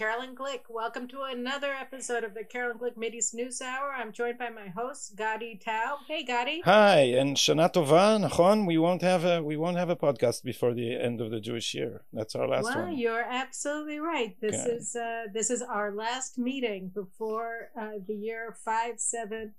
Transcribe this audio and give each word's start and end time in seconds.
Caroline 0.00 0.34
Glick. 0.34 0.60
Welcome 0.70 1.08
to 1.08 1.24
another 1.24 1.74
episode 1.74 2.24
of 2.24 2.32
the 2.32 2.42
Caroline 2.42 2.78
Glick 2.78 2.96
Mideast 2.96 3.34
News 3.34 3.60
Hour. 3.60 3.92
I'm 3.92 4.12
joined 4.12 4.38
by 4.38 4.48
my 4.48 4.68
host, 4.68 5.14
Gadi 5.14 5.60
Taub. 5.62 5.98
Hey, 6.08 6.24
Gadi. 6.24 6.62
Hi, 6.64 7.00
and 7.00 7.36
Shana 7.36 7.70
Tova, 7.70 8.18
Nachon. 8.18 8.66
We 8.66 8.78
won't 8.78 9.02
have 9.02 9.26
a 9.26 9.42
we 9.42 9.58
won't 9.58 9.76
have 9.76 9.90
a 9.90 9.96
podcast 9.96 10.42
before 10.42 10.72
the 10.72 10.98
end 10.98 11.20
of 11.20 11.30
the 11.30 11.38
Jewish 11.38 11.74
year. 11.74 12.04
That's 12.14 12.34
our 12.34 12.48
last 12.48 12.64
well, 12.64 12.84
one. 12.86 12.96
you're 12.96 13.26
absolutely 13.28 13.98
right. 13.98 14.34
This 14.40 14.54
Okay. 14.54 14.70
is 14.70 14.96
uh, 14.96 15.24
this 15.34 15.50
is 15.50 15.60
our 15.60 15.92
last 15.92 16.38
meeting 16.38 16.88
before 16.94 17.68
uh, 17.78 17.98
the 18.08 18.14
year 18.14 18.56
five 18.64 19.00
seven 19.00 19.52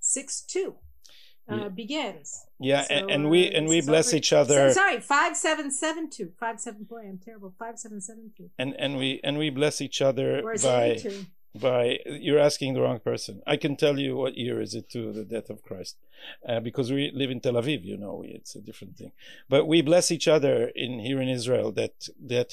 six 0.00 0.40
two 0.40 0.74
uh, 1.51 1.55
Yeah. 1.55 1.67
begins. 1.81 2.27
Yeah, 2.59 2.81
So, 2.83 2.93
and, 2.95 3.05
and 3.13 3.21
we 3.33 3.41
uh, 3.47 3.57
and 3.57 3.63
this 3.65 3.71
we 3.73 3.77
is 3.79 3.85
bless 3.91 4.07
over- 4.09 4.17
each 4.19 4.31
other, 4.41 4.59
So, 4.69 4.73
sorry, 4.81 4.99
five 5.15 5.33
seven 5.47 5.67
seven 5.83 6.03
two. 6.15 6.27
Five 6.43 6.57
seven. 6.65 6.81
Boy, 6.93 7.03
I'm 7.09 7.19
terrible. 7.27 7.51
Five 7.63 7.75
seven 7.83 7.99
seven 8.09 8.25
two. 8.37 8.47
and 8.61 8.69
and 8.83 8.91
we 9.01 9.09
and 9.27 9.33
we 9.43 9.47
bless 9.59 9.75
each 9.87 9.99
other 10.09 10.27
Or 10.45 10.53
is 10.53 10.63
by 10.63 10.85
it 10.95 11.01
two? 11.07 11.19
by. 11.65 11.83
You're 12.25 12.43
asking 12.49 12.69
the 12.75 12.81
wrong 12.85 12.99
person. 13.11 13.33
I 13.53 13.57
can 13.63 13.73
tell 13.83 13.97
you 14.05 14.11
what 14.21 14.33
year 14.45 14.57
is 14.65 14.71
it 14.79 14.85
to 14.95 15.01
the 15.17 15.25
death 15.35 15.49
of 15.55 15.57
Christ, 15.67 15.95
uh, 16.49 16.59
because 16.67 16.87
we 16.97 17.03
live 17.21 17.31
in 17.35 17.39
Tel 17.45 17.57
Aviv. 17.61 17.81
You 17.91 17.97
know, 18.03 18.15
it's 18.37 18.53
a 18.55 18.61
different 18.69 18.93
thing. 18.99 19.11
But 19.53 19.61
we 19.71 19.77
bless 19.91 20.07
each 20.15 20.27
other 20.35 20.55
in 20.85 20.91
here 21.07 21.19
in 21.25 21.29
Israel 21.39 21.69
that 21.79 21.95
that. 22.33 22.49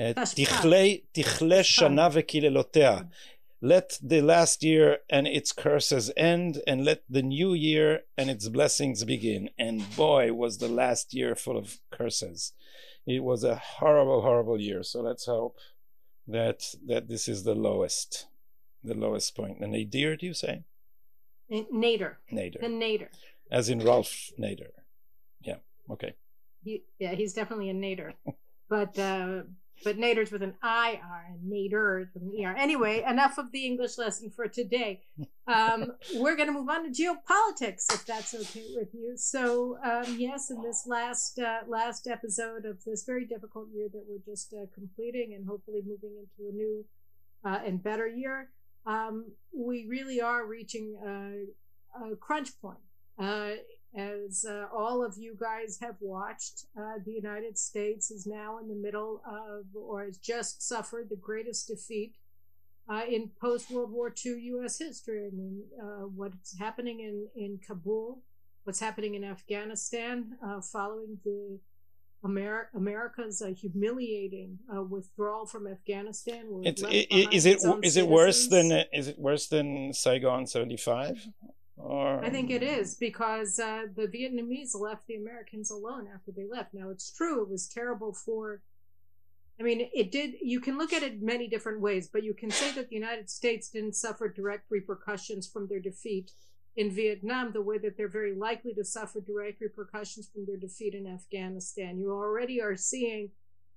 uh, 0.00 0.14
Tashkach. 0.14 0.34
תכלה 0.40 0.84
תכלה 1.12 1.60
שנה 1.62 2.06
וקללותיה. 2.12 2.92
let 3.65 3.97
the 3.99 4.21
last 4.21 4.61
year 4.61 4.99
and 5.09 5.25
its 5.25 5.51
curses 5.51 6.11
end, 6.15 6.61
and 6.67 6.85
let 6.85 7.01
the 7.09 7.23
new 7.23 7.55
year 7.55 8.01
and 8.15 8.29
its 8.29 8.47
blessings 8.47 9.03
begin. 9.03 9.49
And 9.57 9.83
boy, 9.95 10.33
was 10.33 10.59
the 10.59 10.67
last 10.67 11.15
year 11.15 11.33
full 11.33 11.57
of 11.57 11.79
curses. 11.89 12.53
It 13.07 13.23
was 13.23 13.43
a 13.43 13.55
horrible, 13.55 14.21
horrible 14.21 14.61
year. 14.61 14.83
So 14.83 15.01
let's 15.01 15.25
hope 15.25 15.57
that 16.27 16.75
that 16.85 17.07
this 17.07 17.27
is 17.27 17.41
the 17.43 17.55
lowest, 17.55 18.27
the 18.83 18.93
lowest 18.93 19.35
point. 19.35 19.57
And 19.59 19.71
nadir, 19.71 20.15
do 20.15 20.27
you 20.27 20.35
say? 20.35 20.61
Nader. 21.49 22.17
Nader. 22.31 22.59
The 22.61 22.67
Nader, 22.67 23.07
Nader. 23.07 23.07
as 23.49 23.67
in 23.67 23.79
Ralph 23.79 24.29
Nader. 24.39 24.73
Yeah. 25.41 25.57
Okay. 25.89 26.13
He, 26.63 26.83
yeah, 26.99 27.15
he's 27.15 27.33
definitely 27.33 27.71
a 27.71 27.73
Nader. 27.73 28.13
But 28.67 28.97
uh, 28.97 29.43
but 29.83 29.97
Nader's 29.97 30.31
with 30.31 30.41
an 30.41 30.55
I 30.61 30.99
R 31.03 31.25
and 31.29 31.51
Nader 31.51 32.01
is 32.01 32.07
with 32.13 32.23
an 32.23 32.33
E 32.33 32.45
R. 32.45 32.55
Anyway, 32.55 33.03
enough 33.07 33.37
of 33.37 33.51
the 33.51 33.65
English 33.65 33.97
lesson 33.97 34.29
for 34.29 34.47
today. 34.47 35.01
Um, 35.47 35.93
we're 36.15 36.35
going 36.35 36.47
to 36.47 36.53
move 36.53 36.69
on 36.69 36.83
to 36.83 36.89
geopolitics, 36.89 37.93
if 37.93 38.05
that's 38.05 38.33
okay 38.33 38.65
with 38.75 38.93
you. 38.93 39.13
So 39.15 39.77
um, 39.83 40.15
yes, 40.17 40.49
in 40.49 40.61
this 40.61 40.85
last 40.87 41.39
uh, 41.39 41.59
last 41.67 42.07
episode 42.07 42.65
of 42.65 42.83
this 42.83 43.03
very 43.03 43.25
difficult 43.25 43.67
year 43.73 43.87
that 43.91 44.03
we're 44.07 44.23
just 44.25 44.53
uh, 44.53 44.65
completing, 44.73 45.33
and 45.33 45.45
hopefully 45.47 45.81
moving 45.85 46.17
into 46.17 46.49
a 46.49 46.53
new 46.53 46.85
uh, 47.43 47.59
and 47.65 47.83
better 47.83 48.07
year, 48.07 48.49
um, 48.85 49.31
we 49.53 49.85
really 49.87 50.21
are 50.21 50.45
reaching 50.45 50.95
a, 51.05 52.03
a 52.11 52.15
crunch 52.15 52.59
point. 52.61 52.79
As 53.95 54.43
uh, 54.47 54.65
all 54.75 55.03
of 55.05 55.17
you 55.17 55.37
guys 55.39 55.77
have 55.81 55.95
watched, 56.01 56.65
uh, 56.77 56.95
the 57.05 57.13
United 57.13 57.57
States 57.57 58.11
is 58.11 58.27
now 58.27 58.57
in 58.59 58.67
the 58.67 58.75
middle 58.75 59.21
of, 59.25 59.65
or 59.73 60.03
has 60.05 60.17
just 60.17 60.61
suffered 60.61 61.07
the 61.09 61.15
greatest 61.15 61.67
defeat 61.69 62.13
uh, 62.89 63.03
in 63.09 63.29
post 63.39 63.71
World 63.71 63.91
War 63.91 64.13
II 64.25 64.37
U.S. 64.55 64.77
history. 64.79 65.25
I 65.27 65.35
mean, 65.35 65.63
uh, 65.81 66.07
what's 66.13 66.57
happening 66.59 66.99
in, 66.99 67.27
in 67.41 67.57
Kabul, 67.65 68.19
what's 68.65 68.81
happening 68.81 69.15
in 69.15 69.23
Afghanistan 69.23 70.37
uh, 70.45 70.59
following 70.59 71.17
the 71.23 71.57
Amer- 72.25 72.69
America's 72.75 73.41
uh, 73.41 73.47
humiliating 73.53 74.59
uh, 74.75 74.81
withdrawal 74.83 75.45
from 75.45 75.67
Afghanistan. 75.67 76.47
where 76.49 76.67
It's, 76.67 76.81
left 76.81 76.93
i- 76.93 76.97
i- 76.97 77.05
behind 77.09 77.33
is 77.33 77.45
it 77.45 77.61
its 77.63 77.95
it 77.95 78.07
worse 78.07 78.47
than 78.47 78.71
is 78.91 79.07
it 79.07 79.17
worse 79.19 79.47
than 79.47 79.93
Saigon 79.93 80.47
seventy 80.47 80.75
five? 80.77 81.27
Or 81.77 82.23
I 82.23 82.29
think 82.29 82.49
it 82.49 82.63
is 82.63 82.95
because 82.95 83.59
uh, 83.59 83.83
the 83.95 84.07
Vietnamese 84.07 84.79
left 84.79 85.07
the 85.07 85.15
Americans 85.15 85.71
alone 85.71 86.07
after 86.13 86.31
they 86.31 86.45
left. 86.45 86.73
Now 86.73 86.89
it's 86.89 87.11
true; 87.11 87.41
it 87.43 87.49
was 87.49 87.67
terrible 87.67 88.13
for. 88.13 88.61
I 89.59 89.63
mean, 89.63 89.89
it 89.93 90.11
did. 90.11 90.35
You 90.41 90.59
can 90.59 90.77
look 90.77 90.93
at 90.93 91.03
it 91.03 91.21
many 91.21 91.47
different 91.47 91.81
ways, 91.81 92.09
but 92.11 92.23
you 92.23 92.33
can 92.33 92.51
say 92.51 92.71
that 92.73 92.89
the 92.89 92.95
United 92.95 93.29
States 93.29 93.69
didn't 93.69 93.95
suffer 93.95 94.29
direct 94.29 94.65
repercussions 94.69 95.47
from 95.47 95.67
their 95.67 95.79
defeat 95.79 96.31
in 96.75 96.91
Vietnam, 96.91 97.53
the 97.53 97.61
way 97.61 97.77
that 97.77 97.95
they're 97.95 98.09
very 98.09 98.35
likely 98.35 98.73
to 98.73 98.83
suffer 98.83 99.21
direct 99.21 99.61
repercussions 99.61 100.27
from 100.27 100.45
their 100.45 100.57
defeat 100.57 100.93
in 100.93 101.07
Afghanistan. 101.07 101.97
You 101.97 102.11
already 102.11 102.61
are 102.61 102.75
seeing 102.75 103.31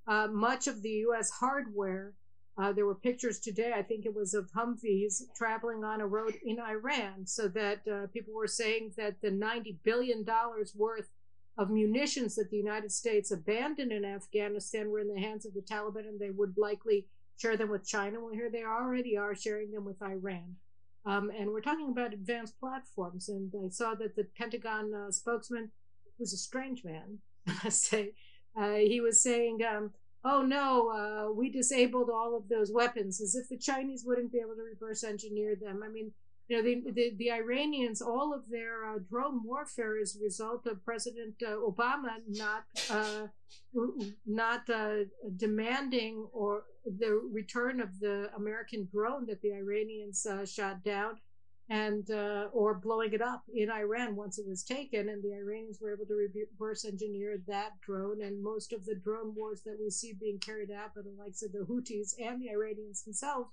uh, 0.07 0.29
much 0.29 0.67
of 0.67 0.83
the 0.83 0.91
U.S. 0.91 1.31
hardware. 1.31 2.15
Uh, 2.61 2.73
there 2.73 2.87
were 2.87 2.95
pictures 2.95 3.39
today, 3.39 3.73
I 3.77 3.83
think 3.83 4.05
it 4.05 4.15
was 4.15 4.35
of 4.35 4.51
Humvees 4.51 5.23
traveling 5.37 5.85
on 5.85 6.01
a 6.01 6.07
road 6.07 6.35
in 6.45 6.59
Iran, 6.59 7.25
so 7.25 7.47
that 7.49 7.87
uh, 7.87 8.09
people 8.13 8.35
were 8.35 8.49
saying 8.49 8.95
that 8.97 9.21
the 9.21 9.31
$90 9.31 9.77
billion 9.85 10.27
worth 10.75 11.09
of 11.57 11.71
munitions 11.71 12.35
that 12.37 12.51
the 12.51 12.57
United 12.57 12.91
States 12.93 13.31
abandoned 13.31 13.93
in 13.93 14.05
Afghanistan 14.05 14.91
were 14.91 15.01
in 15.01 15.13
the 15.13 15.21
hands 15.21 15.45
of 15.45 15.55
the 15.55 15.61
Taliban 15.61 16.09
and 16.09 16.19
they 16.19 16.31
would 16.31 16.57
likely 16.57 17.07
share 17.37 17.57
them 17.57 17.69
with 17.69 17.87
China. 17.87 18.21
Well, 18.21 18.33
here 18.33 18.49
they 18.49 18.65
already 18.65 19.17
are 19.17 19.35
sharing 19.35 19.73
them 19.73 19.85
with 19.85 20.01
Iran. 20.01 20.57
Um, 21.05 21.31
and 21.37 21.51
we're 21.51 21.61
talking 21.61 21.89
about 21.89 22.13
advanced 22.13 22.59
platforms. 22.61 23.29
And 23.29 23.53
I 23.65 23.71
saw 23.71 23.95
that 23.95 24.15
the 24.15 24.25
Pentagon 24.37 24.95
uh, 24.95 25.11
spokesman 25.11 25.71
was 26.19 26.33
a 26.33 26.37
strange 26.37 26.85
man, 26.85 27.19
I 27.65 27.71
say. 27.71 28.13
Uh, 28.57 28.75
he 28.75 29.01
was 29.01 29.21
saying, 29.21 29.61
um, 29.65 29.91
oh 30.25 30.43
no, 30.43 30.91
uh, 30.91 31.33
we 31.33 31.51
disabled 31.51 32.11
all 32.11 32.37
of 32.37 32.49
those 32.49 32.73
weapons, 32.73 33.21
as 33.21 33.35
if 33.35 33.49
the 33.49 33.57
Chinese 33.57 34.05
wouldn't 34.07 34.33
be 34.33 34.39
able 34.39 34.57
to 34.57 34.63
reverse 34.63 35.05
engineer 35.05 35.57
them. 35.57 35.83
I 35.85 35.89
mean, 35.89 36.13
you 36.49 36.57
know, 36.57 36.63
the, 36.63 36.91
the, 36.93 37.13
the 37.17 37.31
Iranians, 37.31 38.01
all 38.01 38.33
of 38.33 38.49
their 38.49 38.87
uh, 38.87 38.99
drone 39.11 39.43
warfare 39.45 40.01
is 40.01 40.17
a 40.17 40.25
result 40.25 40.67
of 40.67 40.83
President 40.85 41.35
uh, 41.47 41.57
Obama 41.57 42.17
not 42.27 42.65
uh, 42.91 43.27
not 44.27 44.69
uh, 44.71 45.05
demanding 45.37 46.27
or 46.33 46.65
the 46.87 47.21
return 47.31 47.81
of 47.81 48.01
the 48.01 48.31
American 48.35 48.89
drone 48.91 49.27
that 49.27 49.43
the 49.43 49.53
Iranians 49.53 50.25
uh, 50.25 50.47
shot 50.47 50.83
down 50.83 51.19
and 51.71 52.11
uh, 52.11 52.49
or 52.53 52.75
blowing 52.75 53.13
it 53.13 53.21
up 53.21 53.43
in 53.53 53.71
Iran 53.71 54.17
once 54.17 54.39
it 54.39 54.47
was 54.49 54.63
taken, 54.63 55.09
and 55.09 55.23
the 55.23 55.35
Iranians 55.35 55.79
were 55.81 55.93
able 55.93 56.07
to 56.07 56.15
reverse 56.15 56.85
engineer 56.85 57.41
that 57.47 57.73
drone. 57.85 58.23
And 58.23 58.43
most 58.43 58.73
of 58.73 58.87
the 58.87 58.95
drone 58.95 59.35
wars 59.35 59.63
that 59.63 59.79
we 59.81 59.91
see 59.91 60.15
being 60.15 60.39
carried 60.39 60.71
out 60.71 60.95
by 60.95 61.03
the 61.03 61.23
likes 61.23 61.43
of 61.43 61.53
the 61.53 61.67
Houthis 61.69 62.15
and 62.19 62.41
the 62.41 62.51
Iranians 62.51 63.03
themselves 63.03 63.51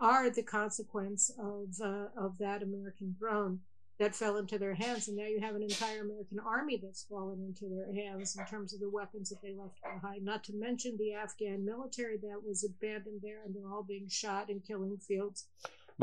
are 0.00 0.30
the 0.30 0.42
consequence 0.42 1.30
of 1.38 1.68
uh, 1.82 2.06
of 2.16 2.38
that 2.38 2.62
American 2.62 3.16
drone 3.18 3.60
that 4.00 4.16
fell 4.16 4.38
into 4.38 4.58
their 4.58 4.74
hands. 4.74 5.08
And 5.08 5.16
now 5.18 5.26
you 5.26 5.40
have 5.40 5.54
an 5.54 5.62
entire 5.62 6.00
American 6.00 6.40
army 6.40 6.80
that's 6.82 7.04
fallen 7.04 7.44
into 7.44 7.68
their 7.68 7.92
hands 7.92 8.34
in 8.34 8.46
terms 8.46 8.72
of 8.72 8.80
the 8.80 8.88
weapons 8.88 9.28
that 9.28 9.42
they 9.42 9.54
left 9.54 9.78
behind. 9.82 10.24
Not 10.24 10.42
to 10.44 10.54
mention 10.54 10.96
the 10.96 11.12
Afghan 11.12 11.66
military 11.66 12.16
that 12.16 12.42
was 12.42 12.64
abandoned 12.64 13.20
there, 13.22 13.40
and 13.44 13.54
they're 13.54 13.70
all 13.70 13.82
being 13.82 14.08
shot 14.08 14.48
in 14.48 14.60
killing 14.60 14.96
fields. 14.96 15.44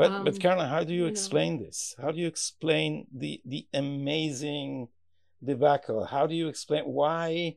But 0.00 0.10
Um, 0.12 0.24
but 0.24 0.38
Caroline, 0.44 0.70
how 0.76 0.84
do 0.84 0.92
you 0.92 1.00
you 1.00 1.04
know. 1.06 1.12
explain 1.14 1.52
this? 1.64 1.78
How 2.02 2.10
do 2.14 2.18
you 2.24 2.28
explain 2.36 2.90
the 3.22 3.32
the 3.52 3.62
amazing 3.84 4.88
debacle? 5.50 6.00
How 6.16 6.24
do 6.30 6.34
you 6.40 6.48
explain 6.48 6.84
why 7.00 7.56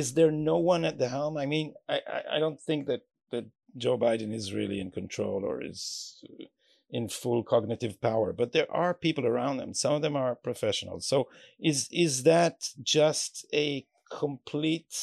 is 0.00 0.14
there 0.16 0.32
no 0.52 0.58
one 0.72 0.82
at 0.90 0.98
the 0.98 1.08
helm? 1.16 1.34
I 1.44 1.46
mean, 1.54 1.66
I 1.94 1.98
I, 2.16 2.20
I 2.36 2.38
don't 2.44 2.60
think 2.68 2.80
that 2.90 3.02
that 3.32 3.46
Joe 3.84 3.98
Biden 4.06 4.32
is 4.40 4.52
really 4.58 4.78
in 4.84 4.90
control 5.00 5.40
or 5.50 5.56
is 5.72 5.82
in 6.98 7.08
full 7.08 7.42
cognitive 7.42 7.96
power, 8.10 8.30
but 8.40 8.52
there 8.52 8.70
are 8.70 8.94
people 9.06 9.26
around 9.26 9.56
them. 9.58 9.72
Some 9.74 9.94
of 9.94 10.02
them 10.02 10.16
are 10.16 10.34
professionals. 10.48 11.02
So 11.12 11.18
is 11.58 11.88
is 11.90 12.14
that 12.24 12.56
just 12.82 13.32
a 13.66 13.86
complete 14.10 14.94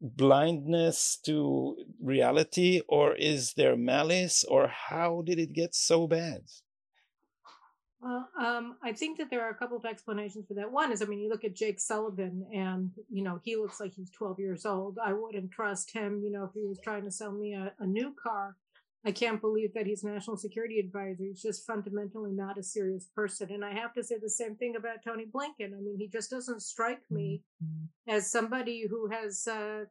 blindness 0.00 1.18
to 1.24 1.76
reality 2.02 2.80
or 2.88 3.14
is 3.14 3.52
there 3.54 3.76
malice 3.76 4.44
or 4.44 4.68
how 4.68 5.22
did 5.26 5.38
it 5.38 5.52
get 5.52 5.74
so 5.74 6.06
bad 6.06 6.40
Well, 8.00 8.28
um, 8.40 8.76
I 8.82 8.92
think 8.92 9.18
that 9.18 9.28
there 9.28 9.44
are 9.44 9.50
a 9.50 9.54
couple 9.54 9.76
of 9.76 9.84
explanations 9.84 10.46
for 10.48 10.54
that. 10.54 10.72
One 10.72 10.90
is, 10.90 11.02
I 11.02 11.04
mean, 11.04 11.18
you 11.20 11.28
look 11.28 11.44
at 11.44 11.54
Jake 11.54 11.78
Sullivan, 11.78 12.46
and 12.50 12.90
you 13.10 13.22
know 13.22 13.40
he 13.44 13.56
looks 13.56 13.78
like 13.78 13.92
he's 13.92 14.10
12 14.10 14.38
years 14.38 14.64
old. 14.64 14.98
I 15.04 15.12
wouldn't 15.12 15.50
trust 15.50 15.92
him. 15.92 16.22
You 16.24 16.32
know, 16.32 16.44
if 16.44 16.52
he 16.54 16.64
was 16.66 16.80
trying 16.82 17.04
to 17.04 17.10
sell 17.10 17.32
me 17.32 17.52
a, 17.52 17.72
a 17.78 17.86
new 17.86 18.14
car, 18.22 18.56
I 19.04 19.12
can't 19.12 19.40
believe 19.40 19.72
that 19.74 19.86
he's 19.86 20.04
national 20.04 20.36
security 20.36 20.78
advisor. 20.78 21.24
He's 21.24 21.42
just 21.42 21.66
fundamentally 21.66 22.32
not 22.32 22.58
a 22.58 22.62
serious 22.62 23.06
person. 23.14 23.50
And 23.50 23.64
I 23.64 23.72
have 23.72 23.94
to 23.94 24.04
say 24.04 24.16
the 24.20 24.28
same 24.28 24.56
thing 24.56 24.76
about 24.76 25.02
Tony 25.02 25.24
Blinken. 25.24 25.72
I 25.74 25.80
mean, 25.80 25.96
he 25.98 26.06
just 26.06 26.30
doesn't 26.30 26.60
strike 26.60 27.00
me 27.10 27.42
as 28.06 28.30
somebody 28.30 28.86
who 28.88 29.08
has. 29.08 29.46
Uh, 29.46 29.84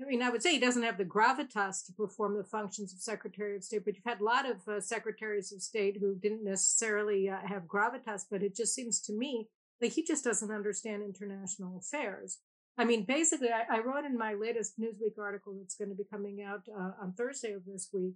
I 0.00 0.04
mean, 0.06 0.22
I 0.22 0.30
would 0.30 0.42
say 0.42 0.52
he 0.52 0.60
doesn't 0.60 0.84
have 0.84 0.98
the 0.98 1.04
gravitas 1.04 1.84
to 1.86 1.92
perform 1.92 2.36
the 2.36 2.44
functions 2.44 2.92
of 2.92 3.00
Secretary 3.00 3.56
of 3.56 3.64
State, 3.64 3.84
but 3.84 3.96
you've 3.96 4.04
had 4.04 4.20
a 4.20 4.24
lot 4.24 4.48
of 4.48 4.68
uh, 4.68 4.80
secretaries 4.80 5.50
of 5.50 5.60
state 5.60 5.96
who 5.98 6.14
didn't 6.14 6.44
necessarily 6.44 7.28
uh, 7.28 7.38
have 7.44 7.62
gravitas, 7.62 8.22
but 8.30 8.42
it 8.42 8.54
just 8.54 8.74
seems 8.74 9.00
to 9.00 9.12
me 9.12 9.48
like 9.80 9.92
he 9.92 10.04
just 10.04 10.22
doesn't 10.22 10.52
understand 10.52 11.02
international 11.02 11.78
affairs. 11.78 12.38
I 12.78 12.84
mean, 12.84 13.04
basically, 13.04 13.48
I, 13.48 13.78
I 13.78 13.80
wrote 13.80 14.04
in 14.04 14.16
my 14.16 14.34
latest 14.34 14.78
Newsweek 14.80 15.18
article 15.20 15.54
that's 15.58 15.74
going 15.74 15.90
to 15.90 15.96
be 15.96 16.04
coming 16.10 16.42
out 16.42 16.62
uh, 16.72 16.92
on 17.02 17.12
Thursday 17.12 17.52
of 17.52 17.64
this 17.66 17.88
week 17.92 18.14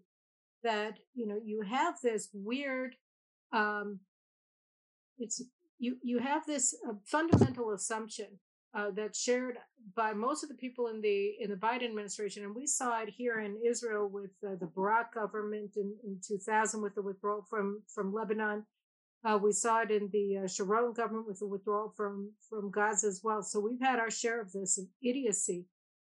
that 0.62 0.98
you 1.14 1.26
know 1.26 1.38
you 1.44 1.62
have 1.62 1.96
this 2.04 2.28
weird 2.32 2.94
um 3.52 3.98
it's 5.18 5.42
you 5.78 5.96
you 6.02 6.18
have 6.18 6.46
this 6.46 6.74
uh, 6.88 6.92
fundamental 7.04 7.72
assumption 7.72 8.38
uh, 8.74 8.90
that's 8.94 9.20
shared 9.20 9.58
by 9.94 10.12
most 10.12 10.42
of 10.42 10.48
the 10.48 10.54
people 10.54 10.86
in 10.86 11.00
the 11.00 11.34
in 11.40 11.50
the 11.50 11.56
Biden 11.56 11.84
administration, 11.84 12.44
and 12.44 12.54
we 12.54 12.66
saw 12.66 13.02
it 13.02 13.10
here 13.10 13.40
in 13.40 13.60
Israel 13.66 14.08
with 14.08 14.30
uh, 14.46 14.54
the 14.60 14.66
Barak 14.66 15.12
government 15.12 15.72
in, 15.76 15.94
in 16.04 16.20
2000 16.26 16.80
with 16.80 16.94
the 16.94 17.02
withdrawal 17.02 17.44
from 17.50 17.82
from 17.92 18.14
Lebanon. 18.14 18.64
Uh, 19.24 19.38
we 19.40 19.52
saw 19.52 19.82
it 19.82 19.90
in 19.90 20.08
the 20.12 20.38
uh, 20.44 20.48
Sharon 20.48 20.92
government 20.92 21.26
with 21.26 21.38
the 21.38 21.46
withdrawal 21.46 21.92
from 21.96 22.32
from 22.48 22.70
Gaza 22.70 23.06
as 23.06 23.20
well. 23.22 23.42
So 23.42 23.60
we've 23.60 23.80
had 23.80 23.98
our 23.98 24.10
share 24.10 24.40
of 24.40 24.52
this 24.52 24.80
idiocy, 25.02 25.66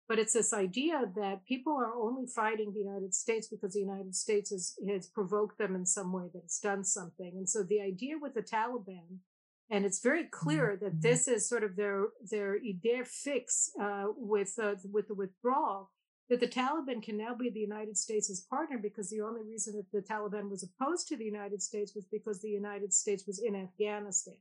but 0.10 0.20
it's 0.20 0.34
this 0.34 0.54
idea 0.54 1.04
that 1.16 1.46
people 1.46 1.74
are 1.74 1.96
only 1.96 2.28
fighting 2.28 2.74
the 2.74 2.82
United 2.82 3.14
States 3.14 3.48
because 3.48 3.74
the 3.74 3.80
United 3.80 4.16
States 4.16 4.52
has 4.52 4.76
has 4.90 5.08
provoked 5.08 5.58
them 5.58 5.76
in 5.76 5.86
some 5.86 6.12
way 6.12 6.26
that 6.34 6.44
it's 6.44 6.60
done 6.60 6.84
something. 6.84 7.32
And 7.36 7.50
so 7.50 7.64
the 7.64 7.82
idea 7.82 8.16
with 8.22 8.34
the 8.34 8.44
Taliban 8.44 9.20
and 9.70 9.86
it's 9.86 10.00
very 10.00 10.26
clear 10.26 10.78
that 10.80 10.92
mm-hmm. 10.92 11.02
this 11.02 11.28
is 11.28 11.50
sort 11.50 11.64
of 11.64 11.76
their 11.76 12.08
their 12.30 12.58
idea 12.58 13.04
fix 13.04 13.72
uh, 13.82 14.06
with 14.16 14.54
uh, 14.62 14.76
with 14.92 15.08
the 15.08 15.16
withdrawal 15.16 15.92
that 16.30 16.40
the 16.40 16.48
Taliban 16.48 17.04
can 17.04 17.18
now 17.18 17.36
be 17.36 17.50
the 17.50 17.60
United 17.60 17.98
States' 17.98 18.40
partner 18.42 18.78
because 18.78 19.10
the 19.10 19.22
only 19.22 19.42
reason 19.44 19.76
that 19.76 19.92
the 19.92 20.02
Taliban 20.02 20.50
was 20.50 20.64
opposed 20.64 21.08
to 21.08 21.18
the 21.18 21.26
United 21.26 21.62
States 21.62 21.94
was 21.96 22.06
because 22.06 22.42
the 22.42 22.50
United 22.50 22.94
States 22.94 23.26
was 23.28 23.40
in 23.40 23.56
Afghanistan, 23.56 24.38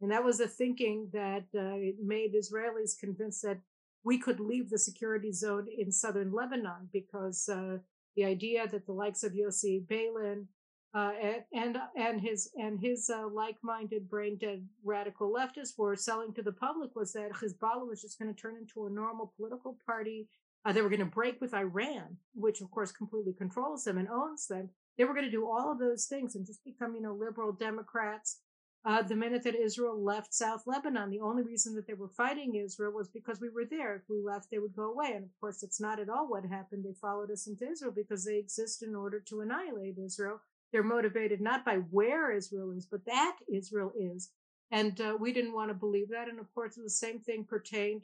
and 0.00 0.10
that 0.10 0.24
was 0.24 0.38
the 0.38 0.48
thinking 0.48 1.08
that 1.12 1.44
uh, 1.56 1.76
made 2.04 2.34
Israelis 2.34 2.98
convinced 2.98 3.42
that 3.42 3.60
we 4.04 4.18
could 4.18 4.40
leave 4.40 4.70
the 4.70 4.78
security 4.78 5.32
zone 5.32 5.66
in 5.76 5.92
southern 5.92 6.32
Lebanon 6.32 6.88
because 6.92 7.48
uh, 7.48 7.78
the 8.16 8.24
idea 8.24 8.66
that 8.66 8.86
the 8.86 8.92
likes 8.92 9.22
of 9.22 9.32
Yossi 9.32 9.84
Beilin 9.86 10.46
uh, 10.94 11.12
and 11.52 11.78
and 11.96 12.20
his 12.20 12.50
and 12.56 12.80
his 12.80 13.10
uh, 13.10 13.28
like-minded, 13.32 14.08
brain-dead 14.08 14.66
radical 14.82 15.30
leftists 15.30 15.76
were 15.76 15.94
selling 15.94 16.32
to 16.32 16.42
the 16.42 16.52
public 16.52 16.96
was 16.96 17.12
that 17.12 17.32
Hezbollah 17.32 17.86
was 17.86 18.00
just 18.00 18.18
going 18.18 18.34
to 18.34 18.40
turn 18.40 18.56
into 18.56 18.86
a 18.86 18.90
normal 18.90 19.32
political 19.36 19.76
party. 19.84 20.28
Uh, 20.64 20.72
they 20.72 20.82
were 20.82 20.88
going 20.88 20.98
to 21.00 21.06
break 21.06 21.40
with 21.40 21.54
Iran, 21.54 22.16
which 22.34 22.60
of 22.60 22.70
course 22.70 22.92
completely 22.92 23.32
controls 23.32 23.84
them 23.84 23.98
and 23.98 24.08
owns 24.08 24.46
them. 24.46 24.70
They 24.96 25.04
were 25.04 25.14
going 25.14 25.26
to 25.26 25.30
do 25.30 25.46
all 25.46 25.72
of 25.72 25.78
those 25.78 26.06
things 26.06 26.34
and 26.34 26.46
just 26.46 26.64
become, 26.64 26.94
you 26.94 27.00
know, 27.00 27.14
liberal 27.14 27.52
Democrats. 27.52 28.40
Uh, 28.84 29.02
the 29.02 29.16
minute 29.16 29.42
that 29.44 29.54
Israel 29.54 30.02
left 30.02 30.32
South 30.34 30.62
Lebanon, 30.66 31.10
the 31.10 31.20
only 31.20 31.42
reason 31.42 31.74
that 31.74 31.86
they 31.86 31.94
were 31.94 32.08
fighting 32.08 32.54
Israel 32.54 32.92
was 32.92 33.08
because 33.08 33.40
we 33.40 33.48
were 33.48 33.64
there. 33.68 33.96
If 33.96 34.02
we 34.08 34.20
left, 34.24 34.50
they 34.50 34.58
would 34.58 34.74
go 34.74 34.92
away. 34.92 35.12
And 35.14 35.24
of 35.24 35.30
course, 35.40 35.60
that's 35.60 35.80
not 35.80 36.00
at 36.00 36.08
all 36.08 36.28
what 36.28 36.44
happened. 36.44 36.84
They 36.84 36.94
followed 37.00 37.30
us 37.30 37.46
into 37.46 37.68
Israel 37.70 37.92
because 37.94 38.24
they 38.24 38.36
exist 38.38 38.82
in 38.82 38.94
order 38.94 39.20
to 39.28 39.40
annihilate 39.40 39.98
Israel 39.98 40.40
they're 40.72 40.82
motivated 40.82 41.40
not 41.40 41.64
by 41.64 41.76
where 41.76 42.30
Israel 42.30 42.72
is, 42.72 42.86
but 42.86 43.04
that 43.06 43.36
Israel 43.52 43.92
is. 43.98 44.30
And 44.70 45.00
uh, 45.00 45.16
we 45.18 45.32
didn't 45.32 45.54
want 45.54 45.70
to 45.70 45.74
believe 45.74 46.10
that. 46.10 46.28
And 46.28 46.38
of 46.38 46.52
course, 46.54 46.74
the 46.74 46.90
same 46.90 47.20
thing 47.20 47.44
pertained 47.44 48.02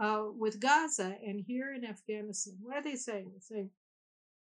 uh, 0.00 0.24
with 0.36 0.60
Gaza 0.60 1.16
and 1.24 1.44
here 1.46 1.74
in 1.74 1.84
Afghanistan. 1.84 2.56
What 2.62 2.76
are 2.76 2.82
they 2.82 2.96
saying? 2.96 3.30
They're 3.30 3.40
saying, 3.40 3.70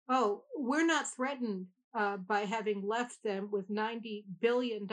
oh, 0.09 0.43
we're 0.55 0.85
not 0.85 1.07
threatened 1.07 1.67
uh, 1.97 2.17
by 2.17 2.41
having 2.41 2.85
left 2.85 3.23
them 3.23 3.49
with 3.51 3.69
$90 3.69 4.23
billion 4.41 4.87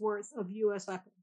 worth 0.00 0.30
of 0.36 0.50
U.S. 0.50 0.86
weapons. 0.86 1.14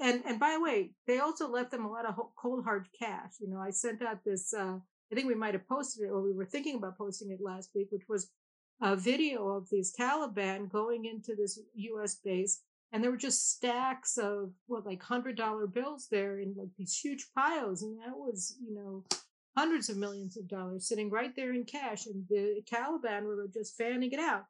And, 0.00 0.22
and 0.24 0.40
by 0.40 0.54
the 0.54 0.62
way, 0.62 0.92
they 1.06 1.18
also 1.18 1.48
left 1.48 1.70
them 1.70 1.84
a 1.84 1.90
lot 1.90 2.06
of 2.06 2.14
cold 2.36 2.64
hard 2.64 2.88
cash. 2.98 3.32
You 3.38 3.48
know, 3.48 3.60
I 3.60 3.70
sent 3.70 4.02
out 4.02 4.24
this, 4.24 4.54
uh, 4.54 4.78
I 5.12 5.14
think 5.14 5.28
we 5.28 5.34
might 5.34 5.52
have 5.52 5.68
posted 5.68 6.06
it 6.06 6.10
or 6.10 6.22
we 6.22 6.32
were 6.32 6.46
thinking 6.46 6.76
about 6.76 6.96
posting 6.96 7.30
it 7.30 7.40
last 7.42 7.70
week, 7.74 7.88
which 7.90 8.08
was 8.08 8.30
a 8.80 8.96
video 8.96 9.48
of 9.48 9.68
these 9.70 9.94
Taliban 9.94 10.70
going 10.70 11.04
into 11.04 11.34
this 11.34 11.60
U.S. 11.74 12.16
base, 12.24 12.62
and 12.92 13.02
there 13.02 13.10
were 13.10 13.16
just 13.16 13.50
stacks 13.50 14.16
of 14.16 14.52
what 14.66 14.86
like 14.86 15.02
hundred 15.02 15.36
dollar 15.36 15.66
bills 15.66 16.08
there 16.10 16.40
in 16.40 16.54
like 16.56 16.70
these 16.78 16.98
huge 16.98 17.28
piles, 17.34 17.82
and 17.82 17.98
that 17.98 18.16
was 18.16 18.56
you 18.64 18.74
know 18.74 19.04
hundreds 19.56 19.88
of 19.88 19.96
millions 19.96 20.36
of 20.36 20.48
dollars 20.48 20.88
sitting 20.88 21.10
right 21.10 21.34
there 21.36 21.52
in 21.52 21.64
cash, 21.64 22.06
and 22.06 22.24
the 22.28 22.62
Taliban 22.70 23.24
were 23.24 23.48
just 23.52 23.76
fanning 23.76 24.12
it 24.12 24.20
out. 24.20 24.44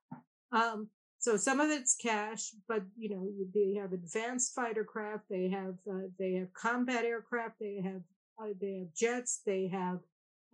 Um, 0.52 0.88
so 1.18 1.36
some 1.36 1.58
of 1.60 1.70
it's 1.70 1.96
cash, 1.96 2.52
but 2.68 2.82
you 2.96 3.10
know 3.10 3.28
they 3.54 3.80
have 3.80 3.92
advanced 3.92 4.54
fighter 4.54 4.84
craft, 4.84 5.24
they 5.28 5.48
have 5.48 5.74
uh, 5.90 6.06
they 6.18 6.34
have 6.34 6.52
combat 6.54 7.04
aircraft, 7.04 7.56
they 7.60 7.80
have 7.82 8.02
uh, 8.40 8.52
they 8.60 8.78
have 8.78 8.94
jets, 8.94 9.40
they 9.44 9.68
have 9.68 9.98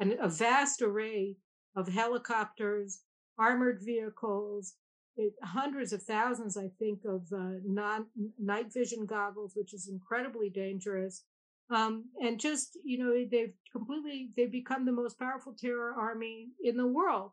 an, 0.01 0.17
a 0.21 0.29
vast 0.29 0.81
array 0.81 1.37
of 1.77 1.89
helicopters, 1.89 3.01
armored 3.39 3.81
vehicles, 3.85 4.75
it, 5.16 5.34
hundreds 5.43 5.93
of 5.93 6.02
thousands, 6.02 6.56
I 6.56 6.69
think, 6.78 7.00
of 7.05 7.22
uh, 7.32 7.61
non 7.64 8.06
night 8.38 8.72
vision 8.72 9.06
goggles, 9.06 9.52
which 9.55 9.75
is 9.75 9.88
incredibly 9.88 10.50
dangerous. 10.50 11.25
Um, 11.70 12.06
and 12.20 12.38
just 12.38 12.78
you 12.84 12.99
know, 12.99 13.12
they've 13.31 13.55
completely 13.72 14.31
they've 14.37 14.52
become 14.52 14.84
the 14.84 14.93
most 14.93 15.19
powerful 15.19 15.55
terror 15.58 15.94
army 15.99 16.49
in 16.62 16.76
the 16.76 16.87
world. 16.87 17.32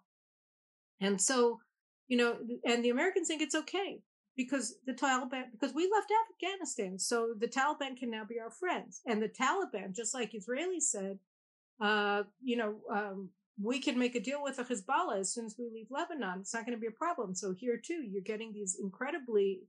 And 0.99 1.19
so, 1.19 1.59
you 2.07 2.17
know, 2.17 2.37
and 2.65 2.85
the 2.85 2.91
Americans 2.91 3.27
think 3.27 3.41
it's 3.41 3.55
okay 3.55 4.01
because 4.37 4.75
the 4.85 4.93
Taliban 4.93 5.51
because 5.51 5.73
we 5.73 5.91
left 5.91 6.11
Afghanistan, 6.31 6.99
so 6.99 7.33
the 7.37 7.47
Taliban 7.47 7.97
can 7.97 8.09
now 8.09 8.23
be 8.23 8.39
our 8.39 8.51
friends. 8.51 9.01
And 9.05 9.21
the 9.21 9.29
Taliban, 9.29 9.95
just 9.95 10.13
like 10.13 10.33
Israelis 10.33 10.83
said, 10.83 11.19
uh, 11.81 12.23
you 12.43 12.57
know, 12.57 12.75
um, 12.93 13.29
we 13.61 13.79
can 13.79 13.97
make 13.97 14.15
a 14.15 14.19
deal 14.19 14.41
with 14.41 14.57
the 14.57 14.63
Hezbollah 14.63 15.19
as 15.19 15.33
soon 15.33 15.45
as 15.45 15.55
we 15.57 15.69
leave 15.73 15.87
Lebanon. 15.89 16.39
It's 16.39 16.53
not 16.53 16.65
going 16.65 16.77
to 16.77 16.81
be 16.81 16.87
a 16.87 16.91
problem. 16.91 17.35
So 17.35 17.53
here 17.53 17.77
too, 17.77 18.03
you're 18.09 18.21
getting 18.21 18.53
these 18.53 18.77
incredibly 18.81 19.61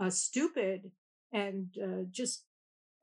uh, 0.00 0.10
stupid 0.10 0.90
and 1.32 1.68
uh, 1.82 2.04
just, 2.10 2.44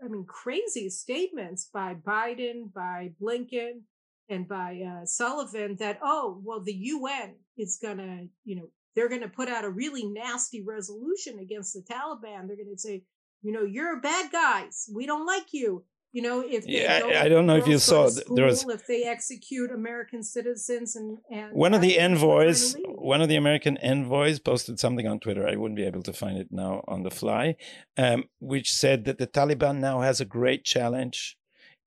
I 0.04 0.08
mean, 0.08 0.26
crazy 0.26 0.90
statements 0.90 1.70
by 1.74 1.96
Biden, 1.96 2.74
by 2.74 3.12
Blinken, 3.22 3.82
and 4.30 4.48
by 4.48 4.82
uh, 4.82 5.06
Sullivan 5.06 5.76
that, 5.76 6.00
oh, 6.02 6.40
well, 6.44 6.62
the 6.62 6.74
UN 6.74 7.36
is 7.58 7.78
going 7.82 7.98
to, 7.98 8.28
you 8.46 8.56
know, 8.56 8.70
they're 8.96 9.10
going 9.10 9.22
to 9.22 9.28
put 9.28 9.50
out 9.50 9.66
a 9.66 9.70
really 9.70 10.06
nasty 10.06 10.64
resolution 10.64 11.40
against 11.40 11.74
the 11.74 11.82
Taliban. 11.82 12.48
They're 12.48 12.56
going 12.56 12.74
to 12.74 12.78
say, 12.78 13.04
you 13.42 13.52
know, 13.52 13.64
you're 13.64 14.00
bad 14.02 14.32
guys. 14.32 14.90
We 14.94 15.06
don't 15.06 15.26
like 15.26 15.54
you. 15.54 15.84
You 16.14 16.22
know, 16.22 16.44
if 16.46 16.68
yeah, 16.68 17.02
I, 17.06 17.26
I, 17.26 17.30
don't 17.30 17.46
know 17.46 17.56
if 17.56 17.68
you 17.68 17.80
saw 17.80 18.10
school, 18.10 18.36
there 18.36 18.46
was 18.46 18.66
if 18.68 18.86
they 18.86 19.04
execute 19.04 19.72
American 19.72 20.24
citizens 20.24 20.98
and, 20.98 21.20
and 21.32 21.54
one 21.54 21.74
of 21.74 21.80
the 21.80 21.98
envoys, 21.98 22.76
one 22.86 23.22
of 23.22 23.30
the 23.30 23.38
American 23.38 23.78
envoys 23.78 24.38
posted 24.38 24.78
something 24.78 25.08
on 25.08 25.22
Twitter. 25.22 25.48
I 25.48 25.56
wouldn't 25.56 25.78
be 25.78 25.86
able 25.86 26.04
to 26.04 26.12
find 26.12 26.38
it 26.38 26.50
now 26.52 26.84
on 26.86 27.04
the 27.04 27.12
fly, 27.12 27.56
um, 27.98 28.26
which 28.40 28.74
said 28.74 29.06
that 29.06 29.20
the 29.20 29.28
Taliban 29.28 29.80
now 29.80 30.02
has 30.02 30.20
a 30.20 30.26
great 30.26 30.66
challenge. 30.66 31.38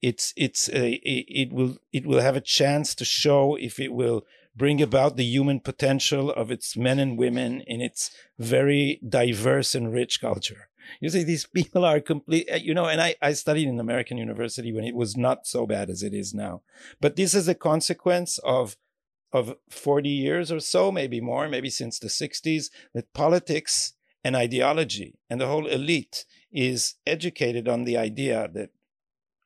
It's 0.01 0.33
it's 0.39 0.71
a, 0.71 0.93
it 1.05 1.53
will 1.53 1.77
it 1.93 2.07
will 2.07 2.21
have 2.21 2.37
a 2.37 2.41
chance 2.41 2.95
to 2.95 3.05
show 3.05 3.57
if 3.57 3.79
it 3.79 3.93
will 3.93 4.25
bring 4.57 4.81
about 4.81 5.17
the 5.17 5.25
human 5.25 5.61
potential 5.61 6.31
of 6.31 6.51
its 6.51 6.77
men 6.77 6.99
and 6.99 7.19
women 7.19 7.61
in 7.67 7.83
its 7.83 8.11
very 8.39 9.01
diverse 9.07 9.75
and 9.75 9.93
rich 9.93 10.21
culture. 10.21 10.69
You 11.01 11.09
see, 11.11 11.25
these 11.25 11.47
people 11.55 11.85
are 11.85 12.01
complete, 12.01 12.49
uh, 12.53 12.57
you 12.57 12.75
know, 12.75 12.87
and 12.87 13.01
I, 13.01 13.15
I 13.23 13.33
studied 13.33 13.69
in 13.69 13.81
American 13.81 14.19
university 14.19 14.73
when 14.73 14.85
it 14.85 14.95
was 14.95 15.17
not 15.17 15.47
so 15.47 15.67
bad 15.67 15.91
as 15.91 16.03
it 16.03 16.15
is 16.15 16.35
now. 16.35 16.63
But 17.01 17.17
this 17.17 17.35
is 17.35 17.49
a 17.49 17.55
consequence 17.55 18.39
of 18.39 18.77
of 19.33 19.57
40 19.69 20.09
years 20.09 20.53
or 20.53 20.61
so, 20.61 20.93
maybe 20.93 21.21
more, 21.21 21.49
maybe 21.49 21.69
since 21.69 21.99
the 21.99 22.07
60s, 22.07 22.71
that 22.95 23.13
politics 23.13 23.95
and 24.23 24.37
ideology 24.37 25.19
and 25.29 25.41
the 25.41 25.49
whole 25.49 25.67
elite 25.67 26.25
is 26.53 26.95
educated 27.05 27.69
on 27.69 27.83
the 27.83 27.97
idea 27.97 28.49
that 28.55 28.71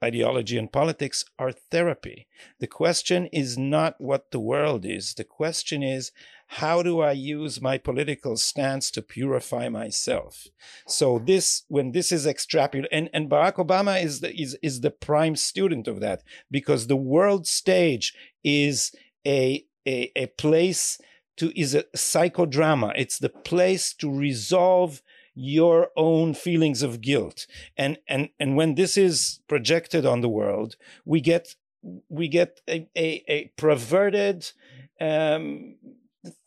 ideology 0.02 0.56
and 0.56 0.70
politics 0.72 1.24
are 1.38 1.52
therapy. 1.52 2.26
The 2.60 2.66
question 2.66 3.26
is 3.26 3.58
not 3.58 4.00
what 4.00 4.30
the 4.30 4.40
world 4.40 4.84
is. 4.84 5.14
The 5.14 5.24
question 5.24 5.82
is 5.82 6.12
how 6.52 6.82
do 6.82 7.00
I 7.00 7.12
use 7.12 7.60
my 7.60 7.76
political 7.76 8.38
stance 8.38 8.90
to 8.92 9.02
purify 9.02 9.68
myself? 9.68 10.46
So 10.86 11.18
this, 11.18 11.64
when 11.68 11.92
this 11.92 12.10
is 12.10 12.26
extrapolated, 12.26 12.86
and, 12.90 13.10
and 13.12 13.28
Barack 13.28 13.56
Obama 13.56 14.02
is 14.02 14.20
the, 14.20 14.34
is, 14.34 14.56
is 14.62 14.80
the 14.80 14.90
prime 14.90 15.36
student 15.36 15.86
of 15.86 16.00
that 16.00 16.22
because 16.50 16.86
the 16.86 16.96
world 16.96 17.46
stage 17.46 18.14
is 18.42 18.92
a, 19.26 19.66
a, 19.86 20.10
a 20.16 20.26
place 20.38 20.98
to, 21.36 21.58
is 21.58 21.74
a 21.74 21.82
psychodrama. 21.94 22.92
It's 22.96 23.18
the 23.18 23.28
place 23.28 23.92
to 23.94 24.10
resolve 24.10 25.02
your 25.40 25.90
own 25.96 26.34
feelings 26.34 26.82
of 26.82 27.00
guilt. 27.00 27.46
And, 27.76 27.98
and, 28.08 28.30
and 28.40 28.56
when 28.56 28.74
this 28.74 28.96
is 28.96 29.38
projected 29.48 30.04
on 30.04 30.20
the 30.20 30.28
world, 30.28 30.74
we 31.04 31.20
get, 31.20 31.54
we 32.08 32.26
get 32.26 32.60
a, 32.68 32.88
a, 32.96 33.24
a 33.28 33.52
perverted, 33.56 34.50
um, 35.00 35.76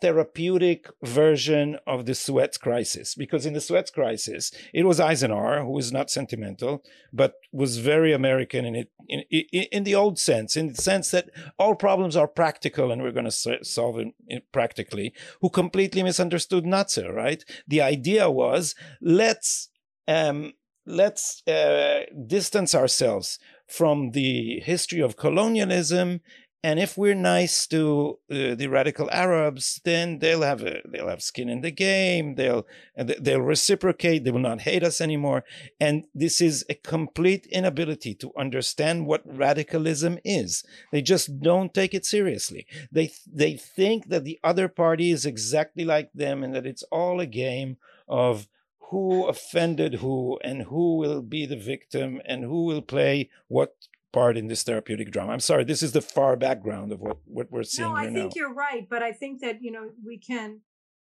therapeutic 0.02 0.88
version 1.04 1.78
of 1.86 2.06
the 2.06 2.16
Suez 2.16 2.58
crisis 2.58 3.16
because 3.16 3.46
in 3.46 3.54
the 3.54 3.62
Suez 3.62 3.90
crisis 3.90 4.52
it 4.74 4.86
was 4.86 5.00
Eisenhower 5.00 5.64
who 5.64 5.72
was 5.72 5.92
not 5.92 6.10
sentimental 6.10 6.84
but 7.14 7.34
was 7.52 7.78
very 7.78 8.14
American 8.14 8.66
in 8.66 8.76
it 8.76 8.92
in, 9.08 9.24
in, 9.30 9.66
in 9.72 9.84
the 9.84 9.96
old 9.96 10.18
sense 10.20 10.56
in 10.56 10.70
the 10.70 10.82
sense 10.82 11.12
that 11.12 11.30
all 11.58 11.76
problems 11.76 12.16
are 12.16 12.28
practical 12.28 12.92
and 12.92 13.02
we're 13.02 13.12
going 13.12 13.30
to 13.30 13.60
solve 13.64 14.00
it 14.28 14.52
practically 14.52 15.14
who 15.42 15.50
completely 15.50 16.04
misunderstood 16.04 16.66
Nazi, 16.66 17.06
right? 17.06 17.44
The 17.68 17.82
idea 17.82 18.30
was 18.30 18.76
let's 19.02 19.70
um, 20.08 20.54
let's 20.86 21.46
uh, 21.48 22.02
distance 22.28 22.74
ourselves 22.74 23.40
from 23.68 24.12
the 24.12 24.60
history 24.62 25.00
of 25.00 25.16
colonialism 25.16 26.22
and 26.64 26.80
if 26.80 26.96
we're 26.96 27.16
nice 27.16 27.66
to 27.68 28.20
uh, 28.30 28.54
the 28.54 28.68
radical 28.68 29.10
Arabs, 29.12 29.82
then 29.84 30.20
they'll 30.20 30.44
have 30.44 30.62
a, 30.62 30.82
they'll 30.88 31.08
have 31.08 31.24
skin 31.24 31.50
in 31.50 31.62
the 31.62 31.72
game. 31.72 32.36
They'll 32.36 32.68
they'll 32.96 33.42
reciprocate. 33.42 34.24
They 34.24 34.32
will 34.32 34.40
not 34.40 34.62
hate 34.62 34.84
us 34.84 35.02
anymore. 35.02 35.44
And 35.80 36.06
this 36.14 36.40
is 36.40 36.64
a 36.70 36.76
complete 36.76 37.48
inability 37.48 38.14
to 38.16 38.32
understand 38.38 39.08
what 39.08 39.24
radicalism 39.26 40.20
is. 40.24 40.64
They 40.92 41.02
just 41.02 41.40
don't 41.42 41.74
take 41.74 41.96
it 41.96 42.06
seriously. 42.06 42.68
They 42.92 43.12
they 43.26 43.56
think 43.56 44.10
that 44.10 44.24
the 44.24 44.40
other 44.44 44.68
party 44.68 45.10
is 45.10 45.26
exactly 45.26 45.84
like 45.84 46.14
them 46.14 46.44
and 46.44 46.54
that 46.54 46.68
it's 46.68 46.84
all 46.84 47.20
a 47.20 47.26
game 47.26 47.78
of 48.08 48.48
who 48.92 49.26
offended 49.26 49.96
who 49.96 50.38
and 50.44 50.64
who 50.64 50.98
will 50.98 51.22
be 51.22 51.46
the 51.46 51.56
victim 51.56 52.22
and 52.26 52.44
who 52.44 52.66
will 52.66 52.82
play 52.82 53.30
what 53.48 53.74
part 54.12 54.38
in 54.38 54.48
this 54.48 54.64
therapeutic 54.64 55.12
drama. 55.12 55.32
I'm 55.32 55.40
sorry, 55.40 55.64
this 55.64 55.82
is 55.82 55.92
the 55.92 56.02
far 56.02 56.36
background 56.36 56.92
of 56.92 57.00
what, 57.00 57.18
what 57.26 57.52
we're 57.52 57.64
seeing. 57.64 57.90
No, 57.90 57.96
I 57.96 58.06
think 58.06 58.16
now. 58.16 58.32
you're 58.36 58.54
right, 58.54 58.88
but 58.90 59.02
I 59.02 59.12
think 59.12 59.42
that 59.42 59.62
you 59.62 59.72
know 59.72 59.90
we 60.04 60.18
can 60.18 60.62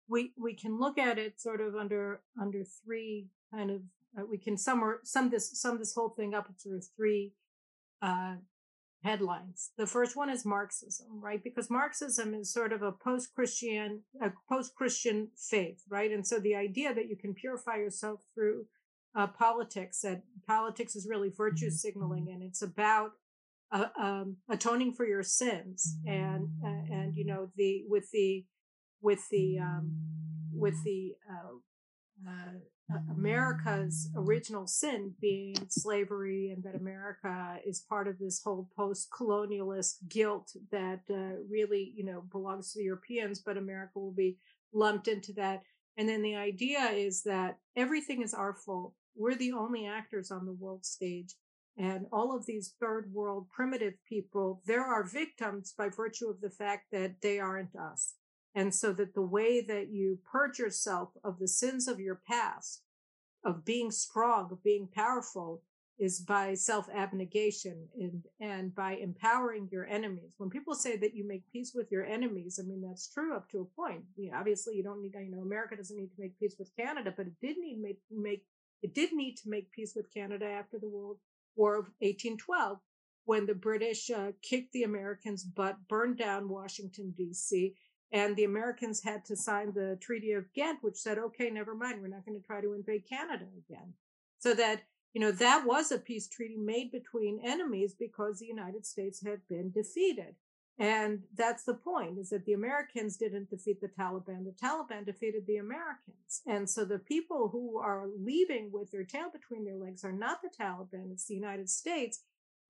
we 0.08 0.32
we 0.36 0.54
can 0.54 0.78
look 0.78 0.98
at 0.98 1.18
it 1.18 1.40
sort 1.40 1.60
of 1.60 1.74
under 1.74 2.20
under 2.40 2.64
three 2.64 3.28
kind 3.52 3.70
of 3.70 3.82
uh, 4.18 4.22
we 4.28 4.38
can 4.38 4.56
sum 4.56 4.98
sum 5.04 5.30
this 5.30 5.60
sum 5.60 5.78
this 5.78 5.94
whole 5.94 6.10
thing 6.10 6.34
up 6.34 6.48
through 6.62 6.80
three 6.96 7.32
uh, 8.02 8.36
headlines. 9.02 9.70
The 9.78 9.86
first 9.86 10.16
one 10.16 10.28
is 10.28 10.44
Marxism, 10.44 11.20
right? 11.20 11.42
Because 11.42 11.70
Marxism 11.70 12.34
is 12.34 12.52
sort 12.52 12.72
of 12.72 12.82
a 12.82 12.92
post-Christian 12.92 14.02
a 14.20 14.32
post-Christian 14.48 15.28
faith, 15.36 15.82
right? 15.88 16.10
And 16.10 16.26
so 16.26 16.38
the 16.38 16.54
idea 16.54 16.92
that 16.94 17.08
you 17.08 17.16
can 17.16 17.34
purify 17.34 17.76
yourself 17.76 18.20
through 18.34 18.66
uh, 19.14 19.26
politics 19.26 20.00
that 20.02 20.22
politics 20.46 20.94
is 20.96 21.06
really 21.08 21.30
virtue 21.30 21.66
mm-hmm. 21.66 21.74
signaling 21.74 22.28
and 22.30 22.42
it's 22.42 22.62
about 22.62 23.12
uh, 23.72 23.86
um, 23.98 24.36
atoning 24.48 24.92
for 24.92 25.06
your 25.06 25.22
sins. 25.22 25.96
And 26.06 26.48
uh, 26.64 26.94
and 26.94 27.14
you 27.14 27.24
know 27.24 27.50
the 27.56 27.84
with 27.88 28.10
the 28.12 28.44
with 29.00 29.28
the 29.30 29.58
um, 29.58 29.96
with 30.52 30.82
the 30.84 31.14
uh, 31.28 32.28
uh, 32.28 32.98
America's 33.16 34.10
original 34.16 34.66
sin 34.66 35.14
being 35.20 35.54
slavery 35.68 36.50
and 36.50 36.62
that 36.64 36.74
America 36.74 37.58
is 37.64 37.84
part 37.88 38.08
of 38.08 38.18
this 38.18 38.42
whole 38.42 38.68
post-colonialist 38.76 40.08
guilt 40.08 40.52
that 40.72 41.00
uh, 41.08 41.36
really 41.48 41.92
you 41.96 42.04
know 42.04 42.22
belongs 42.32 42.72
to 42.72 42.78
the 42.78 42.84
Europeans 42.84 43.38
but 43.38 43.56
America 43.56 43.98
will 43.98 44.12
be 44.12 44.38
lumped 44.72 45.08
into 45.08 45.32
that. 45.34 45.62
And 45.96 46.08
then 46.08 46.22
the 46.22 46.36
idea 46.36 46.90
is 46.90 47.22
that 47.24 47.58
everything 47.76 48.22
is 48.22 48.32
our 48.32 48.54
fault 48.54 48.94
we're 49.20 49.36
the 49.36 49.52
only 49.52 49.86
actors 49.86 50.30
on 50.30 50.46
the 50.46 50.52
world 50.52 50.84
stage. 50.84 51.34
And 51.76 52.06
all 52.12 52.34
of 52.34 52.46
these 52.46 52.74
third 52.80 53.12
world 53.12 53.48
primitive 53.50 53.94
people, 54.08 54.62
they're 54.66 54.84
our 54.84 55.04
victims 55.04 55.74
by 55.76 55.88
virtue 55.88 56.28
of 56.28 56.40
the 56.40 56.50
fact 56.50 56.86
that 56.92 57.20
they 57.22 57.38
aren't 57.38 57.76
us. 57.76 58.14
And 58.54 58.74
so 58.74 58.92
that 58.94 59.14
the 59.14 59.22
way 59.22 59.60
that 59.60 59.90
you 59.90 60.18
purge 60.30 60.58
yourself 60.58 61.10
of 61.22 61.38
the 61.38 61.46
sins 61.46 61.86
of 61.86 62.00
your 62.00 62.20
past, 62.26 62.82
of 63.44 63.64
being 63.64 63.90
strong, 63.90 64.48
of 64.50 64.62
being 64.64 64.88
powerful, 64.92 65.62
is 65.98 66.20
by 66.20 66.54
self 66.54 66.88
abnegation 66.88 67.86
and, 67.98 68.24
and 68.40 68.74
by 68.74 68.94
empowering 68.94 69.68
your 69.70 69.86
enemies. 69.86 70.32
When 70.38 70.48
people 70.48 70.74
say 70.74 70.96
that 70.96 71.14
you 71.14 71.28
make 71.28 71.44
peace 71.52 71.72
with 71.74 71.92
your 71.92 72.04
enemies, 72.04 72.58
I 72.58 72.66
mean, 72.66 72.80
that's 72.80 73.12
true 73.12 73.36
up 73.36 73.50
to 73.50 73.60
a 73.60 73.80
point. 73.80 74.02
You 74.16 74.30
know, 74.30 74.38
obviously, 74.38 74.76
you 74.76 74.82
don't 74.82 75.02
need, 75.02 75.14
you 75.14 75.30
know, 75.30 75.42
America 75.42 75.76
doesn't 75.76 75.96
need 75.96 76.10
to 76.14 76.20
make 76.20 76.38
peace 76.40 76.56
with 76.58 76.74
Canada, 76.74 77.12
but 77.14 77.26
it 77.26 77.34
did 77.42 77.58
need 77.58 77.80
make, 77.80 77.98
make 78.10 78.44
it 78.82 78.94
did 78.94 79.12
need 79.12 79.36
to 79.38 79.48
make 79.48 79.70
peace 79.72 79.94
with 79.94 80.12
Canada 80.12 80.46
after 80.46 80.78
the 80.78 80.88
World 80.88 81.18
War 81.56 81.74
of 81.74 81.86
1812, 82.00 82.78
when 83.24 83.46
the 83.46 83.54
British 83.54 84.10
uh, 84.10 84.32
kicked 84.42 84.72
the 84.72 84.82
Americans' 84.82 85.44
butt, 85.44 85.76
burned 85.88 86.18
down 86.18 86.48
Washington, 86.48 87.14
D.C., 87.16 87.74
and 88.12 88.34
the 88.34 88.44
Americans 88.44 89.02
had 89.02 89.24
to 89.26 89.36
sign 89.36 89.72
the 89.72 89.96
Treaty 90.00 90.32
of 90.32 90.52
Ghent, 90.52 90.78
which 90.82 90.96
said, 90.96 91.18
okay, 91.18 91.48
never 91.48 91.74
mind, 91.74 92.00
we're 92.00 92.08
not 92.08 92.26
going 92.26 92.40
to 92.40 92.46
try 92.46 92.60
to 92.60 92.72
invade 92.72 93.08
Canada 93.08 93.46
again. 93.68 93.94
So 94.38 94.52
that, 94.54 94.82
you 95.12 95.20
know, 95.20 95.30
that 95.30 95.64
was 95.64 95.92
a 95.92 95.98
peace 95.98 96.26
treaty 96.26 96.56
made 96.56 96.90
between 96.90 97.40
enemies 97.44 97.94
because 97.96 98.38
the 98.38 98.46
United 98.46 98.84
States 98.84 99.24
had 99.24 99.46
been 99.48 99.70
defeated. 99.70 100.34
And 100.80 101.20
that's 101.36 101.64
the 101.64 101.74
point 101.74 102.18
is 102.18 102.30
that 102.30 102.46
the 102.46 102.54
Americans 102.54 103.18
didn't 103.18 103.50
defeat 103.50 103.82
the 103.82 103.88
Taliban. 103.88 104.46
The 104.46 104.56
Taliban 104.66 105.04
defeated 105.04 105.46
the 105.46 105.58
Americans. 105.58 106.40
And 106.46 106.68
so 106.68 106.86
the 106.86 106.98
people 106.98 107.50
who 107.52 107.78
are 107.78 108.06
leaving 108.18 108.70
with 108.72 108.90
their 108.90 109.04
tail 109.04 109.28
between 109.30 109.66
their 109.66 109.76
legs 109.76 110.04
are 110.04 110.12
not 110.12 110.38
the 110.40 110.48
Taliban, 110.48 111.12
it's 111.12 111.26
the 111.26 111.34
United 111.34 111.68
States. 111.68 112.22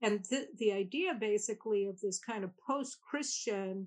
And 0.02 0.25
th- 0.25 0.49
the 0.59 0.73
idea 0.73 1.14
basically 1.14 1.87
of 1.87 2.00
this 2.00 2.19
kind 2.19 2.43
of 2.43 2.50
post 2.67 2.99
Christian 3.00 3.87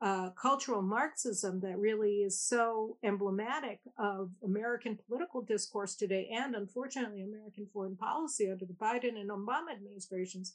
uh, 0.00 0.30
cultural 0.40 0.80
Marxism 0.80 1.60
that 1.60 1.76
really 1.78 2.18
is 2.22 2.40
so 2.40 2.96
emblematic 3.02 3.80
of 3.98 4.30
American 4.44 4.96
political 5.06 5.42
discourse 5.42 5.94
today 5.94 6.30
and 6.32 6.54
unfortunately 6.54 7.22
American 7.22 7.66
foreign 7.72 7.96
policy 7.96 8.48
under 8.48 8.64
the 8.64 8.74
Biden 8.74 9.20
and 9.20 9.28
Obama 9.28 9.72
administrations 9.76 10.54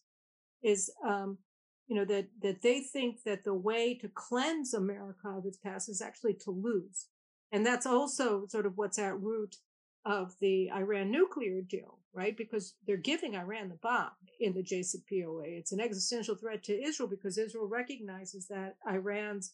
is 0.64 0.90
um, 1.06 1.38
you 1.88 1.96
know 1.96 2.06
that 2.06 2.28
that 2.42 2.62
they 2.62 2.82
think 2.82 3.24
that 3.26 3.44
the 3.44 3.54
way 3.54 3.96
to 3.96 4.08
cleanse 4.08 4.74
america 4.74 5.28
of 5.28 5.46
its 5.46 5.58
past 5.58 5.90
is 5.90 6.02
actually 6.02 6.34
to 6.34 6.52
lose. 6.52 7.08
And 7.52 7.64
that's 7.64 7.86
also 7.86 8.48
sort 8.48 8.66
of 8.66 8.78
what's 8.78 8.98
at 8.98 9.20
root 9.20 9.58
of 10.06 10.34
the 10.42 10.70
iran 10.72 11.12
nuclear 11.12 11.62
deal 11.62 12.00
right? 12.16 12.38
Because 12.38 12.76
they're 12.86 12.98
giving 12.98 13.36
iran 13.36 13.70
the 13.70 13.76
bomb 13.76 14.12
in 14.40 14.54
the 14.54 14.64
jcpoa 14.64 15.44
it's 15.46 15.72
an 15.72 15.80
existential 15.80 16.36
threat 16.36 16.64
to 16.64 16.84
israel 16.84 17.10
because 17.10 17.38
israel 17.38 17.68
recognizes 17.68 18.48
that 18.48 18.76
iran's 18.88 19.54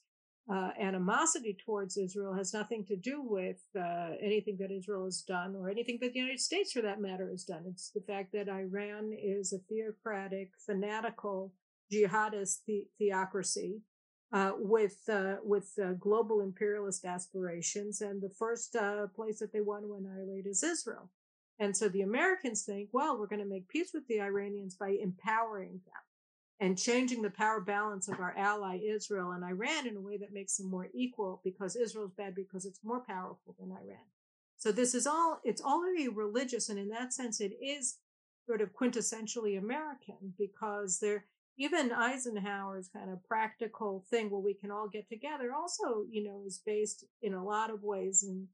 uh, 0.52 0.72
animosity 0.80 1.56
towards 1.64 1.98
Israel 1.98 2.34
has 2.34 2.54
nothing 2.54 2.84
to 2.86 2.96
do 2.96 3.22
with 3.22 3.58
uh, 3.78 4.12
anything 4.22 4.58
that 4.60 4.72
Israel 4.72 5.06
has 5.06 5.22
done 5.22 5.56
or 5.56 5.70
anything 5.70 6.00
that 6.02 6.14
the 6.14 6.20
United 6.20 6.40
States, 6.40 6.72
for 6.72 6.82
that 6.82 7.00
matter, 7.00 7.30
has 7.30 7.44
done. 7.44 7.64
It's 7.68 7.92
the 7.92 8.02
fact 8.02 8.32
that 8.34 8.50
Iran 8.50 9.12
is 9.14 9.54
a 9.54 9.60
theocratic, 9.60 10.52
fanatical 10.66 11.54
jihadist 11.92 12.60
the- 12.68 12.88
theocracy 12.98 13.82
uh, 14.32 14.52
with 14.58 14.98
uh, 15.10 15.38
with 15.44 15.72
uh, 15.84 15.94
global 15.94 16.42
imperialist 16.42 17.06
aspirations, 17.06 18.02
and 18.02 18.22
the 18.22 18.30
first 18.30 18.76
uh, 18.76 19.08
place 19.08 19.40
that 19.40 19.52
they 19.52 19.62
want 19.62 19.84
to 19.84 19.96
annihilate 19.96 20.46
is 20.46 20.64
Israel. 20.64 21.10
And 21.62 21.76
so 21.76 21.90
the 21.90 22.04
Americans 22.04 22.64
think, 22.64 22.90
well, 22.94 23.20
we're 23.20 23.28
going 23.28 23.42
to 23.42 23.46
make 23.46 23.68
peace 23.68 23.92
with 23.94 24.08
the 24.08 24.22
Iranians 24.22 24.76
by 24.76 24.96
empowering 25.02 25.82
them 25.86 26.04
and 26.62 26.78
changing 26.78 27.22
the 27.22 27.30
power 27.30 27.60
balance 27.60 28.08
of 28.08 28.20
our 28.20 28.34
ally 28.38 28.80
Israel 28.84 29.32
and 29.32 29.44
Iran 29.44 29.88
in 29.88 29.98
a 29.98 30.02
way 30.02 30.18
that 30.18 30.34
makes 30.34 30.58
them 30.58 30.70
more 30.70 30.90
equal 30.94 31.42
because 31.44 31.76
Israel's 31.76 32.14
bad 32.18 32.36
because 32.36 32.66
it's 32.66 32.80
more 32.84 33.02
powerful 33.02 33.56
than 33.60 33.72
Iran. 33.72 34.08
So 34.58 34.72
this 34.72 34.94
is 34.94 35.08
all, 35.08 35.40
it's 35.44 35.62
very 35.62 36.10
religious. 36.10 36.70
And 36.70 36.78
in 36.78 36.90
that 36.90 37.14
sense, 37.14 37.40
it 37.40 37.54
is 37.62 37.98
sort 38.46 38.62
of 38.62 38.74
quintessentially 38.74 39.58
American 39.58 40.34
because 40.38 41.00
there, 41.00 41.26
even 41.60 41.92
Eisenhower's 41.92 42.88
kind 42.88 43.12
of 43.12 43.24
practical 43.26 44.06
thing 44.10 44.30
where 44.30 44.40
we 44.40 44.54
can 44.54 44.72
all 44.72 44.88
get 44.88 45.10
together 45.10 45.52
also, 45.54 46.06
you 46.10 46.24
know, 46.24 46.42
is 46.48 46.62
based 46.66 47.04
in 47.22 47.34
a 47.34 47.44
lot 47.44 47.70
of 47.70 47.84
ways 47.84 48.24
in 48.28 48.48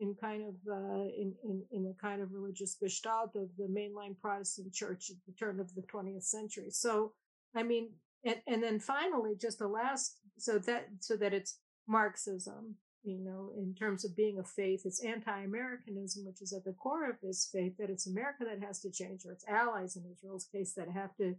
in 0.00 0.14
kind 0.14 0.44
of 0.44 0.54
uh, 0.70 1.08
in, 1.16 1.34
in 1.44 1.62
in 1.70 1.84
the 1.84 1.94
kind 2.00 2.22
of 2.22 2.32
religious 2.32 2.76
gestalt 2.80 3.36
of 3.36 3.48
the 3.58 3.68
mainline 3.68 4.18
Protestant 4.20 4.72
church 4.72 5.10
at 5.10 5.16
the 5.26 5.32
turn 5.32 5.60
of 5.60 5.74
the 5.74 5.82
20th 5.82 6.24
century. 6.24 6.70
So, 6.70 7.12
I 7.54 7.64
mean, 7.64 7.90
and, 8.24 8.36
and 8.46 8.62
then 8.62 8.80
finally, 8.80 9.34
just 9.38 9.58
the 9.58 9.68
last, 9.68 10.18
so 10.38 10.58
that 10.60 10.88
so 11.00 11.16
that 11.16 11.34
it's 11.34 11.58
Marxism, 11.86 12.76
you 13.02 13.18
know, 13.18 13.50
in 13.58 13.74
terms 13.74 14.06
of 14.06 14.16
being 14.16 14.38
a 14.38 14.44
faith, 14.44 14.82
it's 14.86 15.04
anti-Americanism, 15.04 16.24
which 16.24 16.40
is 16.40 16.54
at 16.54 16.64
the 16.64 16.72
core 16.72 17.10
of 17.10 17.16
this 17.22 17.48
faith 17.52 17.74
that 17.78 17.90
it's 17.90 18.06
America 18.06 18.44
that 18.44 18.66
has 18.66 18.80
to 18.80 18.90
change, 18.90 19.26
or 19.26 19.32
it's 19.32 19.44
allies 19.48 19.96
in 19.96 20.04
Israel's 20.10 20.48
case 20.50 20.72
that 20.74 20.88
have 20.90 21.14
to 21.16 21.34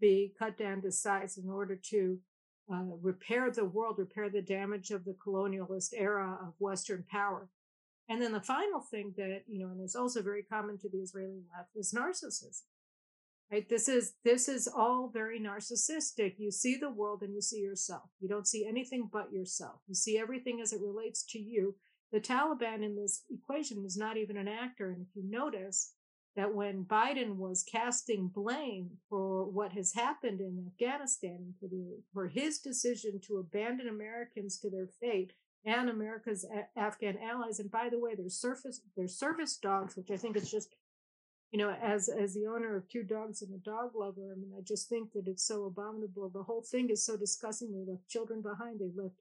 be 0.00 0.34
cut 0.38 0.58
down 0.58 0.82
to 0.82 0.92
size 0.92 1.38
in 1.38 1.48
order 1.48 1.78
to 1.90 2.18
uh, 2.72 2.82
repair 3.00 3.50
the 3.50 3.64
world, 3.64 3.96
repair 3.98 4.28
the 4.28 4.42
damage 4.42 4.90
of 4.90 5.04
the 5.04 5.16
colonialist 5.24 5.90
era 5.96 6.38
of 6.42 6.54
Western 6.58 7.04
power. 7.10 7.48
And 8.08 8.22
then 8.22 8.32
the 8.32 8.40
final 8.40 8.80
thing 8.80 9.14
that, 9.16 9.42
you 9.48 9.58
know, 9.58 9.70
and 9.72 9.84
is 9.84 9.96
also 9.96 10.22
very 10.22 10.42
common 10.42 10.78
to 10.78 10.88
the 10.88 10.98
Israeli 10.98 11.42
left 11.56 11.70
is 11.74 11.94
narcissism. 11.96 12.62
Right? 13.50 13.68
This 13.68 13.88
is 13.88 14.14
this 14.24 14.48
is 14.48 14.66
all 14.66 15.08
very 15.12 15.38
narcissistic. 15.40 16.34
You 16.38 16.50
see 16.50 16.76
the 16.76 16.90
world 16.90 17.22
and 17.22 17.32
you 17.32 17.40
see 17.40 17.60
yourself. 17.60 18.02
You 18.20 18.28
don't 18.28 18.46
see 18.46 18.66
anything 18.66 19.08
but 19.12 19.32
yourself. 19.32 19.80
You 19.86 19.94
see 19.94 20.18
everything 20.18 20.60
as 20.60 20.72
it 20.72 20.80
relates 20.80 21.24
to 21.30 21.38
you. 21.38 21.76
The 22.12 22.20
Taliban 22.20 22.84
in 22.84 22.96
this 22.96 23.22
equation 23.30 23.84
is 23.84 23.96
not 23.96 24.16
even 24.16 24.36
an 24.36 24.48
actor. 24.48 24.90
And 24.90 25.02
if 25.02 25.14
you 25.14 25.22
notice 25.24 25.92
that 26.36 26.54
when 26.54 26.84
Biden 26.84 27.36
was 27.36 27.64
casting 27.64 28.28
blame 28.28 28.90
for 29.08 29.44
what 29.44 29.72
has 29.72 29.94
happened 29.94 30.40
in 30.40 30.66
Afghanistan 30.66 31.54
for 31.58 31.66
the 31.66 32.02
for 32.12 32.28
his 32.28 32.58
decision 32.58 33.20
to 33.26 33.38
abandon 33.38 33.88
Americans 33.88 34.58
to 34.60 34.70
their 34.70 34.88
fate 35.00 35.32
and 35.64 35.88
America's 35.88 36.44
a- 36.44 36.78
Afghan 36.78 37.18
allies, 37.18 37.58
and 37.58 37.70
by 37.70 37.88
the 37.88 37.98
way, 37.98 38.14
their 38.14 38.28
surface 38.28 38.80
their 38.96 39.08
service 39.08 39.56
dogs, 39.56 39.96
which 39.96 40.10
I 40.10 40.16
think 40.16 40.36
is 40.36 40.50
just 40.50 40.74
you 41.52 41.58
know, 41.58 41.70
as 41.82 42.08
as 42.08 42.34
the 42.34 42.46
owner 42.46 42.76
of 42.76 42.88
two 42.88 43.02
dogs 43.02 43.40
and 43.42 43.54
a 43.54 43.58
dog 43.58 43.92
lover, 43.94 44.32
I 44.34 44.38
mean, 44.38 44.52
I 44.56 44.62
just 44.62 44.88
think 44.88 45.12
that 45.12 45.26
it's 45.26 45.46
so 45.46 45.64
abominable. 45.64 46.28
The 46.28 46.42
whole 46.42 46.62
thing 46.62 46.90
is 46.90 47.04
so 47.04 47.16
disgusting. 47.16 47.72
They 47.72 47.90
left 47.90 48.08
children 48.08 48.42
behind. 48.42 48.80
They 48.80 48.90
left. 49.00 49.14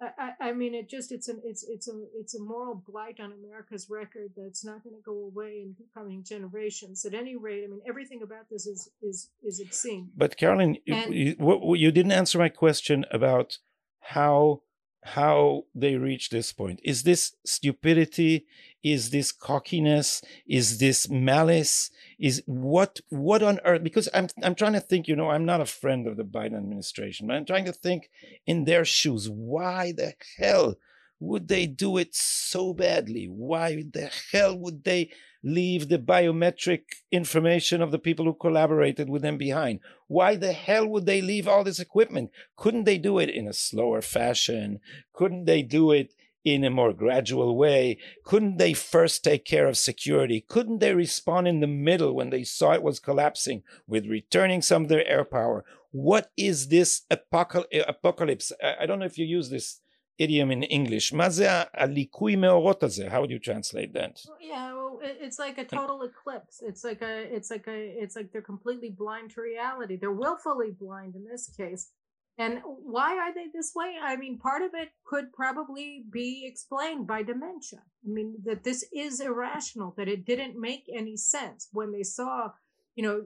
I, 0.00 0.32
I 0.40 0.52
mean, 0.52 0.74
it 0.74 0.88
just 0.88 1.12
it's 1.12 1.28
an 1.28 1.42
it's 1.44 1.62
it's 1.62 1.86
a 1.88 1.92
it's 2.14 2.34
a 2.34 2.40
moral 2.40 2.82
blight 2.88 3.20
on 3.20 3.32
America's 3.32 3.90
record 3.90 4.30
that's 4.34 4.64
not 4.64 4.82
going 4.82 4.96
to 4.96 5.02
go 5.02 5.12
away 5.12 5.62
in 5.62 5.76
coming 5.92 6.24
generations. 6.24 7.04
At 7.04 7.12
any 7.12 7.36
rate, 7.36 7.64
I 7.64 7.66
mean, 7.66 7.82
everything 7.86 8.22
about 8.22 8.48
this 8.50 8.66
is 8.66 8.88
is 9.02 9.30
is 9.42 9.60
obscene. 9.60 10.10
But 10.16 10.36
Caroline, 10.38 10.78
And- 10.88 11.14
you, 11.14 11.36
you, 11.38 11.74
you 11.74 11.90
didn't 11.90 12.12
answer 12.12 12.38
my 12.38 12.48
question 12.48 13.04
about 13.10 13.58
how 14.00 14.62
how 15.02 15.64
they 15.74 15.96
reach 15.96 16.30
this 16.30 16.52
point. 16.52 16.80
Is 16.84 17.02
this 17.02 17.34
stupidity? 17.44 18.46
Is 18.82 19.10
this 19.10 19.32
cockiness? 19.32 20.22
Is 20.46 20.78
this 20.78 21.08
malice? 21.08 21.90
Is 22.18 22.42
what 22.46 23.00
what 23.08 23.42
on 23.42 23.60
earth? 23.64 23.82
Because 23.82 24.08
I'm 24.12 24.28
I'm 24.42 24.54
trying 24.54 24.74
to 24.74 24.80
think. 24.80 25.08
You 25.08 25.16
know, 25.16 25.30
I'm 25.30 25.44
not 25.44 25.60
a 25.60 25.66
friend 25.66 26.06
of 26.06 26.16
the 26.16 26.24
Biden 26.24 26.56
administration, 26.56 27.26
but 27.26 27.36
I'm 27.36 27.46
trying 27.46 27.66
to 27.66 27.72
think 27.72 28.10
in 28.46 28.64
their 28.64 28.84
shoes. 28.84 29.28
Why 29.28 29.92
the 29.92 30.14
hell 30.38 30.76
would 31.18 31.48
they 31.48 31.66
do 31.66 31.98
it 31.98 32.14
so 32.14 32.72
badly? 32.72 33.26
Why 33.26 33.84
the 33.90 34.10
hell 34.32 34.56
would 34.56 34.84
they 34.84 35.10
leave 35.42 35.88
the 35.88 35.98
biometric 35.98 36.82
information 37.10 37.80
of 37.80 37.90
the 37.90 37.98
people 37.98 38.24
who 38.24 38.34
collaborated 38.34 39.08
with 39.08 39.22
them 39.22 39.38
behind? 39.38 39.80
Why 40.06 40.36
the 40.36 40.52
hell 40.52 40.86
would 40.86 41.06
they 41.06 41.20
leave 41.20 41.48
all 41.48 41.64
this 41.64 41.80
equipment? 41.80 42.30
Couldn't 42.56 42.84
they 42.84 42.98
do 42.98 43.18
it 43.18 43.30
in 43.30 43.48
a 43.48 43.52
slower 43.52 44.02
fashion? 44.02 44.80
Couldn't 45.12 45.44
they 45.44 45.62
do 45.62 45.92
it 45.92 46.14
in 46.44 46.64
a 46.64 46.70
more 46.70 46.92
gradual 46.92 47.56
way? 47.56 47.98
Couldn't 48.24 48.56
they 48.56 48.72
first 48.72 49.22
take 49.22 49.44
care 49.44 49.66
of 49.66 49.76
security? 49.76 50.40
Couldn't 50.40 50.78
they 50.78 50.94
respond 50.94 51.46
in 51.46 51.60
the 51.60 51.66
middle 51.66 52.14
when 52.14 52.30
they 52.30 52.44
saw 52.44 52.72
it 52.72 52.82
was 52.82 52.98
collapsing 52.98 53.62
with 53.86 54.06
returning 54.06 54.62
some 54.62 54.84
of 54.84 54.88
their 54.88 55.06
air 55.06 55.24
power? 55.24 55.64
What 55.90 56.30
is 56.36 56.68
this 56.68 57.02
apocalypse? 57.10 58.52
I 58.62 58.86
don't 58.86 59.00
know 59.00 59.04
if 59.04 59.18
you 59.18 59.26
use 59.26 59.50
this 59.50 59.80
idiom 60.19 60.51
in 60.51 60.63
English. 60.63 61.13
מה 61.13 61.29
זה 61.29 61.47
הליקוי 61.73 62.35
מאורות 62.35 62.83
הזה? 62.83 63.07
How 63.07 63.21
would 63.21 63.31
you 63.31 63.39
translate 63.39 63.93
that? 63.93 64.21
Well, 64.27 64.37
yeah, 64.41 64.73
well, 64.73 64.99
it, 65.03 65.17
it's 65.25 65.39
like 65.39 65.57
a 65.57 65.65
total 65.65 66.01
eclipse. 66.03 66.61
It's 66.61 66.83
like 66.83 67.01
a, 67.01 67.35
it's 67.35 67.49
like 67.51 67.67
a, 67.67 67.79
it's 68.03 68.15
like 68.15 68.31
they're 68.31 68.49
completely 68.53 68.89
blind 68.89 69.31
to 69.31 69.41
reality. 69.41 69.95
They're 69.97 70.19
willfully 70.25 70.71
blind 70.71 71.15
in 71.15 71.25
this 71.31 71.49
case. 71.61 71.91
And 72.37 72.53
why 72.95 73.11
are 73.17 73.33
they 73.33 73.47
this 73.53 73.71
way? 73.73 73.91
I 74.11 74.17
mean, 74.17 74.37
part 74.37 74.61
of 74.61 74.71
it 74.73 74.89
could 75.05 75.31
probably 75.33 76.03
be 76.11 76.45
explained 76.45 77.07
by 77.07 77.23
dementia. 77.23 77.81
I 78.05 78.09
mean, 78.17 78.35
that 78.47 78.65
this 78.65 78.83
is 78.93 79.21
irrational, 79.21 79.93
that 79.97 80.09
it 80.09 80.25
didn't 80.25 80.59
make 80.59 80.85
any 80.93 81.15
sense 81.15 81.69
when 81.71 81.93
they 81.93 82.03
saw, 82.03 82.49
you 82.95 83.03
know, 83.05 83.17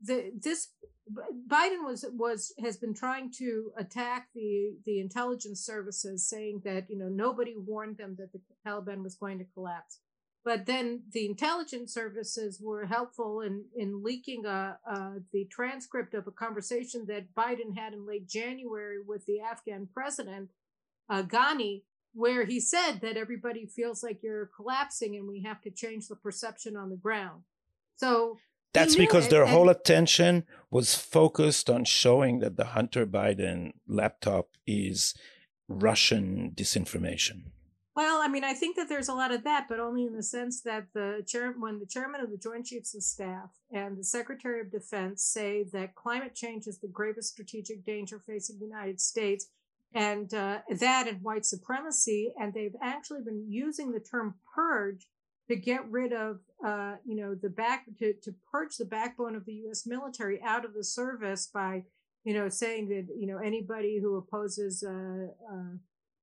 the, 0.00 0.30
this 0.46 0.68
Biden 1.11 1.85
was 1.85 2.05
was 2.13 2.53
has 2.59 2.77
been 2.77 2.93
trying 2.93 3.31
to 3.39 3.71
attack 3.77 4.29
the 4.33 4.77
the 4.85 4.99
intelligence 4.99 5.65
services, 5.65 6.27
saying 6.27 6.61
that 6.63 6.89
you 6.89 6.97
know 6.97 7.09
nobody 7.09 7.55
warned 7.57 7.97
them 7.97 8.15
that 8.19 8.31
the 8.31 8.39
Taliban 8.65 9.03
was 9.03 9.15
going 9.15 9.39
to 9.39 9.45
collapse. 9.53 9.99
But 10.45 10.65
then 10.65 11.03
the 11.11 11.25
intelligence 11.25 11.93
services 11.93 12.59
were 12.61 12.85
helpful 12.85 13.41
in 13.41 13.65
in 13.75 14.03
leaking 14.03 14.45
a, 14.45 14.77
uh, 14.89 15.15
the 15.33 15.45
transcript 15.51 16.13
of 16.13 16.27
a 16.27 16.31
conversation 16.31 17.05
that 17.07 17.35
Biden 17.35 17.77
had 17.77 17.93
in 17.93 18.05
late 18.07 18.27
January 18.27 18.99
with 19.05 19.25
the 19.25 19.41
Afghan 19.41 19.89
president 19.93 20.51
uh, 21.09 21.23
Ghani, 21.23 21.83
where 22.13 22.45
he 22.45 22.59
said 22.59 22.99
that 23.01 23.17
everybody 23.17 23.65
feels 23.65 24.03
like 24.03 24.23
you're 24.23 24.49
collapsing 24.55 25.15
and 25.15 25.27
we 25.27 25.43
have 25.43 25.61
to 25.61 25.71
change 25.71 26.07
the 26.07 26.15
perception 26.15 26.77
on 26.77 26.89
the 26.89 26.95
ground. 26.97 27.43
So 27.95 28.37
That's 28.73 28.95
because 28.95 29.29
their 29.29 29.45
whole 29.45 29.69
attention 29.69 30.45
was 30.71 30.95
focused 30.95 31.69
on 31.69 31.85
showing 31.85 32.39
that 32.39 32.57
the 32.57 32.65
Hunter 32.65 33.05
Biden 33.05 33.73
laptop 33.87 34.49
is 34.65 35.13
Russian 35.67 36.51
disinformation. 36.55 37.51
Well, 37.95 38.21
I 38.23 38.27
mean, 38.27 38.43
I 38.43 38.55
think 38.55 38.75
that 38.77 38.89
there's 38.89 39.07
a 39.07 39.13
lot 39.13 39.31
of 39.31 39.43
that, 39.43 39.67
but 39.69 39.79
only 39.79 40.05
in 40.05 40.15
the 40.15 40.23
sense 40.23 40.61
that 40.61 40.87
the 40.95 41.23
chair, 41.27 41.53
when 41.57 41.79
the 41.79 41.85
chairman 41.85 42.21
of 42.21 42.31
the 42.31 42.37
Joint 42.37 42.65
Chiefs 42.65 42.95
of 42.95 43.03
Staff 43.03 43.51
and 43.71 43.95
the 43.95 44.03
Secretary 44.03 44.59
of 44.61 44.71
Defense 44.71 45.23
say 45.23 45.63
that 45.73 45.93
climate 45.93 46.33
change 46.33 46.65
is 46.65 46.79
the 46.79 46.87
gravest 46.87 47.29
strategic 47.29 47.85
danger 47.85 48.19
facing 48.19 48.57
the 48.57 48.65
United 48.65 48.99
States, 48.99 49.49
and 49.93 50.33
uh, 50.33 50.61
that 50.79 51.07
and 51.07 51.21
white 51.21 51.45
supremacy, 51.45 52.33
and 52.39 52.51
they've 52.51 52.75
actually 52.81 53.21
been 53.21 53.45
using 53.47 53.91
the 53.91 53.99
term 53.99 54.33
purge 54.55 55.05
to 55.49 55.55
get 55.55 55.89
rid 55.89 56.13
of, 56.13 56.39
uh, 56.65 56.95
you 57.05 57.15
know, 57.15 57.35
the 57.35 57.49
back 57.49 57.85
to 57.99 58.13
to 58.13 58.33
purge 58.51 58.77
the 58.77 58.85
backbone 58.85 59.35
of 59.35 59.45
the 59.45 59.53
U.S. 59.65 59.85
military 59.85 60.41
out 60.41 60.65
of 60.65 60.73
the 60.73 60.83
service 60.83 61.49
by, 61.53 61.83
you 62.23 62.33
know, 62.33 62.49
saying 62.49 62.89
that 62.89 63.07
you 63.17 63.27
know 63.27 63.37
anybody 63.37 63.99
who 64.01 64.17
opposes. 64.17 64.83
Uh, 64.83 65.27
uh, 65.51 65.77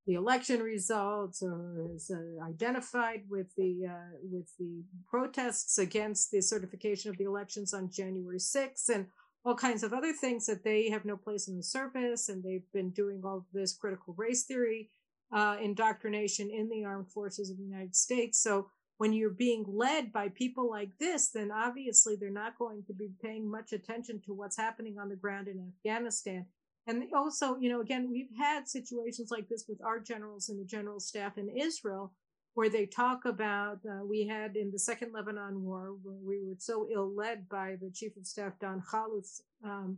the 0.07 0.15
election 0.15 0.61
results 0.61 1.43
or 1.43 1.87
is 1.95 2.11
uh, 2.11 2.45
identified 2.45 3.23
with 3.29 3.55
the 3.57 3.87
uh, 3.89 4.17
with 4.23 4.49
the 4.59 4.83
protests 5.09 5.79
against 5.79 6.31
the 6.31 6.41
certification 6.41 7.11
of 7.11 7.19
the 7.19 7.25
elections 7.25 7.73
on 7.75 7.91
January 7.91 8.39
6th 8.39 8.89
and 8.89 9.07
all 9.45 9.55
kinds 9.55 9.83
of 9.83 9.93
other 9.93 10.13
things 10.13 10.47
that 10.47 10.65
they 10.65 10.91
have 10.91 11.05
no 11.05 11.17
place 11.17 11.49
in 11.49 11.57
the 11.57 11.63
service 11.63 12.29
and 12.29 12.43
they've 12.43 12.71
been 12.73 12.91
doing 12.91 13.23
all 13.25 13.47
this 13.53 13.73
critical 13.75 14.15
race 14.17 14.45
theory 14.45 14.91
uh, 15.33 15.57
indoctrination 15.63 16.51
in 16.51 16.69
the 16.69 16.85
armed 16.85 17.11
forces 17.11 17.51
of 17.51 17.57
the 17.57 17.63
United 17.63 17.95
States 17.95 18.43
so 18.43 18.67
when 19.01 19.15
you're 19.15 19.31
being 19.31 19.65
led 19.67 20.13
by 20.13 20.29
people 20.29 20.69
like 20.69 20.91
this 20.99 21.31
then 21.31 21.51
obviously 21.51 22.17
they're 22.17 22.29
not 22.29 22.59
going 22.59 22.85
to 22.87 22.93
be 22.93 23.09
paying 23.23 23.51
much 23.51 23.73
attention 23.73 24.21
to 24.23 24.35
what's 24.35 24.59
happening 24.59 24.99
on 24.99 25.09
the 25.09 25.17
ground 25.17 25.49
in 25.49 25.59
Afghanistan. 25.59 26.45
And 26.87 27.05
also, 27.15 27.57
you 27.57 27.71
know, 27.71 27.81
again, 27.81 28.11
we've 28.11 28.37
had 28.39 28.69
situations 28.69 29.31
like 29.31 29.49
this 29.49 29.65
with 29.67 29.83
our 29.83 30.01
generals 30.01 30.51
and 30.51 30.61
the 30.61 30.67
general 30.67 31.01
staff 31.01 31.39
in 31.39 31.49
Israel, 31.49 32.13
where 32.53 32.69
they 32.69 32.85
talk 32.85 33.25
about, 33.25 33.79
uh, 33.91 34.05
we 34.05 34.27
had 34.27 34.55
in 34.55 34.71
the 34.71 34.79
Second 34.79 35.15
Lebanon 35.15 35.63
War, 35.63 35.95
where 36.03 36.21
we 36.23 36.45
were 36.47 36.57
so 36.59 36.87
ill 36.93 37.11
led 37.15 37.49
by 37.49 37.77
the 37.81 37.91
Chief 37.91 38.15
of 38.19 38.27
Staff, 38.27 38.53
Dan 38.61 38.83
Halutz, 38.93 39.41
um, 39.65 39.97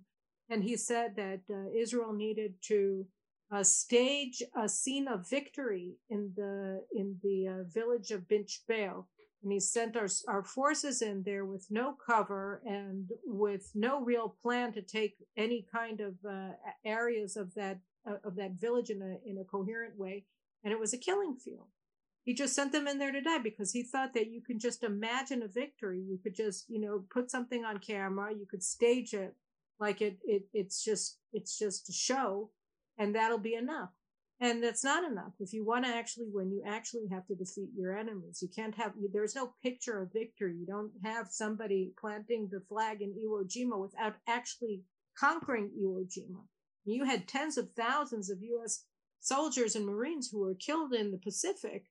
and 0.48 0.62
he 0.62 0.76
said 0.76 1.16
that 1.16 1.40
uh, 1.50 1.76
Israel 1.76 2.12
needed 2.12 2.54
to 2.68 3.04
uh, 3.52 3.62
stage 3.62 4.42
a 4.56 4.68
scene 4.68 5.06
of 5.06 5.28
victory 5.28 5.96
in 6.08 6.32
the 6.36 6.82
in 6.94 7.16
the 7.22 7.48
uh, 7.48 7.62
village 7.68 8.10
of 8.10 8.26
Bint 8.26 8.50
and 9.42 9.52
he 9.52 9.60
sent 9.60 9.96
our 9.96 10.08
our 10.28 10.42
forces 10.42 11.02
in 11.02 11.22
there 11.24 11.44
with 11.44 11.66
no 11.70 11.94
cover 12.06 12.62
and 12.64 13.10
with 13.24 13.70
no 13.74 14.00
real 14.00 14.36
plan 14.42 14.72
to 14.72 14.82
take 14.82 15.16
any 15.36 15.66
kind 15.72 16.00
of 16.00 16.14
uh, 16.28 16.50
areas 16.84 17.36
of 17.36 17.52
that 17.54 17.80
uh, 18.08 18.16
of 18.24 18.36
that 18.36 18.52
village 18.52 18.90
in 18.90 19.02
a 19.02 19.28
in 19.28 19.38
a 19.38 19.44
coherent 19.44 19.98
way. 19.98 20.24
And 20.64 20.72
it 20.72 20.78
was 20.78 20.94
a 20.94 20.98
killing 20.98 21.36
field. 21.36 21.66
He 22.24 22.34
just 22.34 22.54
sent 22.54 22.70
them 22.70 22.86
in 22.86 22.98
there 22.98 23.10
to 23.10 23.20
die 23.20 23.38
because 23.38 23.72
he 23.72 23.82
thought 23.82 24.14
that 24.14 24.30
you 24.30 24.40
can 24.40 24.60
just 24.60 24.84
imagine 24.84 25.42
a 25.42 25.48
victory. 25.48 26.00
You 26.00 26.18
could 26.22 26.36
just 26.36 26.66
you 26.68 26.80
know 26.80 27.04
put 27.12 27.30
something 27.30 27.64
on 27.64 27.78
camera. 27.78 28.32
You 28.32 28.46
could 28.48 28.62
stage 28.62 29.12
it 29.12 29.34
like 29.80 30.00
it, 30.00 30.18
it 30.24 30.44
it's 30.54 30.84
just 30.84 31.18
it's 31.32 31.58
just 31.58 31.88
a 31.88 31.92
show 31.92 32.50
and 32.98 33.14
that'll 33.14 33.38
be 33.38 33.54
enough 33.54 33.90
and 34.42 34.60
that's 34.60 34.82
not 34.82 35.04
enough. 35.04 35.34
If 35.38 35.52
you 35.52 35.64
want 35.64 35.84
to 35.84 35.94
actually 35.94 36.26
win, 36.28 36.50
you 36.50 36.64
actually 36.66 37.06
have 37.12 37.24
to 37.28 37.34
defeat 37.36 37.68
your 37.76 37.96
enemies. 37.96 38.40
You 38.42 38.48
can't 38.48 38.74
have, 38.74 38.92
there's 39.12 39.36
no 39.36 39.54
picture 39.62 40.02
of 40.02 40.12
victory. 40.12 40.56
You 40.56 40.66
don't 40.66 40.90
have 41.04 41.28
somebody 41.30 41.92
planting 41.96 42.48
the 42.50 42.60
flag 42.68 43.02
in 43.02 43.14
Iwo 43.14 43.44
Jima 43.46 43.80
without 43.80 44.16
actually 44.26 44.82
conquering 45.16 45.70
Iwo 45.80 46.04
Jima. 46.06 46.40
You 46.84 47.04
had 47.04 47.28
tens 47.28 47.56
of 47.56 47.70
thousands 47.76 48.30
of 48.30 48.42
U.S. 48.42 48.84
soldiers 49.20 49.76
and 49.76 49.86
Marines 49.86 50.28
who 50.32 50.40
were 50.40 50.56
killed 50.56 50.92
in 50.92 51.12
the 51.12 51.18
Pacific 51.18 51.84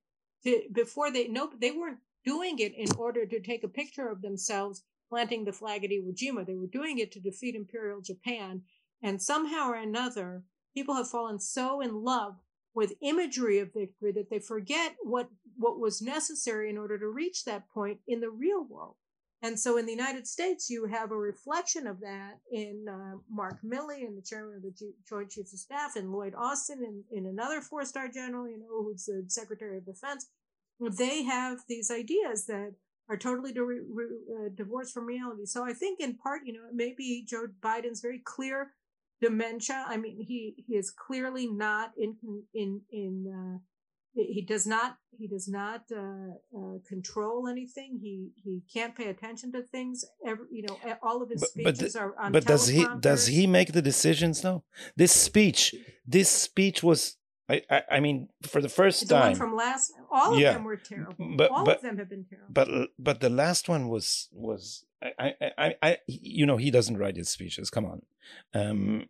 to, 0.44 0.64
before 0.74 1.10
they, 1.10 1.30
no, 1.30 1.50
they 1.58 1.72
weren't 1.72 2.00
doing 2.26 2.60
it 2.60 2.74
in 2.76 2.92
order 2.98 3.26
to 3.26 3.40
take 3.40 3.64
a 3.64 3.70
picture 3.70 4.10
of 4.10 4.22
themselves 4.22 4.84
planting 5.10 5.46
the 5.46 5.54
flag 5.54 5.86
at 5.86 5.92
Iwo 5.92 6.14
Jima. 6.14 6.46
They 6.46 6.56
were 6.56 6.68
doing 6.68 6.98
it 6.98 7.14
to 7.14 7.22
defeat 7.22 7.56
Imperial 7.56 8.02
Japan. 8.02 8.64
And 9.02 9.22
somehow 9.22 9.70
or 9.70 9.76
another, 9.76 10.44
people 10.74 10.96
have 10.96 11.10
fallen 11.10 11.40
so 11.40 11.82
in 11.82 12.04
love 12.04 12.36
with 12.74 12.94
imagery 13.02 13.60
of 13.60 13.74
victory 13.74 14.12
that 14.14 14.30
they 14.30 14.40
forget 14.40 14.96
what 15.04 15.30
what 15.58 15.80
was 15.80 16.02
necessary 16.02 16.70
in 16.70 16.78
order 16.78 16.98
to 16.98 17.08
reach 17.08 17.44
that 17.46 17.70
point 17.70 18.00
in 18.08 18.20
the 18.22 18.30
real 18.30 18.64
world 18.64 18.96
And 19.44 19.60
so 19.60 19.78
in 19.78 19.86
the 19.86 19.92
United 19.92 20.28
States, 20.28 20.70
you 20.70 20.86
have 20.86 21.12
a 21.12 21.18
reflection 21.18 21.88
of 21.88 22.00
that 22.02 22.40
in 22.52 22.86
uh, 22.88 23.18
Mark 23.30 23.58
Milley 23.64 24.06
and 24.06 24.16
the 24.18 24.22
chairman 24.22 24.56
of 24.58 24.62
the 24.62 24.72
G- 24.72 24.94
Joint 25.10 25.32
Chiefs 25.32 25.54
of 25.54 25.60
Staff 25.60 25.96
and 25.96 26.12
Lloyd 26.12 26.36
Austin 26.38 26.80
and 26.86 27.04
in 27.12 27.26
another 27.26 27.60
four 27.62 27.84
star 27.86 28.08
general, 28.08 28.48
you 28.48 28.60
know, 28.60 28.84
who's 28.84 29.06
the 29.06 29.26
Secretary 29.28 29.78
of 29.78 29.86
Defense. 29.86 30.28
They 30.80 31.24
have 31.24 31.60
these 31.68 31.92
ideas 31.92 32.46
that 32.48 32.74
are 33.10 33.18
totally 33.18 33.52
di- 33.52 33.62
uh, 33.62 34.50
divorced 34.56 34.94
from 34.94 35.06
reality. 35.06 35.46
So 35.46 35.64
I 35.64 35.74
think 35.74 36.00
in 36.00 36.16
part, 36.18 36.42
you 36.46 36.54
know, 36.54 36.68
maybe 36.74 37.26
Joe 37.28 37.48
Biden's 37.62 38.02
very 38.02 38.20
clear 38.24 38.72
dementia. 39.22 39.86
I 39.88 39.98
mean, 39.98 40.18
he, 40.20 40.56
he 40.68 40.76
is 40.76 40.92
clearly 40.92 41.48
not 41.48 41.92
in, 41.98 42.16
in, 42.54 42.82
in, 42.92 43.26
uh, 43.28 43.60
he 44.14 44.42
does 44.42 44.68
not 44.68 44.98
he 45.18 45.28
does 45.28 45.48
not 45.48 45.84
uh, 45.96 46.58
uh, 46.58 46.78
control 46.88 47.48
anything. 47.48 48.00
He 48.02 48.32
he 48.36 48.62
can't 48.74 48.96
pay 48.96 49.08
attention 49.10 49.52
to 49.54 49.62
things. 49.64 50.04
Every, 50.26 50.46
you 50.52 50.64
know 50.64 50.78
all 51.02 51.22
of 51.22 51.30
his 51.30 51.42
speeches 51.42 51.94
but, 51.94 52.02
are 52.02 52.16
on 52.20 52.32
but 52.32 52.46
does 52.46 52.68
he 52.68 52.86
does 53.00 53.28
he 53.28 53.48
make 53.48 53.72
the 53.72 53.82
decisions 53.82 54.42
though? 54.42 54.64
This 54.96 55.14
speech 55.14 55.76
this 56.06 56.30
speech 56.30 56.84
was 56.84 57.18
I, 57.52 57.62
I, 57.70 57.84
I 57.92 58.00
mean, 58.00 58.30
for 58.44 58.62
the 58.62 58.70
first 58.70 59.08
the 59.08 59.16
time 59.16 59.32
one 59.32 59.36
from 59.36 59.56
last, 59.56 59.94
all 60.10 60.34
of 60.34 60.40
yeah, 60.40 60.54
them 60.54 60.64
were 60.64 60.78
terrible. 60.78 61.36
But, 61.36 61.52
all 61.52 61.66
but, 61.66 61.78
of 61.78 61.82
them 61.84 61.98
have 61.98 62.10
been 62.10 62.26
terrible. 62.26 62.48
But 62.50 62.90
but 62.98 63.20
the 63.20 63.30
last 63.30 63.68
one 63.68 63.90
was 63.90 64.30
was 64.32 64.86
I, 65.02 65.34
I 65.58 65.76
I 65.82 65.98
you 66.08 66.46
know 66.46 66.58
he 66.58 66.72
doesn't 66.72 66.98
write 66.98 67.18
his 67.18 67.30
speeches. 67.30 67.70
Come 67.70 67.86
on, 67.86 68.02
um, 68.54 69.10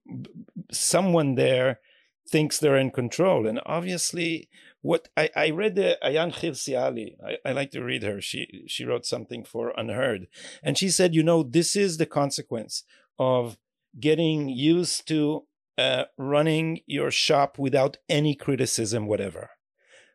someone 0.72 1.36
there 1.36 1.80
thinks 2.28 2.58
they're 2.58 2.78
in 2.78 2.92
control, 2.92 3.46
and 3.46 3.60
obviously 3.66 4.50
what 4.82 5.10
I, 5.16 5.30
I 5.36 5.50
read 5.52 5.76
the 5.76 6.00
Ayaan 6.04 6.34
Hirsi 6.34 6.80
Ali. 6.80 7.18
I, 7.24 7.38
I 7.46 7.52
like 7.52 7.72
to 7.72 7.84
read 7.84 8.04
her. 8.04 8.22
She 8.22 8.64
she 8.68 8.86
wrote 8.86 9.06
something 9.06 9.44
for 9.44 9.74
UnHerd, 9.78 10.28
and 10.64 10.78
she 10.78 10.90
said, 10.90 11.14
you 11.14 11.24
know, 11.24 11.44
this 11.44 11.76
is 11.76 11.98
the 11.98 12.08
consequence 12.08 12.84
of 13.20 13.58
getting 14.00 14.50
used 14.50 15.08
to 15.10 15.46
uh, 15.78 16.06
running 16.18 16.82
your 16.86 17.12
shop 17.12 17.58
without 17.58 17.98
any 18.10 18.36
criticism, 18.36 19.08
whatever. 19.08 19.52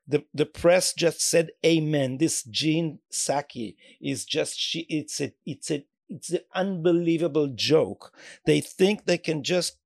The 0.07 0.25
the 0.33 0.47
press 0.47 0.93
just 0.93 1.21
said 1.21 1.51
amen. 1.65 2.19
This 2.19 2.45
Jen 2.45 3.01
Psaki 3.13 3.75
is 4.01 4.25
just 4.25 4.59
she. 4.59 4.87
It's 4.89 5.21
a 5.21 5.33
it's 5.45 5.71
a 5.71 5.85
it's 6.09 6.31
an 6.31 6.41
unbelievable 6.55 7.49
joke. 7.49 8.13
They 8.47 8.61
think 8.61 9.05
they 9.05 9.19
can 9.19 9.43
just 9.43 9.79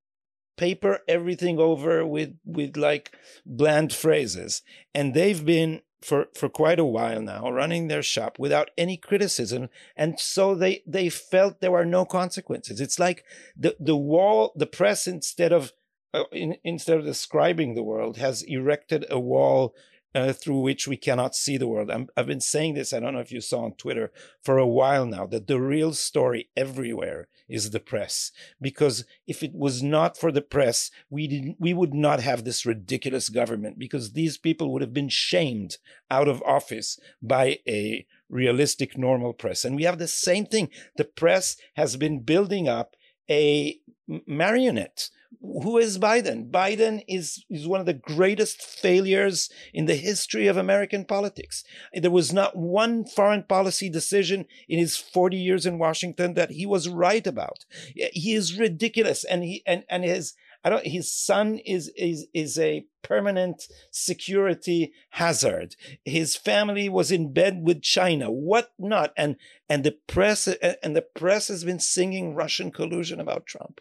paper 0.60 1.00
everything 1.08 1.58
over 1.58 2.06
with 2.06 2.36
with 2.44 2.76
like 2.76 3.16
bland 3.46 3.94
phrases 3.94 4.60
and 4.94 5.14
they've 5.14 5.46
been 5.46 5.80
for 6.02 6.28
for 6.34 6.48
quite 6.48 6.78
a 6.78 6.84
while 6.84 7.20
now 7.20 7.50
running 7.50 7.88
their 7.88 8.02
shop 8.02 8.38
without 8.38 8.70
any 8.78 8.96
criticism 8.96 9.68
and 9.96 10.18
so 10.18 10.54
they 10.54 10.82
they 10.86 11.08
felt 11.08 11.60
there 11.60 11.70
were 11.70 11.84
no 11.84 12.04
consequences 12.04 12.80
it's 12.80 12.98
like 12.98 13.24
the 13.56 13.76
the 13.78 13.96
wall 13.96 14.52
the 14.56 14.66
press 14.66 15.06
instead 15.06 15.52
of 15.52 15.72
uh, 16.12 16.24
in, 16.32 16.56
instead 16.64 16.98
of 16.98 17.04
describing 17.04 17.74
the 17.74 17.82
world 17.82 18.16
has 18.16 18.42
erected 18.42 19.04
a 19.10 19.20
wall 19.20 19.74
uh, 20.14 20.32
through 20.32 20.60
which 20.60 20.88
we 20.88 20.96
cannot 20.96 21.36
see 21.36 21.56
the 21.56 21.68
world. 21.68 21.90
i 21.90 22.06
have 22.16 22.26
been 22.26 22.40
saying 22.40 22.74
this, 22.74 22.92
I 22.92 23.00
don't 23.00 23.14
know 23.14 23.20
if 23.20 23.32
you 23.32 23.40
saw 23.40 23.64
on 23.64 23.74
Twitter, 23.74 24.10
for 24.42 24.58
a 24.58 24.66
while 24.66 25.06
now, 25.06 25.26
that 25.26 25.46
the 25.46 25.60
real 25.60 25.92
story 25.92 26.48
everywhere 26.56 27.28
is 27.50 27.70
the 27.70 27.80
press. 27.80 28.32
Because 28.60 29.04
if 29.26 29.42
it 29.42 29.54
was 29.54 29.82
not 29.82 30.16
for 30.16 30.32
the 30.32 30.40
press, 30.40 30.90
we, 31.10 31.26
didn't, 31.26 31.56
we 31.58 31.74
would 31.74 31.92
not 31.92 32.20
have 32.20 32.44
this 32.44 32.64
ridiculous 32.64 33.28
government, 33.28 33.78
because 33.78 34.12
these 34.12 34.38
people 34.38 34.72
would 34.72 34.82
have 34.82 34.94
been 34.94 35.08
shamed 35.08 35.76
out 36.10 36.28
of 36.28 36.42
office 36.42 36.98
by 37.20 37.58
a 37.68 38.06
realistic, 38.28 38.96
normal 38.96 39.32
press. 39.32 39.64
And 39.64 39.76
we 39.76 39.82
have 39.82 39.98
the 39.98 40.08
same 40.08 40.46
thing. 40.46 40.70
The 40.96 41.04
press 41.04 41.56
has 41.74 41.96
been 41.96 42.20
building 42.20 42.68
up 42.68 42.94
a 43.28 43.78
marionette 44.26 45.10
who 45.40 45.78
is 45.78 45.98
Biden? 45.98 46.50
Biden 46.50 47.02
is, 47.08 47.44
is 47.48 47.66
one 47.66 47.80
of 47.80 47.86
the 47.86 47.94
greatest 47.94 48.62
failures 48.62 49.48
in 49.72 49.86
the 49.86 49.94
history 49.94 50.46
of 50.46 50.56
American 50.56 51.04
politics. 51.04 51.64
There 51.94 52.10
was 52.10 52.32
not 52.32 52.56
one 52.56 53.04
foreign 53.04 53.44
policy 53.44 53.88
decision 53.88 54.46
in 54.68 54.78
his 54.78 54.96
40 54.96 55.36
years 55.36 55.66
in 55.66 55.78
Washington 55.78 56.34
that 56.34 56.50
he 56.50 56.66
was 56.66 56.88
right 56.88 57.26
about. 57.26 57.64
He 57.94 58.34
is 58.34 58.58
ridiculous. 58.58 59.24
And 59.24 59.44
he, 59.44 59.62
and, 59.66 59.84
and 59.88 60.04
his, 60.04 60.34
I 60.64 60.70
don't, 60.70 60.86
his 60.86 61.12
son 61.12 61.58
is, 61.58 61.90
is, 61.96 62.26
is 62.34 62.58
a 62.58 62.84
permanent 63.02 63.64
security 63.90 64.92
hazard. 65.10 65.76
His 66.04 66.36
family 66.36 66.88
was 66.88 67.10
in 67.10 67.32
bed 67.32 67.60
with 67.62 67.82
China, 67.82 68.30
what 68.30 68.72
not? 68.78 69.12
And, 69.16 69.36
and 69.68 69.84
the 69.84 69.96
press, 70.06 70.48
and 70.82 70.96
the 70.96 71.02
press 71.02 71.48
has 71.48 71.64
been 71.64 71.80
singing 71.80 72.34
Russian 72.34 72.70
collusion 72.72 73.20
about 73.20 73.46
Trump. 73.46 73.80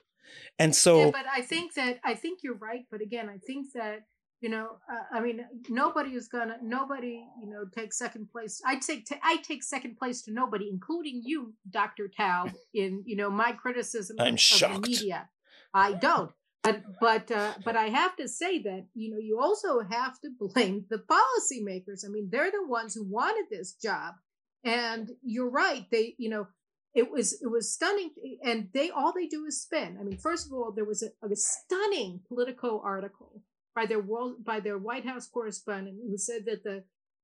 And 0.57 0.75
so, 0.75 1.05
yeah, 1.05 1.11
but 1.11 1.25
I 1.33 1.41
think 1.41 1.73
that 1.75 1.99
I 2.03 2.13
think 2.15 2.39
you're 2.43 2.57
right. 2.57 2.85
But 2.91 3.01
again, 3.01 3.29
I 3.29 3.37
think 3.37 3.67
that 3.73 4.01
you 4.41 4.49
know, 4.49 4.77
uh, 4.89 5.17
I 5.17 5.19
mean, 5.19 5.45
nobody 5.69 6.11
is 6.11 6.29
gonna, 6.29 6.57
nobody, 6.63 7.25
you 7.41 7.49
know, 7.49 7.65
take 7.75 7.91
second 7.91 8.29
place. 8.31 8.61
I 8.65 8.77
take, 8.77 9.05
t- 9.05 9.19
I 9.21 9.37
take 9.37 9.63
second 9.63 9.97
place 9.97 10.21
to 10.23 10.31
nobody, 10.31 10.69
including 10.71 11.21
you, 11.25 11.53
Doctor 11.69 12.09
Taub, 12.17 12.53
in 12.73 13.03
you 13.05 13.15
know 13.15 13.29
my 13.29 13.51
criticism 13.51 14.15
I'm 14.19 14.35
of, 14.35 14.39
shocked. 14.39 14.75
of 14.75 14.83
the 14.83 14.89
media. 14.89 15.29
I 15.73 15.93
don't, 15.93 16.31
but 16.63 16.83
but 17.01 17.31
uh, 17.31 17.53
but 17.65 17.75
I 17.75 17.89
have 17.89 18.15
to 18.15 18.27
say 18.27 18.61
that 18.63 18.85
you 18.93 19.11
know 19.11 19.19
you 19.19 19.39
also 19.41 19.81
have 19.81 20.19
to 20.21 20.29
blame 20.39 20.85
the 20.89 20.99
policymakers. 20.99 22.05
I 22.05 22.09
mean, 22.09 22.29
they're 22.31 22.51
the 22.51 22.65
ones 22.65 22.95
who 22.95 23.03
wanted 23.03 23.45
this 23.51 23.73
job, 23.73 24.15
and 24.63 25.11
you're 25.21 25.49
right. 25.49 25.85
They, 25.91 26.15
you 26.17 26.29
know, 26.29 26.47
it 26.93 27.11
was 27.11 27.39
it 27.41 27.47
was 27.47 27.73
stunning 27.73 28.11
and 28.43 28.69
they 28.73 28.89
all 28.89 29.13
they 29.13 29.27
do 29.27 29.45
is 29.45 29.61
spin. 29.61 29.97
I 29.99 30.03
mean 30.03 30.17
first 30.17 30.47
of 30.47 30.53
all 30.53 30.71
there 30.71 30.85
was 30.85 31.03
a, 31.03 31.09
a 31.25 31.35
stunning 31.35 32.21
politico 32.27 32.81
article 32.83 33.43
by 33.75 33.85
their 33.85 34.01
world 34.01 34.43
by 34.43 34.59
their 34.59 34.77
white 34.77 35.05
house 35.05 35.27
correspondent 35.27 35.97
who 36.07 36.17
said 36.17 36.45
that 36.45 36.63
the 36.63 36.83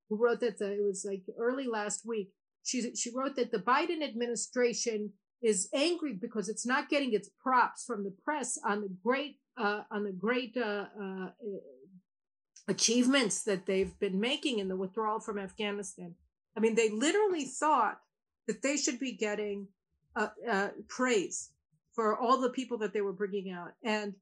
who 0.10 0.18
wrote 0.18 0.40
that 0.42 0.60
the 0.60 0.74
it 0.74 0.84
was 0.84 1.06
like 1.08 1.24
early 1.40 1.68
last 1.68 2.06
week 2.06 2.30
she 2.64 2.94
she 2.96 3.12
wrote 3.14 3.36
that 3.36 3.52
the 3.52 3.58
biden 3.58 4.04
administration 4.04 5.12
is 5.42 5.70
angry 5.74 6.14
because 6.14 6.48
it's 6.50 6.66
not 6.66 6.90
getting 6.90 7.14
its 7.14 7.30
props 7.42 7.84
from 7.86 8.04
the 8.04 8.14
press 8.24 8.58
on 8.66 8.82
the 8.82 8.90
great 9.04 9.40
uh, 9.58 9.82
on 9.92 10.04
the 10.04 10.12
great 10.12 10.56
uh, 10.58 10.86
uh, 11.02 11.30
achievements 12.68 13.44
that 13.44 13.66
they've 13.66 13.98
been 14.00 14.20
making 14.20 14.60
in 14.60 14.68
the 14.68 14.76
withdrawal 14.76 15.20
from 15.20 15.40
afghanistan. 15.40 16.16
I 16.56 16.60
mean 16.60 16.76
they 16.76 16.90
literally 16.90 17.46
thought 17.46 18.00
that 18.48 18.62
they 18.62 18.78
should 18.78 19.00
be 19.00 19.12
getting 19.12 19.68
uh, 20.16 20.28
uh, 20.50 20.70
praise 20.88 21.52
for 21.94 22.18
all 22.18 22.40
the 22.40 22.50
people 22.50 22.78
that 22.80 22.94
they 22.94 23.02
were 23.02 23.14
bringing 23.14 23.52
out. 23.52 23.72
And 23.84 24.14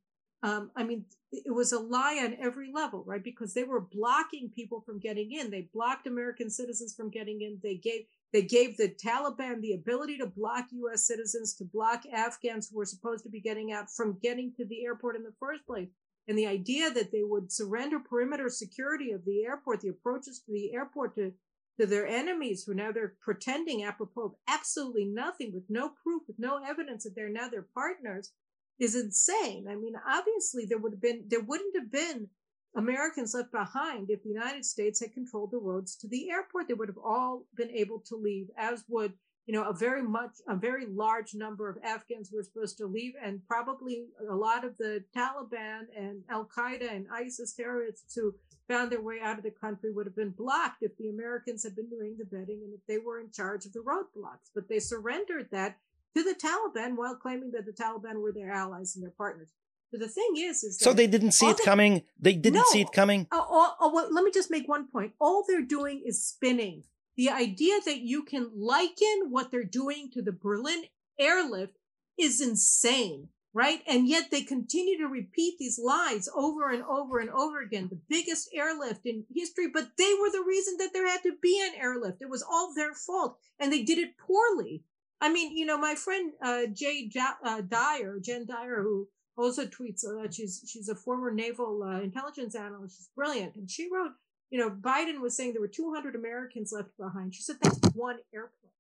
um, 0.43 0.71
I 0.75 0.83
mean, 0.83 1.05
it 1.31 1.53
was 1.53 1.71
a 1.71 1.79
lie 1.79 2.21
on 2.23 2.36
every 2.39 2.71
level, 2.71 3.03
right? 3.05 3.23
Because 3.23 3.53
they 3.53 3.63
were 3.63 3.79
blocking 3.79 4.49
people 4.49 4.81
from 4.81 4.99
getting 4.99 5.31
in. 5.31 5.49
They 5.49 5.69
blocked 5.73 6.05
American 6.05 6.49
citizens 6.49 6.93
from 6.93 7.09
getting 7.09 7.41
in. 7.41 7.59
They 7.63 7.75
gave 7.75 8.03
they 8.33 8.41
gave 8.41 8.77
the 8.77 8.89
Taliban 8.89 9.62
the 9.62 9.73
ability 9.73 10.17
to 10.17 10.25
block 10.25 10.65
U.S. 10.71 11.05
citizens, 11.05 11.53
to 11.55 11.65
block 11.65 12.01
Afghans 12.12 12.67
who 12.67 12.77
were 12.77 12.86
supposed 12.86 13.23
to 13.23 13.29
be 13.29 13.39
getting 13.39 13.71
out 13.71 13.91
from 13.91 14.17
getting 14.21 14.51
to 14.57 14.65
the 14.65 14.83
airport 14.83 15.15
in 15.15 15.23
the 15.23 15.33
first 15.39 15.65
place. 15.67 15.88
And 16.27 16.38
the 16.38 16.47
idea 16.47 16.89
that 16.91 17.12
they 17.12 17.23
would 17.23 17.51
surrender 17.51 17.99
perimeter 17.99 18.49
security 18.49 19.12
of 19.12 19.23
the 19.23 19.43
airport, 19.43 19.81
the 19.81 19.89
approaches 19.89 20.39
to 20.39 20.51
the 20.51 20.73
airport 20.73 21.15
to 21.15 21.31
to 21.79 21.86
their 21.86 22.07
enemies 22.07 22.63
who 22.63 22.73
now 22.73 22.91
they're 22.91 23.15
pretending 23.21 23.83
apropos 23.83 24.25
of 24.25 24.36
absolutely 24.47 25.05
nothing 25.05 25.51
with 25.53 25.63
no 25.69 25.89
proof, 25.89 26.23
with 26.27 26.38
no 26.38 26.62
evidence 26.63 27.03
that 27.03 27.15
they're 27.15 27.29
now 27.29 27.49
their 27.49 27.67
partners 27.73 28.31
is 28.79 28.95
insane. 28.95 29.67
I 29.69 29.75
mean, 29.75 29.93
obviously 30.07 30.65
there 30.65 30.77
would 30.77 30.93
have 30.93 31.01
been, 31.01 31.23
there 31.27 31.41
wouldn't 31.41 31.75
have 31.75 31.91
been 31.91 32.29
Americans 32.75 33.33
left 33.33 33.51
behind 33.51 34.09
if 34.09 34.23
the 34.23 34.29
United 34.29 34.65
States 34.65 34.99
had 34.99 35.13
controlled 35.13 35.51
the 35.51 35.57
roads 35.57 35.95
to 35.97 36.07
the 36.07 36.29
airport. 36.29 36.67
They 36.67 36.73
would 36.73 36.89
have 36.89 36.97
all 36.97 37.45
been 37.55 37.69
able 37.69 37.99
to 38.07 38.15
leave, 38.15 38.47
as 38.57 38.83
would 38.88 39.13
you 39.45 39.53
know, 39.53 39.63
a 39.63 39.73
very 39.73 40.01
much, 40.01 40.36
a 40.47 40.56
very 40.56 40.86
large 40.86 41.36
number 41.36 41.69
of 41.69 41.77
Afghans 41.84 42.32
were 42.32 42.43
supposed 42.43 42.77
to 42.77 42.86
leave, 42.86 43.13
and 43.21 43.45
probably 43.47 44.06
a 44.29 44.36
lot 44.36 44.63
of 44.63 44.77
the 44.77 45.03
Taliban 45.15 45.88
and 45.97 46.23
Al 46.29 46.45
Qaeda 46.45 46.89
and 46.93 47.08
ISIS 47.12 47.53
terrorists 47.53 48.15
who 48.15 48.34
found 48.69 48.91
their 48.91 49.01
way 49.01 49.19
out 49.21 49.38
of 49.38 49.43
the 49.43 49.51
country 49.51 49.91
would 49.91 50.06
have 50.06 50.15
been 50.15 50.29
blocked 50.29 50.82
if 50.82 50.95
the 50.97 51.10
Americans 51.10 51.63
had 51.63 51.75
been 51.75 51.89
doing 51.89 52.15
the 52.17 52.23
vetting 52.23 52.63
and 52.63 52.73
if 52.73 52.79
they 52.88 52.97
were 52.97 53.19
in 53.19 53.32
charge 53.32 53.65
of 53.65 53.73
the 53.73 53.79
roadblocks. 53.79 54.49
But 54.56 54.69
they 54.69 54.79
surrendered 54.79 55.49
that 55.51 55.77
to 56.15 56.23
the 56.23 56.36
Taliban 56.36 56.95
while 56.95 57.15
claiming 57.15 57.51
that 57.51 57.65
the 57.65 57.73
Taliban 57.73 58.21
were 58.21 58.32
their 58.32 58.51
allies 58.51 58.95
and 58.95 59.03
their 59.03 59.12
partners. 59.12 59.49
But 59.91 59.99
the 59.99 60.08
thing 60.08 60.34
is, 60.38 60.63
is 60.63 60.79
so 60.79 60.93
they 60.93 61.06
didn't 61.06 61.32
see 61.34 61.49
it 61.49 61.58
they, 61.58 61.65
coming. 61.65 62.03
They 62.19 62.34
didn't 62.34 62.62
no, 62.62 62.63
see 62.71 62.82
it 62.82 62.91
coming. 62.93 63.27
Oh, 63.32 63.45
oh, 63.47 63.73
oh 63.79 63.93
well, 63.93 64.08
let 64.12 64.23
me 64.23 64.32
just 64.32 64.49
make 64.49 64.67
one 64.67 64.88
point. 64.88 65.13
All 65.19 65.43
they're 65.47 65.62
doing 65.62 66.01
is 66.03 66.23
spinning 66.25 66.84
the 67.15 67.30
idea 67.30 67.76
that 67.86 67.99
you 67.99 68.23
can 68.23 68.52
liken 68.56 69.30
what 69.30 69.52
they're 69.52 69.63
doing 69.63 70.10
to 70.13 70.21
the 70.21 70.32
Berlin 70.32 70.84
airlift 71.19 71.78
is 72.17 72.41
insane, 72.41 73.30
right? 73.54 73.82
And 73.88 74.08
yet 74.08 74.32
they 74.32 74.41
continue 74.41 74.97
to 74.97 75.08
repeat 75.08 75.58
these 75.60 75.80
lies 75.84 76.28
over 76.36 76.69
and 76.69 76.84
over 76.84 77.19
and 77.19 77.30
over 77.30 77.62
again. 77.62 77.88
The 77.89 77.99
biggest 78.10 78.49
airlift 78.54 79.06
in 79.06 79.26
history, 79.34 79.67
but 79.71 79.91
they 79.97 80.13
were 80.19 80.32
the 80.32 80.43
reason 80.45 80.76
that 80.80 80.91
there 80.93 81.08
had 81.08 81.23
to 81.23 81.36
be 81.41 81.62
an 81.62 81.80
airlift. 81.80 82.21
It 82.21 82.30
was 82.30 82.43
all 82.43 82.73
their 82.73 82.93
fault 82.93 83.38
and 83.60 83.71
they 83.71 83.84
did 83.84 83.97
it 83.97 84.17
poorly. 84.17 84.84
I 85.21 85.32
mean, 85.32 85.56
you 85.56 85.65
know, 85.65 85.78
my 85.78 85.95
friend 85.95 86.34
uh, 86.43 86.65
Jay 86.73 87.10
uh, 87.45 87.62
Dyer, 87.62 88.19
Jen 88.21 88.45
Dyer, 88.45 88.82
who 88.82 89.08
also 89.38 89.65
tweets 89.65 90.02
that 90.02 90.34
she's 90.34 90.65
she's 90.67 90.89
a 90.89 90.95
former 90.95 91.32
naval 91.32 91.82
uh, 91.82 92.02
intelligence 92.02 92.56
analyst. 92.56 92.97
She's 92.97 93.10
brilliant, 93.15 93.56
and 93.56 93.71
she 93.71 93.89
wrote, 93.91 94.12
you 94.54 94.60
know, 94.60 94.70
Biden 94.70 95.20
was 95.20 95.36
saying 95.36 95.54
there 95.54 95.62
were 95.62 95.68
200 95.68 96.13
Americans 96.13 96.72
left 96.72 96.96
behind. 96.96 97.34
She 97.34 97.42
said 97.42 97.56
that's 97.60 97.80
one 97.96 98.20
airplane, 98.32 98.72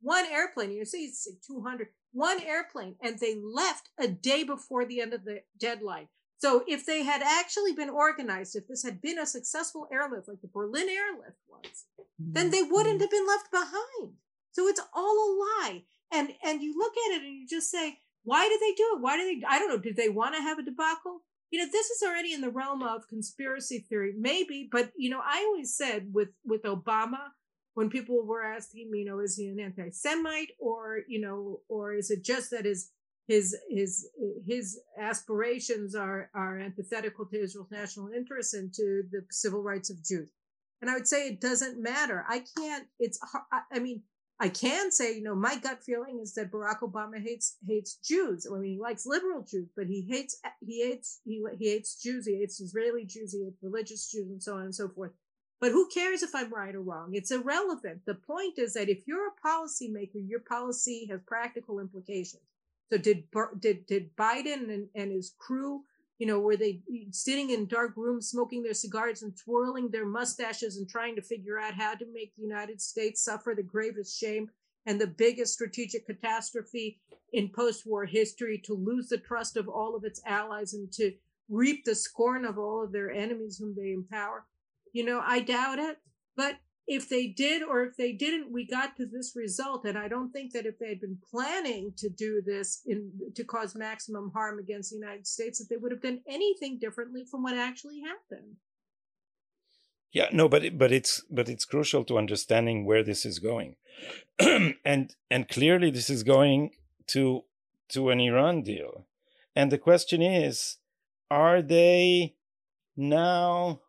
one 0.00 0.26
airplane. 0.26 0.72
You 0.72 0.84
see, 0.84 1.04
it's 1.04 1.28
200, 1.46 1.86
one 2.12 2.42
airplane, 2.42 2.96
and 3.00 3.16
they 3.16 3.36
left 3.40 3.90
a 3.96 4.08
day 4.08 4.42
before 4.42 4.84
the 4.84 5.00
end 5.00 5.14
of 5.14 5.24
the 5.24 5.42
deadline. 5.56 6.08
So 6.38 6.64
if 6.66 6.84
they 6.84 7.04
had 7.04 7.22
actually 7.22 7.74
been 7.74 7.90
organized, 7.90 8.56
if 8.56 8.66
this 8.66 8.82
had 8.82 9.00
been 9.00 9.20
a 9.20 9.26
successful 9.26 9.86
airlift 9.92 10.26
like 10.26 10.40
the 10.42 10.48
Berlin 10.48 10.88
airlift 10.88 11.38
was, 11.48 11.84
then 12.18 12.50
they 12.50 12.62
wouldn't 12.62 12.96
mm-hmm. 12.96 13.02
have 13.02 13.10
been 13.10 13.26
left 13.28 13.52
behind. 13.52 14.14
So 14.50 14.66
it's 14.66 14.80
all 14.92 15.14
a 15.14 15.30
lie. 15.38 15.84
And 16.12 16.30
and 16.42 16.60
you 16.60 16.76
look 16.76 16.94
at 17.06 17.20
it 17.20 17.22
and 17.22 17.38
you 17.38 17.46
just 17.46 17.70
say, 17.70 18.00
why 18.24 18.48
did 18.48 18.60
they 18.60 18.74
do 18.76 18.96
it? 18.96 19.00
Why 19.00 19.16
did 19.16 19.28
they 19.28 19.46
I 19.46 19.60
don't 19.60 19.68
know, 19.68 19.78
did 19.78 19.94
they 19.94 20.08
want 20.08 20.34
to 20.34 20.40
have 20.40 20.58
a 20.58 20.64
debacle? 20.64 21.22
You 21.50 21.58
know, 21.60 21.70
this 21.70 21.90
is 21.90 22.02
already 22.02 22.32
in 22.32 22.40
the 22.40 22.50
realm 22.50 22.82
of 22.82 23.08
conspiracy 23.08 23.80
theory, 23.80 24.14
maybe, 24.16 24.68
but 24.70 24.92
you 24.96 25.10
know, 25.10 25.20
I 25.24 25.44
always 25.46 25.76
said 25.76 26.10
with 26.12 26.28
with 26.44 26.62
Obama, 26.62 27.18
when 27.74 27.90
people 27.90 28.24
were 28.24 28.44
asking 28.44 28.90
me, 28.90 29.00
you 29.00 29.04
know, 29.04 29.20
is 29.20 29.36
he 29.36 29.48
an 29.48 29.60
anti-Semite 29.60 30.52
or, 30.58 31.00
you 31.08 31.20
know, 31.20 31.60
or 31.68 31.94
is 31.94 32.10
it 32.10 32.24
just 32.24 32.50
that 32.50 32.64
his 32.64 32.90
his 33.30 33.56
his 33.68 34.08
his 34.44 34.80
aspirations 34.98 35.94
are 35.94 36.30
are 36.34 36.58
antithetical 36.58 37.26
to 37.26 37.40
Israel's 37.40 37.70
national 37.70 38.08
interests 38.08 38.54
and 38.54 38.74
to 38.74 39.02
the 39.12 39.24
civil 39.30 39.62
rights 39.62 39.88
of 39.88 40.04
Jews. 40.04 40.28
And 40.80 40.90
I 40.90 40.94
would 40.94 41.06
say 41.06 41.28
it 41.28 41.40
doesn't 41.40 41.80
matter. 41.80 42.24
I 42.28 42.42
can't. 42.56 42.86
It's. 42.98 43.20
I 43.72 43.78
mean, 43.78 44.02
I 44.42 44.48
can 44.48 44.90
say, 44.90 45.14
you 45.14 45.22
know, 45.22 45.34
my 45.34 45.56
gut 45.56 45.82
feeling 45.84 46.18
is 46.18 46.32
that 46.34 46.50
Barack 46.50 46.80
Obama 46.80 47.22
hates 47.22 47.58
hates 47.66 47.96
Jews. 47.96 48.46
I 48.50 48.58
mean, 48.58 48.72
he 48.72 48.78
likes 48.80 49.04
liberal 49.04 49.42
Jews, 49.42 49.68
but 49.76 49.86
he 49.86 50.00
hates 50.00 50.40
he 50.64 50.82
hates 50.82 51.20
he, 51.24 51.44
he 51.58 51.70
hates 51.70 52.02
Jews. 52.02 52.26
He 52.26 52.36
hates 52.36 52.58
Israeli 52.58 53.04
Jews. 53.04 53.32
He 53.32 53.44
hates 53.44 53.62
religious 53.62 54.10
Jews, 54.10 54.30
and 54.30 54.42
so 54.42 54.56
on 54.56 54.62
and 54.62 54.74
so 54.74 54.88
forth. 54.88 55.12
But 55.60 55.72
who 55.72 55.88
cares 55.88 56.22
if 56.22 56.34
I'm 56.34 56.50
right 56.52 56.74
or 56.74 56.80
wrong? 56.80 57.10
It's 57.12 57.30
irrelevant. 57.30 58.06
The 58.06 58.14
point 58.14 58.58
is 58.58 58.72
that 58.72 58.88
if 58.88 59.06
you're 59.06 59.28
a 59.28 59.46
policymaker, 59.46 60.26
your 60.26 60.40
policy 60.40 61.06
has 61.10 61.20
practical 61.26 61.78
implications. 61.78 62.42
So 62.90 62.96
did 62.96 63.24
did 63.60 63.86
did 63.86 64.16
Biden 64.16 64.72
and, 64.72 64.88
and 64.94 65.12
his 65.12 65.34
crew, 65.38 65.82
you 66.20 66.26
know, 66.26 66.38
were 66.38 66.56
they 66.56 66.80
sitting 67.12 67.48
in 67.48 67.64
dark 67.64 67.94
rooms 67.96 68.28
smoking 68.28 68.62
their 68.62 68.74
cigars 68.74 69.22
and 69.22 69.34
twirling 69.38 69.90
their 69.90 70.04
mustaches 70.04 70.76
and 70.76 70.86
trying 70.86 71.16
to 71.16 71.22
figure 71.22 71.58
out 71.58 71.72
how 71.72 71.94
to 71.94 72.04
make 72.12 72.36
the 72.36 72.42
United 72.42 72.78
States 72.78 73.24
suffer 73.24 73.54
the 73.56 73.62
gravest 73.62 74.20
shame 74.20 74.50
and 74.84 75.00
the 75.00 75.06
biggest 75.06 75.54
strategic 75.54 76.04
catastrophe 76.04 77.00
in 77.32 77.48
post-war 77.48 78.04
history 78.04 78.58
to 78.58 78.74
lose 78.74 79.08
the 79.08 79.16
trust 79.16 79.56
of 79.56 79.66
all 79.66 79.96
of 79.96 80.04
its 80.04 80.20
allies 80.26 80.74
and 80.74 80.92
to 80.92 81.10
reap 81.48 81.86
the 81.86 81.94
scorn 81.94 82.44
of 82.44 82.58
all 82.58 82.84
of 82.84 82.92
their 82.92 83.10
enemies 83.10 83.56
whom 83.56 83.74
they 83.74 83.92
empower? 83.92 84.44
You 84.92 85.06
know, 85.06 85.22
I 85.24 85.40
doubt 85.40 85.78
it. 85.78 85.96
But 86.36 86.56
if 86.90 87.08
they 87.08 87.28
did 87.28 87.62
or 87.62 87.84
if 87.84 87.96
they 87.96 88.10
didn't, 88.10 88.50
we 88.50 88.66
got 88.66 88.96
to 88.96 89.06
this 89.06 89.34
result. 89.36 89.84
And 89.84 89.96
I 89.96 90.08
don't 90.08 90.32
think 90.32 90.52
that 90.52 90.66
if 90.66 90.76
they 90.80 90.88
had 90.88 91.00
been 91.00 91.18
planning 91.30 91.92
to 91.98 92.08
do 92.08 92.42
this 92.44 92.82
in 92.84 93.12
to 93.36 93.44
cause 93.44 93.76
maximum 93.76 94.32
harm 94.34 94.58
against 94.58 94.90
the 94.90 94.96
United 94.96 95.24
States, 95.24 95.60
that 95.60 95.68
they 95.70 95.76
would 95.76 95.92
have 95.92 96.02
done 96.02 96.20
anything 96.28 96.80
differently 96.80 97.24
from 97.30 97.44
what 97.44 97.56
actually 97.56 98.00
happened. 98.00 98.56
Yeah, 100.10 100.30
no, 100.32 100.48
but 100.48 100.64
it, 100.64 100.78
but 100.78 100.90
it's 100.90 101.22
but 101.30 101.48
it's 101.48 101.64
crucial 101.64 102.02
to 102.06 102.18
understanding 102.18 102.84
where 102.84 103.04
this 103.04 103.24
is 103.24 103.38
going, 103.38 103.76
and 104.40 105.14
and 105.30 105.48
clearly 105.48 105.92
this 105.92 106.10
is 106.10 106.24
going 106.24 106.70
to 107.06 107.44
to 107.90 108.10
an 108.10 108.18
Iran 108.18 108.62
deal, 108.62 109.06
and 109.54 109.70
the 109.70 109.78
question 109.78 110.22
is, 110.22 110.78
are 111.30 111.62
they 111.62 112.34
now 112.96 113.82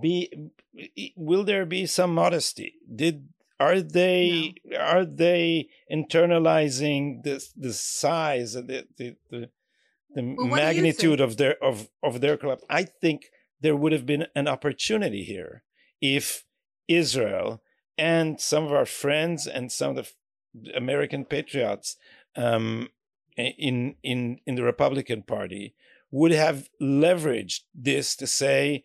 be 0.00 0.50
will 1.16 1.44
there 1.44 1.66
be 1.66 1.86
some 1.86 2.14
modesty? 2.14 2.74
Did 2.94 3.28
are 3.60 3.80
they 3.80 4.54
no. 4.64 4.76
are 4.76 5.04
they 5.04 5.68
internalizing 5.90 7.22
the 7.22 7.44
the 7.56 7.72
size 7.72 8.54
the 8.54 8.86
the 8.96 9.16
the, 9.30 9.50
the 10.14 10.34
well, 10.36 10.46
magnitude 10.46 11.20
of 11.20 11.36
their 11.36 11.62
of 11.62 11.88
of 12.02 12.20
their 12.20 12.36
collapse 12.36 12.64
i 12.68 12.82
think 12.82 13.30
there 13.60 13.76
would 13.76 13.92
have 13.92 14.06
been 14.06 14.26
an 14.34 14.48
opportunity 14.48 15.22
here 15.22 15.62
if 16.00 16.44
israel 16.88 17.62
and 17.96 18.40
some 18.40 18.64
of 18.64 18.72
our 18.72 18.86
friends 18.86 19.46
and 19.46 19.70
some 19.70 19.96
of 19.96 20.12
the 20.54 20.76
american 20.76 21.24
patriots 21.24 21.96
um, 22.36 22.88
in 23.36 23.94
in 24.02 24.38
in 24.46 24.54
the 24.56 24.62
republican 24.62 25.22
party 25.22 25.74
would 26.10 26.32
have 26.32 26.68
leveraged 26.80 27.60
this 27.74 28.14
to 28.16 28.26
say 28.26 28.82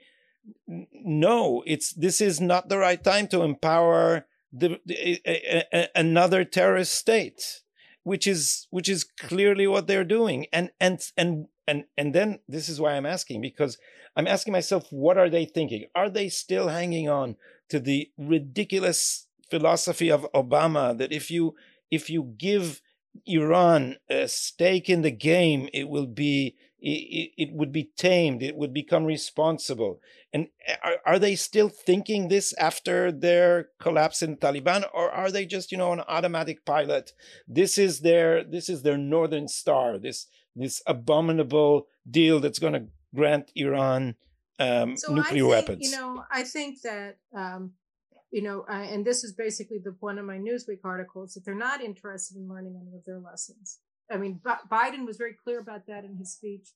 no, 0.68 1.64
it's 1.66 1.94
this 1.94 2.22
is 2.22 2.40
not 2.40 2.70
the 2.70 2.78
right 2.78 3.04
time 3.04 3.28
to 3.28 3.42
empower 3.42 4.28
the, 4.52 4.80
the 4.86 5.22
a, 5.26 5.64
a, 5.74 5.88
another 5.96 6.44
terrorist 6.44 6.94
state, 6.94 7.62
which 8.04 8.26
is 8.28 8.68
which 8.70 8.90
is 8.90 9.04
clearly 9.04 9.68
what 9.68 9.88
they're 9.88 10.04
doing. 10.04 10.48
And 10.52 10.72
and 10.80 11.00
and 11.18 11.48
and 11.68 11.86
and 11.98 12.14
then 12.14 12.40
this 12.48 12.70
is 12.70 12.80
why 12.80 12.94
I'm 12.94 13.06
asking 13.06 13.42
because 13.42 13.78
I'm 14.16 14.28
asking 14.28 14.54
myself, 14.54 14.88
what 14.92 15.18
are 15.18 15.30
they 15.30 15.46
thinking? 15.46 15.86
Are 15.96 16.10
they 16.10 16.30
still 16.30 16.68
hanging 16.68 17.10
on 17.10 17.36
to 17.70 17.80
the 17.80 18.10
ridiculous 18.18 19.28
philosophy 19.50 20.12
of 20.12 20.28
Obama 20.34 20.98
that 20.98 21.12
if 21.12 21.32
you 21.32 21.56
if 21.92 22.10
you 22.10 22.34
give 22.38 22.82
Iran 23.26 23.98
a 24.10 24.28
stake 24.28 24.90
in 24.90 25.02
the 25.02 25.12
game, 25.12 25.70
it 25.74 25.90
will 25.90 26.08
be 26.08 26.56
it, 26.82 27.32
it 27.38 27.54
would 27.54 27.72
be 27.72 27.92
tamed, 27.96 28.42
it 28.42 28.56
would 28.56 28.74
become 28.74 29.06
responsible. 29.06 30.00
And 30.34 30.48
eh, 30.66 30.76
are, 30.84 30.98
are 31.06 31.20
they 31.20 31.36
still 31.36 31.70
thinking 31.70 32.28
this 32.28 32.54
after 32.54 33.12
their 33.12 33.70
collapse 33.80 34.22
in 34.22 34.38
Taliban, 34.38 34.86
or 34.94 35.12
are 35.12 35.32
they 35.32 35.46
just, 35.46 35.72
you 35.72 35.78
know, 35.78 35.92
an 35.92 36.02
automatic 36.02 36.66
pilot? 36.66 37.14
This 37.48 37.78
is 37.78 38.02
their 38.02 38.44
this 38.44 38.70
is 38.70 38.84
their 38.84 38.98
northern 38.98 39.48
star, 39.48 39.98
this 39.98 40.28
this 40.56 40.82
abominable 40.88 41.88
deal 42.10 42.40
that's 42.40 42.60
going 42.60 42.74
to 42.74 42.86
grant 43.16 43.52
Iran 43.56 44.16
um, 44.60 44.98
so 44.98 45.14
nuclear 45.14 45.44
think, 45.44 45.50
weapons. 45.50 45.92
You 45.92 45.98
know, 45.98 46.24
I 46.32 46.44
think 46.44 46.82
that 46.82 47.18
um, 47.36 47.74
you 48.32 48.42
know, 48.42 48.66
uh, 48.70 48.74
and 48.74 49.06
this 49.06 49.24
is 49.24 49.34
basically 49.34 49.80
the 49.84 49.92
point 49.92 50.20
of 50.20 50.26
my 50.26 50.38
Newsweek 50.38 50.80
articles 50.84 51.34
that 51.34 51.46
they're 51.46 51.56
not 51.56 51.82
interested 51.82 52.38
in 52.38 52.48
learning 52.48 52.80
any 52.80 52.96
of 52.96 53.04
their 53.06 53.20
lessons. 53.20 53.80
I 54.12 54.18
mean, 54.18 54.40
B- 54.44 54.52
Biden 54.72 55.06
was 55.06 55.18
very 55.18 55.34
clear 55.34 55.60
about 55.60 55.88
that 55.88 56.04
in 56.04 56.16
his 56.18 56.34
speech 56.34 56.70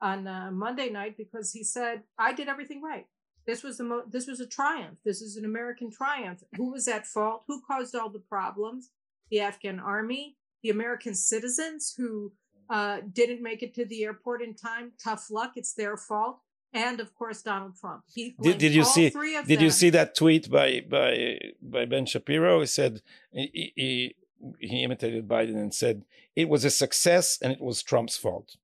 on 0.00 0.26
uh, 0.26 0.50
Monday 0.50 0.90
night 0.90 1.16
because 1.16 1.52
he 1.52 1.62
said, 1.64 2.02
"I 2.18 2.32
did 2.32 2.48
everything 2.48 2.82
right. 2.82 3.06
This 3.46 3.62
was 3.62 3.78
the 3.78 3.84
mo- 3.84 4.04
this 4.08 4.26
was 4.26 4.40
a 4.40 4.46
triumph. 4.46 4.98
This 5.04 5.22
is 5.22 5.36
an 5.36 5.44
American 5.44 5.90
triumph. 5.90 6.42
Who 6.56 6.72
was 6.72 6.88
at 6.88 7.06
fault? 7.06 7.44
Who 7.46 7.62
caused 7.62 7.94
all 7.94 8.10
the 8.10 8.18
problems? 8.18 8.90
The 9.30 9.40
Afghan 9.40 9.80
army, 9.80 10.36
the 10.62 10.70
American 10.70 11.14
citizens 11.14 11.94
who 11.96 12.32
uh, 12.68 12.98
didn't 13.12 13.42
make 13.42 13.62
it 13.62 13.74
to 13.74 13.84
the 13.84 14.04
airport 14.04 14.42
in 14.42 14.54
time. 14.54 14.92
Tough 15.02 15.30
luck. 15.30 15.52
It's 15.56 15.74
their 15.74 15.96
fault." 15.96 16.40
And 16.74 17.00
of 17.00 17.14
course, 17.14 17.42
Donald 17.42 17.76
Trump. 17.78 18.02
Did, 18.16 18.56
did, 18.58 18.72
you 18.72 18.84
see? 18.84 19.10
Did 19.10 19.46
them. 19.46 19.60
you 19.60 19.70
see 19.70 19.90
that 19.90 20.14
tweet 20.14 20.50
by 20.50 20.82
by 20.88 21.38
by 21.60 21.84
Ben 21.84 22.06
Shapiro? 22.06 22.60
He 22.60 22.66
said 22.66 23.02
he, 23.30 23.72
he 23.76 24.14
he 24.58 24.82
imitated 24.82 25.28
Biden 25.28 25.56
and 25.56 25.74
said 25.74 26.04
it 26.36 26.48
was 26.48 26.64
a 26.64 26.70
success 26.70 27.38
and 27.40 27.52
it 27.52 27.60
was 27.60 27.82
Trump's 27.82 28.16
fault. 28.16 28.56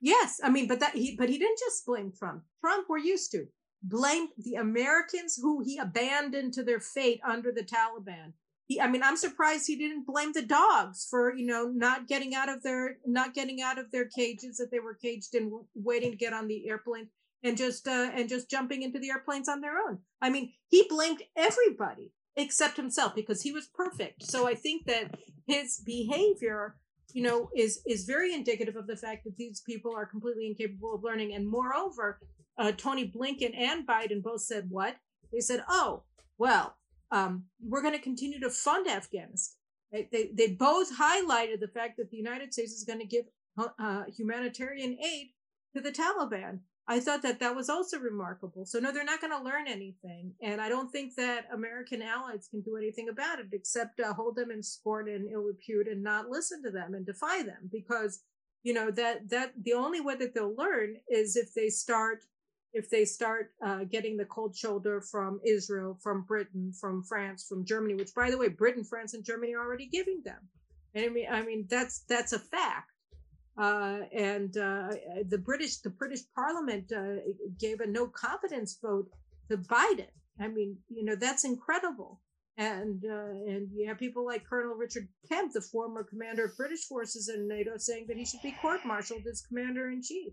Yes, 0.00 0.40
I 0.42 0.50
mean, 0.50 0.66
but 0.66 0.80
that 0.80 0.94
he 0.94 1.14
but 1.16 1.28
he 1.28 1.38
didn't 1.38 1.58
just 1.58 1.84
blame 1.84 2.12
Trump. 2.16 2.42
Trump 2.60 2.86
we're 2.88 2.98
used 2.98 3.30
to 3.32 3.46
blame 3.82 4.28
the 4.38 4.54
Americans 4.54 5.38
who 5.40 5.62
he 5.62 5.78
abandoned 5.78 6.54
to 6.54 6.62
their 6.62 6.80
fate 6.80 7.20
under 7.26 7.52
the 7.52 7.62
Taliban. 7.62 8.32
He, 8.66 8.80
I 8.80 8.88
mean, 8.88 9.02
I'm 9.02 9.16
surprised 9.16 9.66
he 9.66 9.76
didn't 9.76 10.06
blame 10.06 10.32
the 10.32 10.42
dogs 10.42 11.06
for 11.08 11.34
you 11.34 11.46
know 11.46 11.66
not 11.66 12.08
getting 12.08 12.34
out 12.34 12.48
of 12.48 12.62
their 12.62 12.98
not 13.04 13.34
getting 13.34 13.60
out 13.60 13.78
of 13.78 13.90
their 13.90 14.06
cages 14.06 14.56
that 14.56 14.70
they 14.70 14.80
were 14.80 14.94
caged 14.94 15.34
in, 15.34 15.50
waiting 15.74 16.12
to 16.12 16.16
get 16.16 16.32
on 16.32 16.48
the 16.48 16.68
airplane 16.68 17.08
and 17.42 17.56
just 17.56 17.86
uh, 17.86 18.10
and 18.14 18.28
just 18.28 18.50
jumping 18.50 18.82
into 18.82 18.98
the 18.98 19.10
airplanes 19.10 19.48
on 19.48 19.60
their 19.60 19.76
own. 19.78 19.98
I 20.20 20.30
mean, 20.30 20.52
he 20.68 20.86
blamed 20.88 21.22
everybody 21.36 22.12
except 22.36 22.76
himself 22.76 23.14
because 23.14 23.42
he 23.42 23.52
was 23.52 23.66
perfect. 23.66 24.24
So 24.24 24.46
I 24.46 24.54
think 24.54 24.86
that 24.86 25.16
his 25.46 25.82
behavior, 25.84 26.76
you 27.12 27.22
know, 27.22 27.50
is 27.56 27.82
is 27.86 28.04
very 28.04 28.32
indicative 28.34 28.76
of 28.76 28.86
the 28.86 28.96
fact 28.96 29.24
that 29.24 29.36
these 29.36 29.60
people 29.60 29.94
are 29.96 30.06
completely 30.06 30.46
incapable 30.46 30.94
of 30.94 31.02
learning. 31.02 31.34
And 31.34 31.48
moreover, 31.48 32.20
uh, 32.58 32.72
Tony 32.72 33.10
Blinken 33.10 33.56
and 33.56 33.86
Biden 33.86 34.22
both 34.22 34.42
said 34.42 34.66
what 34.68 34.96
they 35.32 35.40
said. 35.40 35.64
Oh, 35.68 36.04
well, 36.38 36.76
um, 37.10 37.44
we're 37.62 37.82
going 37.82 37.94
to 37.94 38.02
continue 38.02 38.40
to 38.40 38.50
fund 38.50 38.88
Afghanistan. 38.88 39.56
They, 39.92 40.08
they, 40.12 40.30
they 40.32 40.52
both 40.54 40.96
highlighted 40.96 41.60
the 41.60 41.70
fact 41.74 41.96
that 41.98 42.10
the 42.10 42.16
United 42.16 42.52
States 42.52 42.72
is 42.72 42.84
going 42.84 43.00
to 43.00 43.06
give 43.06 43.24
uh, 43.58 44.04
humanitarian 44.16 44.96
aid 45.04 45.30
to 45.74 45.82
the 45.82 45.90
Taliban. 45.90 46.60
I 46.88 46.98
thought 46.98 47.22
that 47.22 47.38
that 47.40 47.54
was 47.54 47.68
also 47.68 47.98
remarkable. 47.98 48.64
So 48.66 48.80
no, 48.80 48.92
they're 48.92 49.04
not 49.04 49.20
going 49.20 49.36
to 49.36 49.44
learn 49.44 49.68
anything, 49.68 50.32
and 50.42 50.60
I 50.60 50.68
don't 50.68 50.90
think 50.90 51.14
that 51.16 51.46
American 51.52 52.02
allies 52.02 52.48
can 52.50 52.62
do 52.62 52.76
anything 52.76 53.08
about 53.08 53.38
it 53.38 53.46
except 53.52 54.00
uh, 54.00 54.12
hold 54.12 54.36
them 54.36 54.50
in 54.50 54.62
scorn 54.62 55.08
and 55.08 55.30
ill 55.30 55.42
repute 55.42 55.86
and 55.86 56.02
not 56.02 56.28
listen 56.28 56.62
to 56.64 56.70
them 56.70 56.94
and 56.94 57.06
defy 57.06 57.42
them 57.42 57.70
because 57.70 58.22
you 58.62 58.74
know 58.74 58.90
that 58.90 59.28
that 59.30 59.52
the 59.62 59.74
only 59.74 60.00
way 60.00 60.16
that 60.16 60.34
they'll 60.34 60.56
learn 60.56 60.96
is 61.08 61.36
if 61.36 61.54
they 61.54 61.68
start 61.68 62.24
if 62.72 62.88
they 62.90 63.04
start 63.04 63.50
uh, 63.64 63.84
getting 63.84 64.16
the 64.16 64.24
cold 64.24 64.54
shoulder 64.56 65.00
from 65.00 65.40
Israel, 65.44 65.98
from 66.00 66.22
Britain, 66.22 66.72
from 66.78 67.02
France, 67.02 67.46
from 67.48 67.64
Germany, 67.64 67.94
which 67.94 68.14
by 68.14 68.30
the 68.30 68.38
way, 68.38 68.48
Britain, 68.48 68.84
France, 68.84 69.14
and 69.14 69.24
Germany 69.24 69.54
are 69.54 69.64
already 69.64 69.86
giving 69.86 70.22
them. 70.24 70.48
And 70.94 71.04
I 71.04 71.08
mean, 71.08 71.26
I 71.30 71.42
mean 71.42 71.66
that's 71.68 72.00
that's 72.08 72.32
a 72.32 72.38
fact. 72.38 72.90
Uh, 73.60 73.98
and 74.16 74.56
uh, 74.56 74.88
the 75.28 75.42
British 75.48 75.74
the 75.86 75.90
British 75.90 76.22
Parliament 76.34 76.90
uh, 77.02 77.16
gave 77.64 77.80
a 77.80 77.86
no 77.86 78.06
confidence 78.06 78.78
vote 78.80 79.08
to 79.50 79.58
Biden. 79.58 80.12
I 80.44 80.48
mean, 80.48 80.78
you 80.88 81.04
know 81.04 81.16
that's 81.24 81.44
incredible. 81.44 82.12
And 82.56 83.04
uh, 83.04 83.32
and 83.52 83.68
you 83.74 83.86
have 83.88 83.98
people 83.98 84.24
like 84.24 84.48
Colonel 84.48 84.74
Richard 84.74 85.08
Kemp, 85.28 85.52
the 85.52 85.60
former 85.60 86.02
commander 86.04 86.44
of 86.46 86.56
British 86.56 86.84
forces 86.92 87.28
in 87.34 87.48
NATO, 87.48 87.72
saying 87.76 88.06
that 88.08 88.16
he 88.16 88.24
should 88.24 88.42
be 88.42 88.54
court-martialed 88.62 89.26
as 89.30 89.42
commander 89.48 89.90
in 89.90 90.00
chief. 90.02 90.32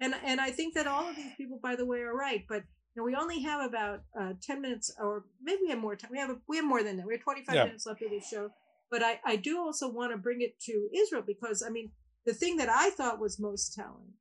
And 0.00 0.14
and 0.24 0.40
I 0.40 0.50
think 0.50 0.74
that 0.74 0.88
all 0.88 1.08
of 1.08 1.16
these 1.16 1.34
people, 1.36 1.60
by 1.62 1.76
the 1.76 1.86
way, 1.86 2.00
are 2.00 2.16
right. 2.28 2.44
But 2.48 2.64
you 2.94 2.96
know, 2.96 3.04
we 3.04 3.14
only 3.14 3.40
have 3.42 3.60
about 3.68 4.00
uh, 4.20 4.32
ten 4.42 4.60
minutes, 4.60 4.92
or 5.00 5.24
maybe 5.42 5.60
we 5.64 5.70
have 5.70 5.78
more 5.78 5.96
time. 5.96 6.10
We 6.12 6.18
have 6.18 6.30
a, 6.30 6.38
we 6.48 6.56
have 6.56 6.66
more 6.66 6.82
than 6.82 6.96
that. 6.96 7.06
We 7.06 7.14
have 7.14 7.22
twenty 7.22 7.44
five 7.44 7.56
yeah. 7.56 7.64
minutes 7.66 7.86
left 7.86 8.02
of 8.02 8.10
this 8.10 8.28
show. 8.28 8.50
But 8.90 9.02
I 9.02 9.20
I 9.24 9.36
do 9.36 9.58
also 9.58 9.88
want 9.88 10.12
to 10.12 10.18
bring 10.18 10.40
it 10.42 10.58
to 10.68 10.88
Israel 10.92 11.22
because 11.26 11.62
I 11.62 11.70
mean 11.70 11.92
the 12.26 12.34
thing 12.34 12.56
that 12.56 12.68
I 12.68 12.90
thought 12.90 13.20
was 13.20 13.38
most 13.38 13.74
telling 13.74 14.12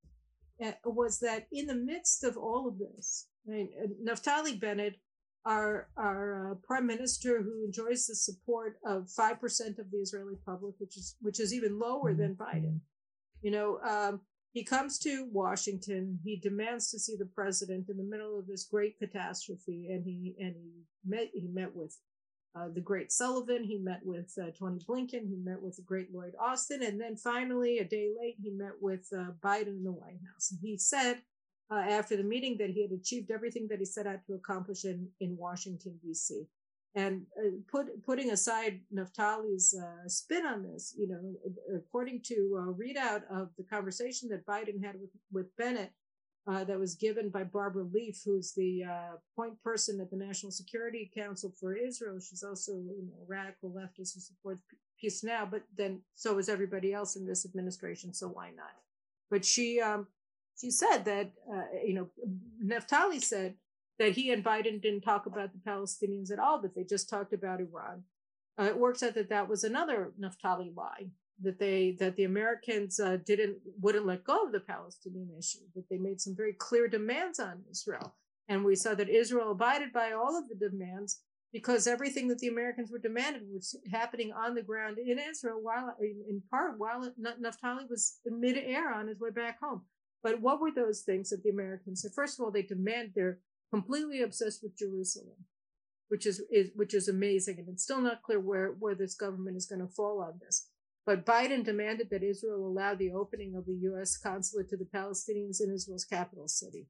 uh, 0.63 0.73
was 0.85 1.19
that 1.19 1.47
in 1.51 1.67
the 1.67 1.75
midst 1.75 2.23
of 2.23 2.37
all 2.37 2.67
of 2.67 2.77
this, 2.77 3.27
I 3.47 3.51
mean, 3.51 3.69
uh, 3.81 4.11
Naftali 4.11 4.59
Bennett, 4.59 4.95
our 5.45 5.89
our 5.97 6.51
uh, 6.51 6.55
prime 6.63 6.87
minister, 6.87 7.41
who 7.41 7.65
enjoys 7.65 8.05
the 8.05 8.15
support 8.15 8.77
of 8.85 9.09
five 9.09 9.39
percent 9.39 9.79
of 9.79 9.91
the 9.91 9.97
Israeli 9.97 10.35
public, 10.45 10.75
which 10.77 10.97
is 10.97 11.15
which 11.21 11.39
is 11.39 11.53
even 11.53 11.79
lower 11.79 12.13
than 12.13 12.35
Biden, 12.35 12.79
you 13.41 13.51
know. 13.51 13.79
Um, 13.87 14.21
he 14.53 14.63
comes 14.63 14.99
to 14.99 15.27
Washington. 15.31 16.19
He 16.23 16.37
demands 16.37 16.91
to 16.91 16.99
see 16.99 17.15
the 17.17 17.25
president 17.25 17.89
in 17.89 17.97
the 17.97 18.03
middle 18.03 18.37
of 18.37 18.45
this 18.47 18.65
great 18.65 18.99
catastrophe, 18.99 19.89
and 19.91 20.05
he 20.05 20.35
and 20.39 20.55
he 20.55 20.83
met 21.05 21.29
he 21.33 21.49
met 21.51 21.75
with 21.75 21.97
uh, 22.55 22.67
the 22.73 22.81
great 22.81 23.11
Sullivan. 23.11 23.63
He 23.63 23.77
met 23.77 24.01
with 24.03 24.33
uh, 24.41 24.51
Tony 24.57 24.79
Blinken. 24.79 25.27
He 25.27 25.37
met 25.43 25.61
with 25.61 25.75
the 25.75 25.81
great 25.81 26.13
Lloyd 26.13 26.33
Austin, 26.39 26.83
and 26.83 26.99
then 26.99 27.15
finally, 27.15 27.79
a 27.79 27.83
day 27.83 28.09
late, 28.19 28.35
he 28.41 28.51
met 28.51 28.73
with 28.79 29.07
uh, 29.15 29.31
Biden 29.43 29.67
in 29.67 29.83
the 29.83 29.91
White 29.91 30.19
House. 30.31 30.51
And 30.51 30.59
he 30.61 30.77
said 30.77 31.21
uh, 31.71 31.79
after 31.79 32.15
the 32.15 32.23
meeting 32.23 32.57
that 32.59 32.69
he 32.69 32.81
had 32.81 32.91
achieved 32.91 33.31
everything 33.31 33.67
that 33.69 33.79
he 33.79 33.85
set 33.85 34.07
out 34.07 34.19
to 34.27 34.33
accomplish 34.33 34.85
in 34.85 35.07
in 35.19 35.35
Washington 35.37 35.99
D.C. 36.03 36.43
And 36.95 37.25
uh, 37.39 37.49
put, 37.71 38.05
putting 38.05 38.29
aside 38.29 38.81
Naftali's 38.93 39.75
spin 40.05 40.45
on 40.45 40.61
this, 40.61 40.93
you 40.95 41.07
know, 41.07 41.75
according 41.75 42.21
to 42.25 42.35
a 42.69 42.73
readout 42.73 43.23
of 43.31 43.49
the 43.57 43.63
conversation 43.63 44.29
that 44.29 44.45
Biden 44.45 44.83
had 44.83 45.01
with, 45.01 45.09
with 45.31 45.55
Bennett, 45.57 45.91
uh, 46.45 46.63
that 46.65 46.79
was 46.79 46.95
given 46.95 47.29
by 47.29 47.43
Barbara 47.43 47.85
Leaf, 47.93 48.21
who's 48.25 48.53
the 48.53 48.83
uh, 48.83 49.15
point 49.35 49.61
person 49.63 50.01
at 50.01 50.09
the 50.09 50.17
National 50.17 50.51
Security 50.51 51.09
Council 51.15 51.53
for 51.57 51.75
Israel. 51.75 52.19
She's 52.19 52.43
also 52.43 52.73
you 52.73 53.07
know, 53.07 53.23
a 53.23 53.25
radical 53.27 53.69
leftist 53.69 54.13
who 54.13 54.19
supports 54.19 54.61
peace 54.99 55.23
now, 55.23 55.47
but 55.49 55.63
then 55.77 56.01
so 56.15 56.37
is 56.37 56.49
everybody 56.49 56.93
else 56.93 57.15
in 57.15 57.25
this 57.25 57.45
administration. 57.45 58.13
So 58.13 58.27
why 58.27 58.49
not? 58.49 58.75
But 59.31 59.45
she 59.45 59.79
um, 59.79 60.07
she 60.59 60.69
said 60.69 61.05
that 61.05 61.31
uh, 61.51 61.79
you 61.85 61.93
know 61.93 62.09
Naftali 62.63 63.21
said 63.21 63.55
that 63.99 64.11
he 64.11 64.31
and 64.31 64.43
Biden 64.43 64.81
didn't 64.81 65.01
talk 65.01 65.25
about 65.25 65.51
the 65.53 65.59
Palestinians 65.69 66.31
at 66.31 66.39
all, 66.39 66.61
but 66.61 66.75
they 66.75 66.83
just 66.83 67.09
talked 67.09 67.33
about 67.33 67.61
Iran. 67.61 68.03
Uh, 68.59 68.65
it 68.65 68.77
works 68.77 69.01
out 69.01 69.15
that 69.15 69.29
that 69.29 69.47
was 69.47 69.63
another 69.63 70.11
Naftali 70.19 70.75
lie 70.75 71.07
that 71.41 71.59
they 71.59 71.95
that 71.99 72.15
the 72.15 72.23
Americans 72.23 72.99
uh, 72.99 73.17
didn't 73.25 73.57
wouldn't 73.81 74.05
let 74.05 74.23
go 74.23 74.45
of 74.45 74.51
the 74.51 74.59
Palestinian 74.59 75.29
issue. 75.37 75.65
That 75.75 75.89
they 75.89 75.97
made 75.97 76.21
some 76.21 76.35
very 76.35 76.53
clear 76.53 76.87
demands 76.87 77.39
on 77.39 77.63
Israel, 77.69 78.15
and 78.47 78.63
we 78.63 78.75
saw 78.75 78.93
that 78.95 79.09
Israel 79.09 79.51
abided 79.51 79.91
by 79.91 80.11
all 80.11 80.37
of 80.37 80.47
the 80.47 80.69
demands 80.69 81.21
because 81.53 81.85
everything 81.85 82.27
that 82.27 82.39
the 82.39 82.47
Americans 82.47 82.91
were 82.91 82.97
demanding 82.97 83.47
was 83.53 83.75
happening 83.91 84.33
on 84.33 84.55
the 84.55 84.63
ground 84.63 84.97
in 84.97 85.19
Israel, 85.19 85.59
while 85.61 85.95
in 85.99 86.41
part 86.49 86.79
while 86.79 87.11
Naftali 87.19 87.87
was 87.89 88.19
in 88.25 88.41
midair 88.41 88.91
on 88.91 89.07
his 89.07 89.19
way 89.19 89.29
back 89.29 89.59
home. 89.61 89.83
But 90.23 90.41
what 90.41 90.59
were 90.59 90.71
those 90.71 91.01
things 91.01 91.29
that 91.29 91.43
the 91.43 91.51
Americans 91.51 92.01
said? 92.01 92.11
First 92.15 92.39
of 92.39 92.43
all, 92.43 92.51
they 92.51 92.63
demand 92.63 93.11
they're 93.13 93.39
completely 93.71 94.21
obsessed 94.21 94.63
with 94.63 94.77
Jerusalem, 94.77 95.45
which 96.07 96.25
is, 96.25 96.41
is 96.51 96.71
which 96.75 96.93
is 96.93 97.07
amazing, 97.07 97.59
and 97.59 97.69
it's 97.69 97.83
still 97.83 98.01
not 98.01 98.23
clear 98.23 98.39
where 98.39 98.69
where 98.79 98.95
this 98.95 99.15
government 99.15 99.57
is 99.57 99.67
going 99.67 99.81
to 99.81 99.93
fall 99.93 100.21
on 100.21 100.39
this. 100.43 100.69
But 101.05 101.25
Biden 101.25 101.65
demanded 101.65 102.09
that 102.11 102.23
Israel 102.23 102.65
allow 102.65 102.95
the 102.95 103.11
opening 103.11 103.55
of 103.55 103.65
the 103.65 103.77
U.S. 103.81 104.17
consulate 104.17 104.69
to 104.69 104.77
the 104.77 104.85
Palestinians 104.85 105.61
in 105.61 105.73
Israel's 105.73 106.05
capital 106.05 106.47
city. 106.47 106.87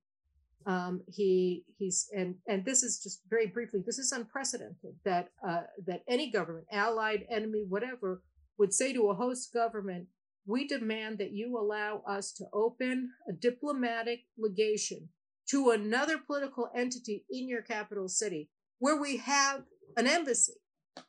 Um, 0.65 1.02
he 1.08 1.65
he's 1.78 2.08
and 2.15 2.36
and 2.47 2.63
this 2.63 2.84
is 2.84 3.02
just 3.04 3.21
very 3.30 3.47
briefly. 3.47 3.82
This 3.86 3.97
is 3.97 4.12
unprecedented 4.12 4.95
that 5.04 5.30
uh, 5.45 5.63
that 5.86 6.04
any 6.08 6.32
government, 6.32 6.67
allied, 6.71 7.26
enemy, 7.30 7.65
whatever, 7.67 8.21
would 8.58 8.73
say 8.73 8.93
to 8.93 9.10
a 9.10 9.15
host 9.15 9.52
government, 9.54 10.08
"We 10.45 10.65
demand 10.67 11.17
that 11.17 11.34
you 11.34 11.58
allow 11.58 12.02
us 12.08 12.32
to 12.34 12.45
open 12.54 13.12
a 13.28 13.34
diplomatic 13.34 14.21
legation 14.38 15.10
to 15.49 15.71
another 15.71 16.17
political 16.17 16.69
entity 16.73 17.26
in 17.30 17.49
your 17.49 17.62
capital 17.62 18.08
city 18.08 18.49
where 18.80 18.99
we 18.99 19.17
have 19.17 19.63
an 19.97 20.08
embassy. 20.08 20.54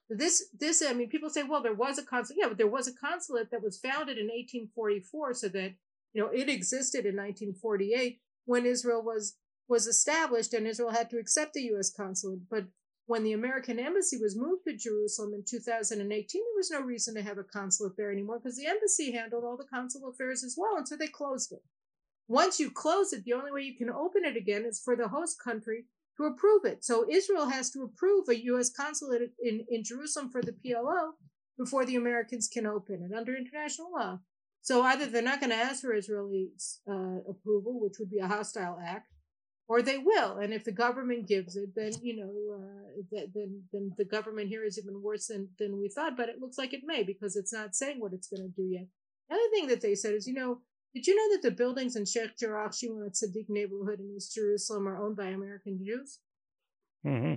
This, 0.08 0.44
this, 0.58 0.82
I 0.82 0.92
mean, 0.92 1.08
people 1.08 1.30
say, 1.30 1.42
well, 1.42 1.62
there 1.62 1.74
was 1.74 1.98
a 1.98 2.04
consulate. 2.04 2.38
Yeah, 2.40 2.48
but 2.48 2.58
there 2.58 2.68
was 2.68 2.86
a 2.86 2.94
consulate 2.94 3.50
that 3.50 3.62
was 3.62 3.78
founded 3.78 4.18
in 4.18 4.26
1844, 4.26 5.34
so 5.34 5.48
that 5.48 5.74
you 6.12 6.22
know 6.22 6.28
it 6.28 6.48
existed 6.48 7.06
in 7.06 7.16
1948 7.16 8.20
when 8.44 8.66
Israel 8.66 9.02
was 9.02 9.36
was 9.66 9.86
established, 9.86 10.52
and 10.52 10.66
Israel 10.66 10.90
had 10.90 11.10
to 11.10 11.18
accept 11.18 11.54
the 11.54 11.62
U.S. 11.62 11.90
consulate. 11.90 12.40
But 12.50 12.64
when 13.06 13.24
the 13.24 13.32
American 13.32 13.78
embassy 13.78 14.18
was 14.18 14.36
moved 14.36 14.64
to 14.66 14.76
Jerusalem 14.76 15.34
in 15.34 15.44
2018, 15.48 16.08
there 16.08 16.56
was 16.56 16.70
no 16.70 16.80
reason 16.80 17.14
to 17.14 17.22
have 17.22 17.38
a 17.38 17.44
consulate 17.44 17.96
there 17.96 18.12
anymore 18.12 18.38
because 18.38 18.56
the 18.56 18.66
embassy 18.66 19.12
handled 19.12 19.44
all 19.44 19.56
the 19.56 19.64
consular 19.64 20.10
affairs 20.10 20.44
as 20.44 20.54
well, 20.56 20.76
and 20.76 20.86
so 20.86 20.96
they 20.96 21.08
closed 21.08 21.52
it. 21.52 21.62
Once 22.28 22.58
you 22.58 22.70
close 22.70 23.12
it, 23.12 23.24
the 23.24 23.34
only 23.34 23.50
way 23.50 23.60
you 23.60 23.76
can 23.76 23.90
open 23.90 24.24
it 24.24 24.36
again 24.36 24.64
is 24.64 24.80
for 24.82 24.96
the 24.96 25.08
host 25.08 25.38
country 25.42 25.84
to 26.16 26.24
approve 26.24 26.64
it. 26.64 26.84
So 26.84 27.06
Israel 27.10 27.48
has 27.48 27.70
to 27.70 27.82
approve 27.82 28.28
a 28.28 28.44
U.S. 28.44 28.70
consulate 28.70 29.32
in, 29.42 29.64
in 29.68 29.82
Jerusalem 29.84 30.30
for 30.30 30.42
the 30.42 30.52
PLO 30.52 31.12
before 31.58 31.84
the 31.84 31.96
Americans 31.96 32.48
can 32.52 32.66
open 32.66 33.08
it 33.08 33.16
under 33.16 33.36
international 33.36 33.92
law. 33.92 34.18
So 34.62 34.82
either 34.82 35.06
they're 35.06 35.22
not 35.22 35.40
going 35.40 35.50
to 35.50 35.56
ask 35.56 35.82
for 35.82 35.94
Israeli 35.94 36.48
uh, 36.90 37.20
approval, 37.28 37.80
which 37.80 37.94
would 37.98 38.10
be 38.10 38.18
a 38.18 38.26
hostile 38.26 38.78
act, 38.82 39.12
or 39.68 39.82
they 39.82 39.98
will. 39.98 40.38
And 40.38 40.54
if 40.54 40.64
the 40.64 40.72
government 40.72 41.28
gives 41.28 41.56
it, 41.56 41.74
then 41.76 41.92
you 42.00 42.16
know, 42.16 42.56
uh, 42.56 43.18
then 43.34 43.62
then 43.72 43.92
the 43.98 44.06
government 44.06 44.48
here 44.48 44.64
is 44.64 44.78
even 44.78 45.02
worse 45.02 45.26
than 45.26 45.48
than 45.58 45.78
we 45.78 45.90
thought. 45.90 46.16
But 46.16 46.30
it 46.30 46.40
looks 46.40 46.56
like 46.56 46.72
it 46.72 46.80
may 46.82 47.02
because 47.02 47.36
it's 47.36 47.52
not 47.52 47.74
saying 47.74 48.00
what 48.00 48.14
it's 48.14 48.28
going 48.28 48.42
to 48.42 48.56
do 48.56 48.66
yet. 48.66 48.86
The 49.28 49.34
other 49.34 49.50
thing 49.52 49.66
that 49.68 49.82
they 49.82 49.94
said 49.94 50.14
is, 50.14 50.26
you 50.26 50.34
know, 50.34 50.60
did 50.94 51.06
you 51.06 51.16
know 51.16 51.36
that 51.36 51.42
the 51.42 51.54
buildings 51.54 51.96
in 51.96 52.04
Sheikh 52.04 52.38
Jarrah 52.38 52.72
Shimon 52.72 53.10
Tzaddik 53.10 53.48
neighborhood 53.48 54.00
in 54.00 54.14
East 54.16 54.34
Jerusalem 54.34 54.86
are 54.88 55.04
owned 55.04 55.16
by 55.16 55.26
American 55.26 55.84
Jews? 55.84 56.20
Mm-hmm. 57.04 57.34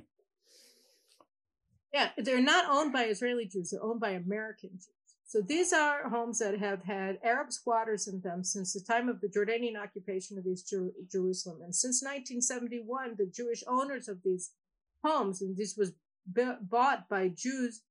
Yeah, 1.94 2.10
they're 2.18 2.42
not 2.42 2.66
owned 2.70 2.94
by 2.94 3.06
Israeli 3.06 3.46
Jews, 3.46 3.72
they're 3.72 3.84
owned 3.84 4.00
by 4.00 4.12
American 4.12 4.70
Jews. 4.74 4.90
So 5.26 5.42
these 5.42 5.74
are 5.74 6.08
homes 6.08 6.40
that 6.40 6.58
have 6.60 6.84
had 6.84 7.20
Arab 7.22 7.52
squatters 7.52 8.08
in 8.08 8.22
them 8.22 8.46
since 8.46 8.72
the 8.72 8.80
time 8.80 9.10
of 9.10 9.20
the 9.20 9.28
Jordanian 9.28 9.76
occupation 9.76 10.38
of 10.38 10.48
East 10.48 10.70
Jer- 10.70 10.94
Jerusalem. 11.12 11.62
And 11.64 11.76
since 11.76 12.02
1971, 12.02 13.16
the 13.18 13.26
Jewish 13.26 13.62
owners 13.68 14.08
of 14.08 14.24
these 14.24 14.52
homes, 15.04 15.42
and 15.42 15.58
this 15.58 15.76
was 15.76 15.92
b- 16.32 16.54
bought 16.62 17.10
by 17.10 17.28
Jews 17.28 17.82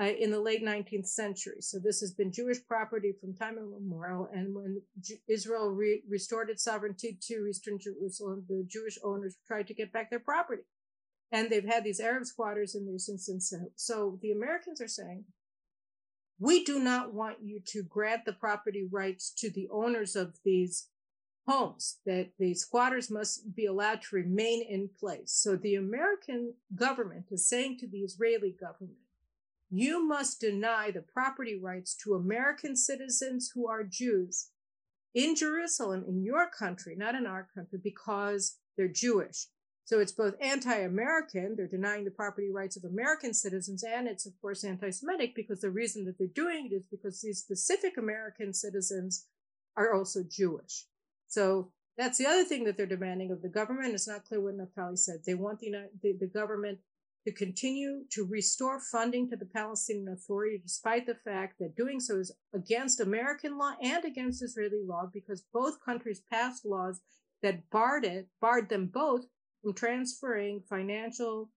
uh, 0.00 0.04
in 0.04 0.30
the 0.30 0.40
late 0.40 0.64
19th 0.64 1.06
century. 1.06 1.56
So 1.60 1.78
this 1.78 2.00
has 2.00 2.12
been 2.12 2.32
Jewish 2.32 2.58
property 2.66 3.14
from 3.18 3.34
time 3.34 3.56
immemorial. 3.58 4.28
And 4.32 4.54
when 4.54 4.82
J- 5.00 5.20
Israel 5.28 5.70
re- 5.70 6.02
restored 6.08 6.50
its 6.50 6.64
sovereignty 6.64 7.18
to 7.28 7.46
Eastern 7.48 7.78
Jerusalem, 7.78 8.44
the 8.48 8.64
Jewish 8.68 8.98
owners 9.02 9.36
tried 9.46 9.66
to 9.68 9.74
get 9.74 9.92
back 9.92 10.10
their 10.10 10.20
property. 10.20 10.62
And 11.32 11.50
they've 11.50 11.64
had 11.64 11.82
these 11.82 12.00
Arab 12.00 12.26
squatters 12.26 12.74
in 12.74 12.86
there 12.86 12.98
since 12.98 13.50
then. 13.50 13.70
So 13.74 14.18
the 14.22 14.32
Americans 14.32 14.80
are 14.80 14.88
saying, 14.88 15.24
we 16.38 16.62
do 16.62 16.78
not 16.78 17.14
want 17.14 17.38
you 17.42 17.60
to 17.68 17.82
grant 17.82 18.26
the 18.26 18.32
property 18.32 18.86
rights 18.90 19.32
to 19.38 19.50
the 19.50 19.68
owners 19.72 20.14
of 20.14 20.36
these 20.44 20.88
homes, 21.48 21.98
that 22.04 22.30
the 22.38 22.52
squatters 22.54 23.10
must 23.10 23.54
be 23.54 23.66
allowed 23.66 24.02
to 24.02 24.16
remain 24.16 24.62
in 24.68 24.90
place. 25.00 25.32
So 25.32 25.56
the 25.56 25.76
American 25.76 26.54
government 26.74 27.26
is 27.30 27.48
saying 27.48 27.78
to 27.78 27.88
the 27.88 28.00
Israeli 28.00 28.54
government, 28.60 28.98
you 29.70 30.06
must 30.06 30.40
deny 30.40 30.90
the 30.90 31.02
property 31.02 31.58
rights 31.58 31.96
to 32.04 32.14
American 32.14 32.76
citizens 32.76 33.50
who 33.54 33.68
are 33.68 33.82
Jews 33.82 34.50
in 35.14 35.34
Jerusalem, 35.34 36.04
in 36.06 36.22
your 36.22 36.48
country, 36.50 36.94
not 36.96 37.14
in 37.14 37.26
our 37.26 37.48
country, 37.54 37.78
because 37.82 38.58
they're 38.76 38.88
Jewish. 38.88 39.46
So 39.84 40.00
it's 40.00 40.12
both 40.12 40.34
anti-American, 40.40 41.54
they're 41.56 41.68
denying 41.68 42.04
the 42.04 42.10
property 42.10 42.50
rights 42.52 42.76
of 42.76 42.84
American 42.84 43.32
citizens, 43.32 43.84
and 43.84 44.08
it's 44.08 44.26
of 44.26 44.32
course 44.42 44.64
anti-Semitic 44.64 45.34
because 45.36 45.60
the 45.60 45.70
reason 45.70 46.04
that 46.04 46.18
they're 46.18 46.26
doing 46.26 46.68
it 46.70 46.74
is 46.74 46.86
because 46.90 47.22
these 47.22 47.38
specific 47.38 47.96
American 47.96 48.52
citizens 48.52 49.26
are 49.76 49.94
also 49.94 50.24
Jewish. 50.28 50.86
So 51.28 51.70
that's 51.96 52.18
the 52.18 52.26
other 52.26 52.44
thing 52.44 52.64
that 52.64 52.76
they're 52.76 52.86
demanding 52.86 53.30
of 53.30 53.42
the 53.42 53.48
government. 53.48 53.94
It's 53.94 54.08
not 54.08 54.24
clear 54.24 54.40
what 54.40 54.58
Naftali 54.58 54.98
said. 54.98 55.20
They 55.24 55.34
want 55.34 55.60
the, 55.60 55.88
the, 56.02 56.12
the 56.18 56.26
government 56.26 56.78
to 57.26 57.32
continue 57.32 58.04
to 58.12 58.24
restore 58.24 58.78
funding 58.80 59.28
to 59.28 59.36
the 59.36 59.46
Palestinian 59.46 60.08
Authority, 60.08 60.60
despite 60.62 61.06
the 61.06 61.16
fact 61.24 61.56
that 61.58 61.76
doing 61.76 61.98
so 61.98 62.20
is 62.20 62.32
against 62.54 63.00
American 63.00 63.58
law 63.58 63.72
and 63.82 64.04
against 64.04 64.44
Israeli 64.44 64.82
law, 64.86 65.10
because 65.12 65.44
both 65.52 65.84
countries 65.84 66.22
passed 66.32 66.64
laws 66.64 67.00
that 67.42 67.68
barred 67.70 68.04
it, 68.04 68.28
barred 68.40 68.68
them 68.68 68.86
both 68.86 69.22
from 69.60 69.74
transferring 69.74 70.62
financial, 70.70 71.50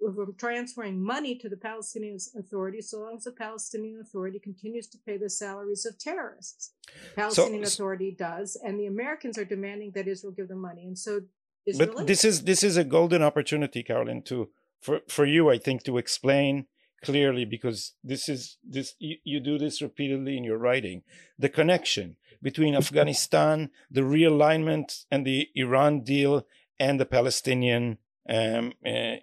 from 0.00 0.32
transferring 0.38 1.02
money 1.02 1.36
to 1.38 1.48
the 1.48 1.56
Palestinian 1.56 2.18
Authority, 2.38 2.80
so 2.80 3.00
long 3.00 3.16
as 3.16 3.24
the 3.24 3.32
Palestinian 3.32 4.00
Authority 4.00 4.38
continues 4.38 4.86
to 4.90 4.98
pay 5.04 5.16
the 5.16 5.28
salaries 5.28 5.84
of 5.84 5.98
terrorists. 5.98 6.74
The 6.86 7.16
Palestinian 7.16 7.66
so, 7.66 7.74
Authority 7.74 8.14
does, 8.16 8.56
and 8.64 8.78
the 8.78 8.86
Americans 8.86 9.38
are 9.38 9.44
demanding 9.44 9.90
that 9.96 10.06
Israel 10.06 10.32
give 10.32 10.46
them 10.46 10.60
money, 10.60 10.84
and 10.84 10.96
so. 10.96 11.22
Israel 11.66 11.94
but 11.96 12.06
this 12.06 12.24
is 12.24 12.44
this 12.44 12.62
is 12.62 12.76
a 12.76 12.84
golden 12.84 13.22
opportunity, 13.22 13.82
Caroline, 13.82 14.22
to 14.22 14.48
for 14.86 15.00
for 15.08 15.26
you, 15.26 15.50
I 15.50 15.58
think, 15.58 15.82
to 15.84 15.98
explain 15.98 16.66
clearly 17.04 17.44
because 17.44 17.92
this 18.02 18.28
is 18.28 18.56
this 18.64 18.94
you, 18.98 19.16
you 19.24 19.40
do 19.40 19.58
this 19.58 19.82
repeatedly 19.82 20.36
in 20.36 20.44
your 20.44 20.58
writing 20.58 21.02
the 21.38 21.48
connection 21.48 22.16
between 22.42 22.74
afghanistan 22.82 23.70
the 23.90 24.00
realignment 24.00 25.04
and 25.10 25.26
the 25.26 25.48
iran 25.54 26.00
deal 26.00 26.46
and 26.80 26.98
the 26.98 27.06
palestinian 27.06 27.98
um, 28.28 28.72
uh, 28.84 29.16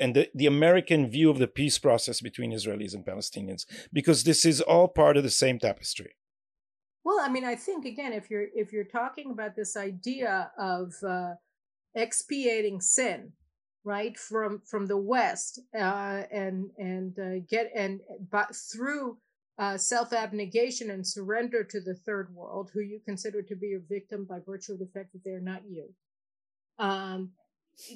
and 0.00 0.14
the, 0.16 0.30
the 0.34 0.46
american 0.46 1.10
view 1.10 1.28
of 1.28 1.38
the 1.38 1.48
peace 1.48 1.78
process 1.78 2.20
between 2.20 2.52
israelis 2.52 2.94
and 2.94 3.04
palestinians 3.04 3.66
because 3.92 4.24
this 4.24 4.44
is 4.44 4.60
all 4.60 4.88
part 4.88 5.16
of 5.16 5.22
the 5.22 5.38
same 5.42 5.58
tapestry. 5.58 6.12
Well 7.04 7.20
i 7.20 7.28
mean 7.28 7.44
i 7.44 7.56
think 7.56 7.84
again 7.84 8.12
if 8.12 8.30
you're 8.30 8.48
if 8.54 8.72
you're 8.72 8.92
talking 9.00 9.32
about 9.32 9.56
this 9.56 9.76
idea 9.76 10.50
of 10.58 10.94
uh, 11.06 11.32
expiating 11.94 12.80
sin 12.80 13.32
right 13.84 14.18
from 14.18 14.60
from 14.66 14.86
the 14.86 14.96
west 14.96 15.60
uh, 15.74 16.22
and 16.32 16.70
and 16.78 17.18
uh, 17.18 17.44
get 17.48 17.70
and 17.74 18.00
but 18.30 18.54
through 18.54 19.16
uh, 19.58 19.76
self 19.76 20.12
abnegation 20.12 20.90
and 20.90 21.06
surrender 21.06 21.64
to 21.64 21.80
the 21.80 21.94
third 21.94 22.32
world 22.34 22.70
who 22.72 22.80
you 22.80 23.00
consider 23.04 23.42
to 23.42 23.56
be 23.56 23.68
your 23.68 23.82
victim 23.88 24.24
by 24.28 24.38
virtue 24.44 24.72
of 24.72 24.78
the 24.78 24.90
fact 24.94 25.12
that 25.12 25.20
they're 25.24 25.40
not 25.40 25.62
you. 25.68 25.88
Um, 26.78 27.30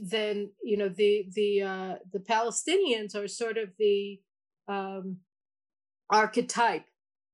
then 0.01 0.51
you 0.63 0.77
know 0.77 0.89
the 0.89 1.27
the 1.35 1.63
uh, 1.63 1.95
the 2.13 2.21
palestinians 2.21 3.15
are 3.15 3.29
sort 3.29 3.59
of 3.59 3.71
the 3.79 4.21
um, 4.69 5.19
archetype 6.11 6.85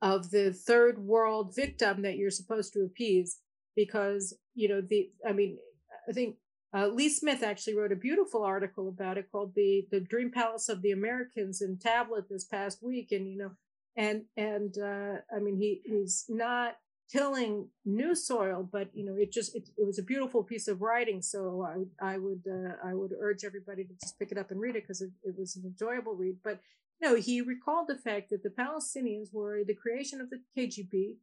of 0.01 0.31
the 0.31 0.53
third 0.53 0.99
world 0.99 1.55
victim 1.55 2.03
that 2.03 2.17
you're 2.17 2.31
supposed 2.31 2.73
to 2.73 2.85
appease 2.85 3.39
because 3.77 4.35
you 4.55 4.69
know 4.69 4.81
the 4.81 5.11
i 5.29 5.33
mean 5.33 5.59
i 6.09 6.13
think 6.13 6.37
uh, 6.75 6.89
Lee 6.89 7.09
Smith 7.09 7.43
actually 7.43 7.75
wrote 7.75 7.93
a 7.93 7.97
beautiful 7.97 8.43
article 8.45 8.89
about 8.89 9.17
it 9.17 9.31
called 9.33 9.55
the 9.55 9.87
the 9.91 10.01
Dream 10.01 10.31
Palace 10.31 10.69
of 10.69 10.83
the 10.83 10.93
Americans 10.93 11.63
in 11.63 11.79
Tablet 11.79 12.29
this 12.29 12.45
past 12.45 12.83
week, 12.83 13.09
and 13.11 13.27
you 13.27 13.39
know, 13.39 13.51
and 13.97 14.25
and 14.37 14.77
uh, 14.79 15.21
I 15.35 15.41
mean 15.41 15.57
he 15.57 15.81
he's 15.85 16.27
not 16.29 16.77
tilling 17.11 17.69
new 17.87 18.15
soil, 18.15 18.69
but 18.71 18.91
you 18.93 19.07
know 19.07 19.15
it 19.17 19.33
just 19.33 19.57
it, 19.57 19.69
it 19.79 19.87
was 19.87 19.99
a 19.99 20.03
beautiful 20.03 20.45
piece 20.45 20.69
of 20.69 20.83
writing. 20.83 21.23
So 21.23 21.67
I 22.03 22.15
I 22.15 22.19
would 22.19 22.43
uh, 22.47 22.75
I 22.87 22.95
would 22.95 23.13
urge 23.19 23.45
everybody 23.45 23.85
to 23.85 23.95
just 24.03 24.19
pick 24.19 24.31
it 24.31 24.39
up 24.39 24.51
and 24.51 24.61
read 24.61 24.77
it 24.77 24.83
because 24.83 25.01
it, 25.01 25.11
it 25.25 25.37
was 25.39 25.57
an 25.57 25.65
enjoyable 25.65 26.17
read. 26.17 26.37
But 26.45 26.61
know 27.01 27.15
he 27.15 27.41
recalled 27.41 27.89
the 27.89 27.97
fact 27.97 28.29
that 28.29 28.43
the 28.43 28.51
Palestinians 28.51 29.33
were 29.33 29.63
the 29.67 29.75
creation 29.75 30.21
of 30.21 30.29
the 30.29 30.41
KGB 30.57 31.17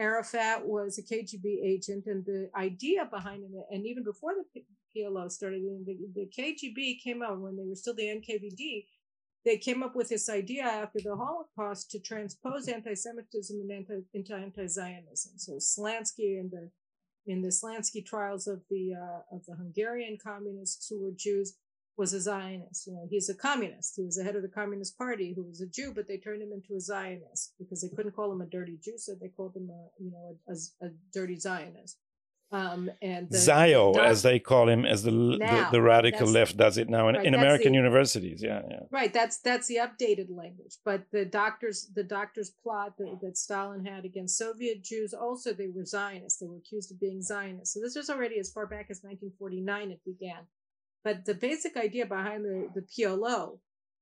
Arafat 0.00 0.66
was 0.66 0.98
a 0.98 1.02
KGB 1.02 1.62
agent, 1.62 2.06
and 2.06 2.24
the 2.24 2.50
idea 2.56 3.04
behind 3.04 3.44
it, 3.44 3.50
and 3.70 3.86
even 3.86 4.02
before 4.02 4.32
the 4.34 4.62
PLO 4.96 5.30
started, 5.30 5.62
the, 5.86 5.96
the 6.14 6.30
KGB 6.36 7.02
came 7.02 7.22
out 7.22 7.40
when 7.40 7.56
they 7.56 7.64
were 7.64 7.74
still 7.74 7.94
the 7.94 8.02
NKVD. 8.02 8.86
They 9.44 9.56
came 9.56 9.82
up 9.82 9.96
with 9.96 10.10
this 10.10 10.28
idea 10.28 10.64
after 10.64 10.98
the 11.02 11.16
Holocaust 11.16 11.90
to 11.92 12.00
transpose 12.00 12.68
anti-Semitism 12.68 13.58
and 13.58 14.04
into 14.12 14.34
anti-Zionism. 14.34 15.32
So 15.36 15.52
Slansky 15.54 16.38
and 16.38 16.50
the 16.50 16.70
in 17.26 17.42
the 17.42 17.48
Slansky 17.48 18.04
trials 18.04 18.46
of 18.46 18.62
the 18.70 18.94
uh, 18.94 19.36
of 19.36 19.44
the 19.46 19.54
Hungarian 19.54 20.18
communists 20.22 20.88
who 20.88 21.02
were 21.02 21.12
Jews 21.16 21.56
was 21.96 22.12
a 22.12 22.20
Zionist. 22.20 22.86
You 22.86 22.94
know, 22.94 23.06
he's 23.10 23.28
a 23.28 23.34
communist. 23.34 23.94
He 23.96 24.04
was 24.04 24.16
the 24.16 24.24
head 24.24 24.36
of 24.36 24.42
the 24.42 24.48
Communist 24.48 24.96
Party 24.96 25.34
who 25.34 25.44
was 25.44 25.60
a 25.60 25.66
Jew, 25.66 25.92
but 25.94 26.08
they 26.08 26.16
turned 26.16 26.42
him 26.42 26.52
into 26.52 26.74
a 26.74 26.80
Zionist 26.80 27.54
because 27.58 27.82
they 27.82 27.94
couldn't 27.94 28.16
call 28.16 28.32
him 28.32 28.40
a 28.40 28.46
dirty 28.46 28.78
Jew, 28.82 28.96
so 28.96 29.14
they 29.14 29.28
called 29.28 29.54
him 29.54 29.70
a 29.70 30.02
you 30.02 30.10
know 30.10 30.36
a, 30.48 30.52
a, 30.52 30.88
a 30.88 30.90
dirty 31.12 31.38
Zionist. 31.38 31.98
Um, 32.52 32.90
and 33.00 33.30
the, 33.30 33.38
Zio, 33.38 33.92
the, 33.92 34.02
as 34.02 34.22
they 34.22 34.40
call 34.40 34.68
him, 34.68 34.84
as 34.84 35.04
the 35.04 35.12
now, 35.12 35.70
the, 35.70 35.76
the, 35.76 35.82
radical 35.82 36.26
left 36.26 36.56
does 36.56 36.78
it 36.78 36.88
now 36.88 37.06
in, 37.08 37.14
right, 37.14 37.24
in 37.24 37.34
American 37.34 37.72
the, 37.72 37.78
universities. 37.78 38.42
Yeah, 38.42 38.62
yeah. 38.68 38.80
Right. 38.90 39.12
That's 39.12 39.38
that's 39.38 39.68
the 39.68 39.76
updated 39.76 40.26
language. 40.30 40.76
But 40.84 41.04
the 41.12 41.24
doctors 41.24 41.90
the 41.94 42.02
doctors 42.02 42.50
plot 42.50 42.94
that, 42.98 43.20
that 43.22 43.38
Stalin 43.38 43.84
had 43.84 44.04
against 44.04 44.36
Soviet 44.36 44.82
Jews 44.82 45.14
also 45.14 45.52
they 45.52 45.68
were 45.68 45.84
Zionists. 45.84 46.40
They 46.40 46.48
were 46.48 46.56
accused 46.56 46.90
of 46.90 46.98
being 46.98 47.22
Zionists. 47.22 47.72
So 47.72 47.80
this 47.80 47.94
was 47.94 48.10
already 48.10 48.40
as 48.40 48.50
far 48.50 48.66
back 48.66 48.86
as 48.90 49.00
1949. 49.02 49.92
It 49.92 50.00
began. 50.04 50.46
But 51.04 51.26
the 51.26 51.34
basic 51.34 51.76
idea 51.76 52.04
behind 52.04 52.44
the, 52.44 52.68
the 52.74 52.82
PLO 52.82 53.58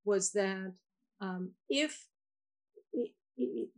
was 0.06 0.32
that 0.32 0.72
um, 1.20 1.50
if 1.68 2.06
it, 2.94 3.10
it, 3.36 3.68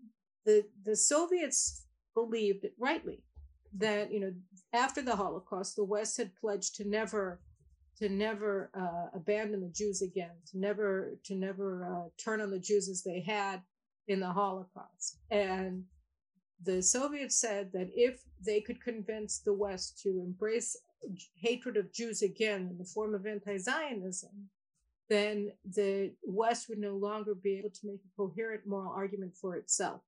the 0.47 0.65
the 0.85 0.95
Soviets 0.95 1.87
believed 2.15 2.67
rightly 2.79 3.25
that 3.77 4.13
you 4.13 4.21
know 4.21 4.33
after 4.73 5.03
the 5.03 5.17
Holocaust, 5.17 5.77
the 5.77 5.85
West 5.85 6.17
had 6.17 6.35
pledged 6.37 6.77
to 6.77 6.89
never 6.89 7.41
to 7.99 8.09
never 8.09 8.71
uh, 8.75 9.17
abandon 9.17 9.61
the 9.61 9.69
Jews 9.69 10.03
again, 10.03 10.33
to 10.51 10.59
never 10.59 11.19
to 11.25 11.35
never 11.35 11.85
uh, 11.85 12.09
turn 12.23 12.41
on 12.41 12.51
the 12.51 12.59
Jews 12.59 12.89
as 12.89 13.03
they 13.03 13.21
had 13.21 13.63
in 14.09 14.21
the 14.21 14.33
Holocaust, 14.33 15.19
and 15.31 15.85
the 16.63 16.83
Soviets 16.83 17.37
said 17.37 17.71
that 17.73 17.91
if 17.95 18.21
they 18.45 18.61
could 18.61 18.83
convince 18.83 19.39
the 19.39 19.53
West 19.53 20.01
to 20.03 20.09
embrace 20.21 20.77
hatred 21.35 21.77
of 21.77 21.93
Jews 21.93 22.23
again 22.23 22.69
in 22.71 22.79
the 22.79 22.85
form 22.85 23.15
of 23.15 23.27
anti 23.27 23.57
Zionism, 23.57 24.51
then 25.09 25.53
the 25.65 26.13
West 26.23 26.69
would 26.69 26.79
no 26.79 26.97
longer 26.97 27.35
be 27.35 27.59
able 27.59 27.71
to 27.71 27.87
make 27.87 28.01
a 28.05 28.17
coherent 28.17 28.67
moral 28.67 28.93
argument 28.93 29.35
for 29.37 29.57
itself. 29.57 30.03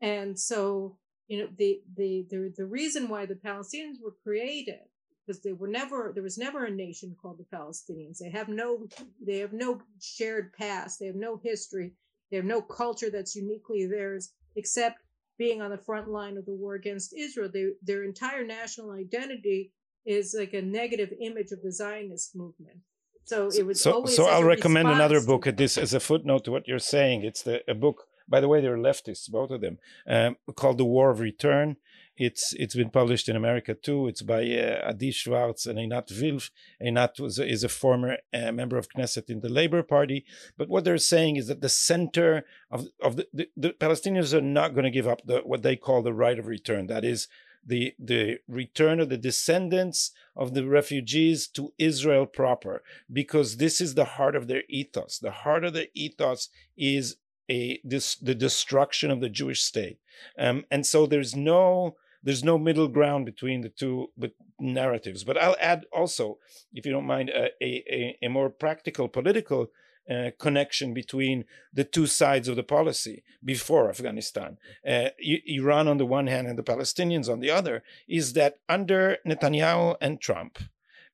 And 0.00 0.38
so, 0.38 0.98
you 1.28 1.38
know, 1.38 1.48
the, 1.58 1.80
the, 1.96 2.26
the, 2.30 2.52
the 2.56 2.66
reason 2.66 3.08
why 3.08 3.26
the 3.26 3.34
Palestinians 3.34 4.00
were 4.02 4.14
created 4.22 4.80
because 5.26 5.42
they 5.42 5.52
were 5.52 5.68
never 5.68 6.12
there 6.14 6.22
was 6.22 6.38
never 6.38 6.66
a 6.66 6.70
nation 6.70 7.16
called 7.20 7.38
the 7.38 7.56
Palestinians. 7.56 8.18
They 8.18 8.30
have 8.30 8.48
no 8.48 8.86
they 9.24 9.38
have 9.38 9.52
no 9.52 9.80
shared 10.00 10.52
past. 10.52 11.00
They 11.00 11.06
have 11.06 11.16
no 11.16 11.40
history. 11.42 11.94
They 12.30 12.36
have 12.36 12.46
no 12.46 12.60
culture 12.62 13.10
that's 13.10 13.36
uniquely 13.36 13.86
theirs, 13.86 14.32
except 14.56 15.00
being 15.38 15.62
on 15.62 15.70
the 15.70 15.78
front 15.78 16.08
line 16.08 16.36
of 16.36 16.46
the 16.46 16.54
war 16.54 16.74
against 16.74 17.14
Israel. 17.16 17.50
They, 17.52 17.66
their 17.82 18.04
entire 18.04 18.44
national 18.44 18.90
identity 18.92 19.72
is 20.04 20.34
like 20.38 20.54
a 20.54 20.62
negative 20.62 21.12
image 21.20 21.52
of 21.52 21.62
the 21.62 21.72
Zionist 21.72 22.34
movement. 22.34 22.78
So 23.24 23.48
it 23.48 23.66
was 23.66 23.82
so. 23.82 24.04
so 24.06 24.26
I'll 24.26 24.44
recommend 24.44 24.88
another 24.88 25.20
book 25.20 25.46
at 25.46 25.56
this 25.56 25.76
as 25.76 25.94
a 25.94 26.00
footnote 26.00 26.44
to 26.44 26.52
what 26.52 26.68
you're 26.68 26.78
saying. 26.78 27.24
It's 27.24 27.42
the 27.42 27.60
a 27.68 27.74
book. 27.74 28.04
By 28.28 28.40
the 28.40 28.48
way, 28.48 28.60
they're 28.60 28.76
leftists, 28.76 29.30
both 29.30 29.50
of 29.50 29.60
them, 29.60 29.78
um, 30.06 30.36
called 30.54 30.78
"The 30.78 30.84
War 30.84 31.10
of 31.10 31.20
Return." 31.20 31.76
It's 32.16 32.54
it's 32.54 32.74
been 32.74 32.90
published 32.90 33.28
in 33.28 33.36
America 33.36 33.74
too. 33.74 34.08
It's 34.08 34.22
by 34.22 34.42
uh, 34.50 34.88
Adi 34.88 35.10
Schwartz 35.10 35.66
and 35.66 35.78
Einat 35.78 36.10
Wilf. 36.20 36.50
Einat 36.82 37.20
was 37.20 37.38
is 37.38 37.62
a 37.62 37.68
former 37.68 38.16
uh, 38.32 38.52
member 38.52 38.78
of 38.78 38.88
Knesset 38.88 39.28
in 39.28 39.40
the 39.40 39.50
Labor 39.50 39.82
Party. 39.82 40.24
But 40.56 40.68
what 40.68 40.84
they're 40.84 40.98
saying 40.98 41.36
is 41.36 41.46
that 41.48 41.60
the 41.60 41.68
center 41.68 42.46
of 42.70 42.88
of 43.02 43.16
the, 43.16 43.28
the, 43.32 43.48
the 43.56 43.70
Palestinians 43.70 44.32
are 44.32 44.40
not 44.40 44.72
going 44.74 44.84
to 44.84 44.90
give 44.90 45.06
up 45.06 45.22
the 45.26 45.40
what 45.40 45.62
they 45.62 45.76
call 45.76 46.02
the 46.02 46.14
right 46.14 46.38
of 46.38 46.46
return. 46.46 46.86
That 46.86 47.04
is 47.04 47.28
the, 47.66 47.94
the 47.98 48.38
return 48.46 49.00
of 49.00 49.08
the 49.08 49.16
descendants 49.16 50.12
of 50.36 50.54
the 50.54 50.66
refugees 50.66 51.48
to 51.48 51.72
Israel 51.78 52.24
proper, 52.24 52.82
because 53.12 53.56
this 53.56 53.80
is 53.80 53.94
the 53.94 54.04
heart 54.04 54.36
of 54.36 54.46
their 54.46 54.62
ethos. 54.68 55.18
The 55.18 55.32
heart 55.32 55.64
of 55.64 55.72
the 55.72 55.88
ethos 55.92 56.48
is 56.76 57.16
a 57.50 57.80
this 57.84 58.16
the 58.16 58.34
destruction 58.34 59.10
of 59.10 59.20
the 59.20 59.28
Jewish 59.28 59.62
state, 59.62 59.98
um, 60.38 60.64
and 60.70 60.86
so 60.86 61.06
there's 61.06 61.34
no 61.34 61.96
there's 62.22 62.44
no 62.44 62.58
middle 62.58 62.88
ground 62.88 63.24
between 63.24 63.60
the 63.60 63.68
two 63.68 64.10
narratives. 64.58 65.22
But 65.22 65.38
I'll 65.38 65.56
add 65.60 65.86
also, 65.92 66.38
if 66.72 66.84
you 66.84 66.92
don't 66.92 67.06
mind, 67.06 67.30
a, 67.30 67.50
a, 67.62 68.18
a 68.20 68.28
more 68.28 68.50
practical 68.50 69.08
political 69.08 69.70
uh, 70.10 70.30
connection 70.38 70.94
between 70.94 71.44
the 71.72 71.84
two 71.84 72.06
sides 72.06 72.48
of 72.48 72.56
the 72.56 72.62
policy 72.62 73.22
before 73.44 73.88
Afghanistan. 73.88 74.56
Uh, 74.86 75.08
Iran 75.18 75.88
on 75.88 75.98
the 75.98 76.06
one 76.06 76.28
hand 76.28 76.46
and 76.46 76.58
the 76.58 76.62
Palestinians 76.62 77.28
on 77.28 77.40
the 77.40 77.50
other 77.50 77.82
is 78.08 78.32
that 78.34 78.58
under 78.68 79.18
Netanyahu 79.26 79.96
and 80.00 80.20
Trump, 80.20 80.58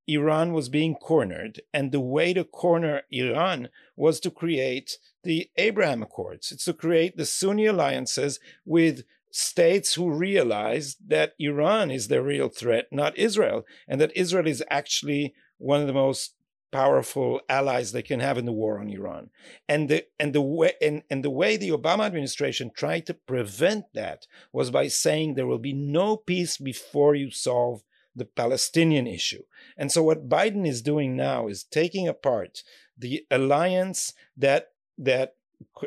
Iran 0.07 0.53
was 0.53 0.69
being 0.69 0.95
cornered, 0.95 1.61
and 1.73 1.93
the 1.93 2.01
way 2.01 2.35
to 2.35 2.45
corner 2.45 3.03
Iran 3.11 3.69
was 3.97 4.21
to 4.21 4.31
create 4.31 4.99
the 5.23 5.51
Abraham 5.57 6.03
Accords. 6.03 6.51
It's 6.51 6.65
to 6.65 6.73
create 6.73 7.17
the 7.17 7.27
Sunni 7.27 7.67
alliances 7.67 8.41
with 8.65 9.05
states 9.31 9.95
who 9.95 10.11
realize 10.11 10.97
that 11.07 11.35
Iran 11.39 11.91
is 11.91 12.09
the 12.09 12.23
real 12.23 12.49
threat, 12.49 12.87
not 12.91 13.17
Israel, 13.17 13.65
and 13.89 14.01
that 14.01 14.17
Israel 14.17 14.47
is 14.47 14.63
actually 14.69 15.35
one 15.59 15.81
of 15.81 15.87
the 15.87 15.93
most 15.93 16.35
powerful 16.73 17.41
allies 17.49 17.93
they 17.93 18.03
can 18.03 18.21
have 18.21 18.39
in 18.39 18.47
the 18.47 18.53
war 18.53 18.81
on 18.81 18.89
Iran. 18.89 19.31
And 19.69 19.89
the 19.89 20.07
and 20.19 20.35
the 20.35 20.41
way 20.41 20.73
and, 20.81 21.03
and 21.11 21.23
the 21.23 21.31
way 21.31 21.57
the 21.57 21.71
Obama 21.71 22.07
administration 22.07 22.71
tried 22.75 23.07
to 23.07 23.15
prevent 23.15 23.85
that 23.95 24.27
was 24.53 24.71
by 24.71 24.89
saying 24.89 25.35
there 25.35 25.47
will 25.47 25.59
be 25.59 25.75
no 25.75 26.17
peace 26.17 26.57
before 26.57 27.15
you 27.15 27.31
solve 27.31 27.83
the 28.15 28.25
Palestinian 28.25 29.07
issue. 29.07 29.43
And 29.77 29.91
so 29.91 30.03
what 30.03 30.29
Biden 30.29 30.67
is 30.67 30.83
doing 30.83 31.17
now 31.17 31.49
is 31.49 31.65
taking 31.65 32.09
apart 32.09 32.63
the 32.97 33.25
alliance 33.31 34.13
that 34.37 34.73
that 34.99 35.37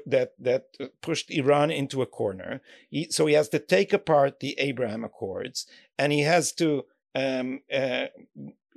that 0.06 0.34
that 0.40 0.66
pushed 1.02 1.30
Iran 1.32 1.72
into 1.72 2.02
a 2.02 2.06
corner. 2.06 2.62
He, 2.90 3.08
so 3.12 3.26
he 3.26 3.34
has 3.34 3.50
to 3.50 3.60
take 3.60 3.94
apart 3.94 4.40
the 4.40 4.56
Abraham 4.58 5.04
Accords, 5.04 5.68
and 5.98 6.12
he 6.12 6.22
has 6.22 6.52
to 6.54 6.86
um, 7.14 7.62
uh, 7.74 8.08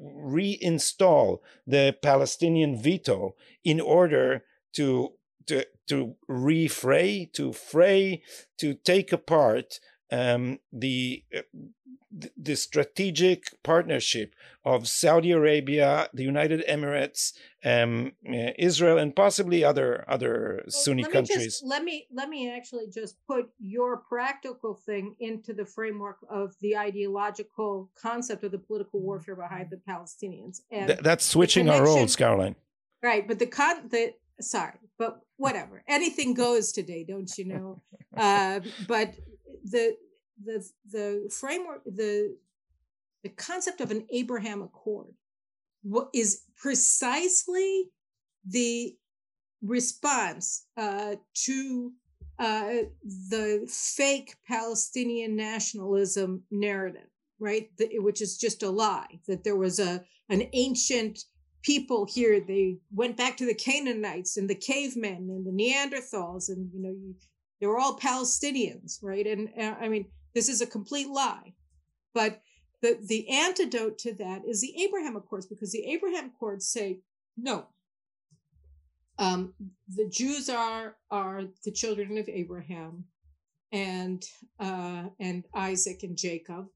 reinstall 0.01 1.39
the 1.67 1.97
Palestinian 2.03 2.81
veto 2.81 3.35
in 3.65 3.81
order 3.81 4.45
to 4.75 5.13
to 5.47 5.65
to 5.89 6.15
refray, 6.29 7.33
to 7.33 7.53
fray, 7.53 8.23
to 8.59 8.75
take 8.75 9.13
apart 9.13 9.81
um, 10.11 10.59
the 10.73 11.25
uh, 11.37 11.43
the 12.37 12.57
strategic 12.57 13.63
partnership 13.63 14.35
of 14.65 14.89
Saudi 14.89 15.31
Arabia, 15.31 16.09
the 16.15 16.23
United 16.23 16.65
Emirates, 16.67 17.35
um, 17.65 18.13
uh, 18.27 18.53
Israel, 18.59 18.97
and 18.97 19.15
possibly 19.15 19.63
other 19.63 20.05
other 20.09 20.63
well, 20.65 20.71
Sunni 20.71 21.03
let 21.03 21.13
countries. 21.13 21.61
Just, 21.61 21.67
let 21.67 21.85
me 21.85 22.07
let 22.11 22.29
me 22.29 22.51
actually 22.51 22.87
just 22.93 23.17
put 23.27 23.51
your 23.59 23.99
practical 23.99 24.75
thing 24.75 25.17
into 25.21 25.53
the 25.53 25.67
framework 25.67 26.19
of 26.31 26.55
the 26.61 26.77
ideological 26.77 27.91
concept 28.01 28.43
of 28.43 28.53
the 28.53 28.59
political 28.59 29.01
warfare 29.01 29.37
behind 29.37 29.69
the 29.71 29.81
Palestinians. 29.89 30.63
And 30.71 30.89
Th- 30.89 31.01
that's 31.01 31.25
switching 31.25 31.69
our 31.69 31.85
roles, 31.85 32.17
Caroline. 32.17 32.57
Right, 33.03 33.29
but 33.29 33.39
the 33.39 33.47
con 33.47 33.89
the 33.91 34.15
sorry, 34.41 34.79
but 34.99 35.21
whatever. 35.37 35.83
Anything 35.89 36.35
goes 36.35 36.73
today, 36.73 37.05
don't 37.05 37.31
you 37.37 37.45
know? 37.47 37.83
Uh, 38.17 38.61
but 38.89 39.15
the 39.65 39.97
the 40.45 40.65
the 40.91 41.31
framework 41.31 41.83
the 41.85 42.37
the 43.23 43.29
concept 43.31 43.81
of 43.81 43.91
an 43.91 44.07
Abraham 44.11 44.63
Accord 44.63 45.15
is 46.15 46.43
precisely 46.57 47.91
the 48.47 48.97
response 49.63 50.67
uh, 50.77 51.17
to 51.35 51.93
uh, 52.39 52.75
the 53.03 53.67
fake 53.69 54.37
Palestinian 54.47 55.35
nationalism 55.35 56.45
narrative, 56.51 57.09
right? 57.41 57.69
The, 57.79 57.99
which 57.99 58.23
is 58.23 58.39
just 58.39 58.63
a 58.63 58.71
lie 58.71 59.21
that 59.27 59.43
there 59.45 59.57
was 59.57 59.79
a 59.79 60.05
an 60.29 60.49
ancient 60.53 61.25
people 61.63 62.07
here. 62.07 62.41
They 62.41 62.79
went 62.93 63.17
back 63.17 63.37
to 63.39 63.47
the 63.47 63.55
Canaanites 63.55 64.37
and 64.37 64.49
the 64.49 64.55
cavemen 64.55 65.29
and 65.31 65.47
the 65.47 65.53
Neanderthals, 65.53 66.49
and 66.49 66.71
you 66.73 66.81
know, 66.81 66.91
you, 66.91 67.15
they 67.61 67.67
were 67.67 67.79
all 67.79 67.99
Palestinians, 67.99 68.99
right? 69.03 69.27
And 69.27 69.49
uh, 69.59 69.75
I 69.81 69.89
mean, 69.89 70.07
this 70.35 70.49
is 70.49 70.61
a 70.61 70.67
complete 70.67 71.09
lie. 71.09 71.55
But 72.15 72.43
the, 72.81 72.99
the 73.05 73.29
antidote 73.29 73.99
to 73.99 74.15
that 74.15 74.43
is 74.47 74.61
the 74.61 74.83
Abraham 74.83 75.17
Accords, 75.17 75.47
because 75.47 75.73
the 75.73 75.85
Abraham 75.87 76.27
Accords 76.27 76.69
say, 76.69 77.01
no, 77.37 77.67
um, 79.19 79.55
the 79.89 80.09
Jews 80.09 80.49
are 80.49 80.97
are 81.11 81.43
the 81.65 81.73
children 81.73 82.19
of 82.19 82.29
Abraham 82.29 83.05
and 83.73 84.25
uh, 84.61 85.05
and 85.19 85.45
Isaac 85.55 86.05
and 86.05 86.17
Jacob, 86.17 86.67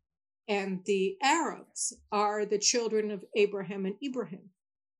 and 0.49 0.85
the 0.85 1.17
Arabs 1.23 1.95
are 2.11 2.45
the 2.45 2.59
children 2.59 3.11
of 3.13 3.25
Abraham 3.37 3.87
and 3.87 3.95
Ibrahim, 4.03 4.51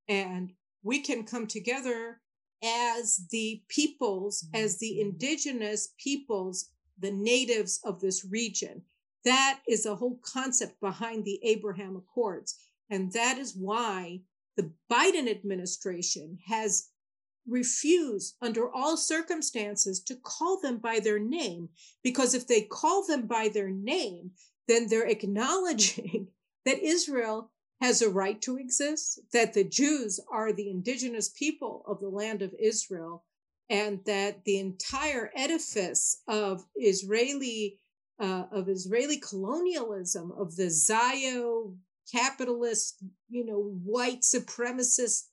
and 0.09 0.53
we 0.83 1.01
can 1.01 1.25
come 1.25 1.47
together 1.47 2.21
as 2.63 3.27
the 3.31 3.63
peoples, 3.69 4.47
as 4.55 4.79
the 4.79 4.93
mm-hmm. 4.93 5.11
indigenous 5.11 5.95
peoples 5.99 6.71
the 6.99 7.11
natives 7.11 7.81
of 7.85 8.01
this 8.01 8.25
region. 8.25 8.83
That 9.25 9.61
is 9.69 9.85
the 9.85 9.97
whole 9.97 10.19
concept 10.23 10.81
behind 10.81 11.25
the 11.25 11.41
Abraham 11.43 11.97
Accords. 11.97 12.59
And 12.91 13.13
that 13.13 13.39
is 13.39 13.57
why 13.57 14.21
the 14.57 14.73
Biden 14.91 15.29
administration 15.29 16.39
has 16.47 16.89
refused 17.47 18.37
under 18.41 18.71
all 18.71 18.97
circumstances 18.97 20.01
to 20.01 20.15
call 20.15 20.61
them 20.61 20.79
by 20.79 21.01
their 21.01 21.19
name. 21.19 21.69
Because 22.03 22.35
if 22.35 22.47
they 22.47 22.63
call 22.63 23.07
them 23.07 23.27
by 23.27 23.49
their 23.49 23.71
name, 23.71 24.33
then 24.69 24.89
they're 24.89 25.09
acknowledging 25.09 26.29
that 26.65 26.83
Israel 26.83 27.51
has 27.83 28.01
a 28.01 28.09
right 28.09 28.41
to 28.41 28.57
exist, 28.57 29.21
that 29.33 29.55
the 29.55 29.65
Jews 29.65 30.21
are 30.31 30.53
the 30.53 30.71
indigenous 30.71 31.29
people 31.29 31.85
of 31.87 31.99
the 32.01 32.09
land 32.09 32.41
of 32.41 32.55
Israel, 32.59 33.25
and 33.69 34.01
that 34.07 34.45
the 34.45 34.59
entire 34.61 35.31
edifice 35.35 36.23
of 36.29 36.65
Israeli 36.77 37.81
uh, 38.21 38.45
of 38.53 38.69
Israeli 38.69 39.19
colonialism, 39.19 40.33
of 40.39 40.55
the 40.55 40.71
Zio 40.71 41.75
capitalist, 42.15 43.03
you 43.29 43.45
know, 43.45 43.61
white 43.85 44.21
supremacist 44.21 45.25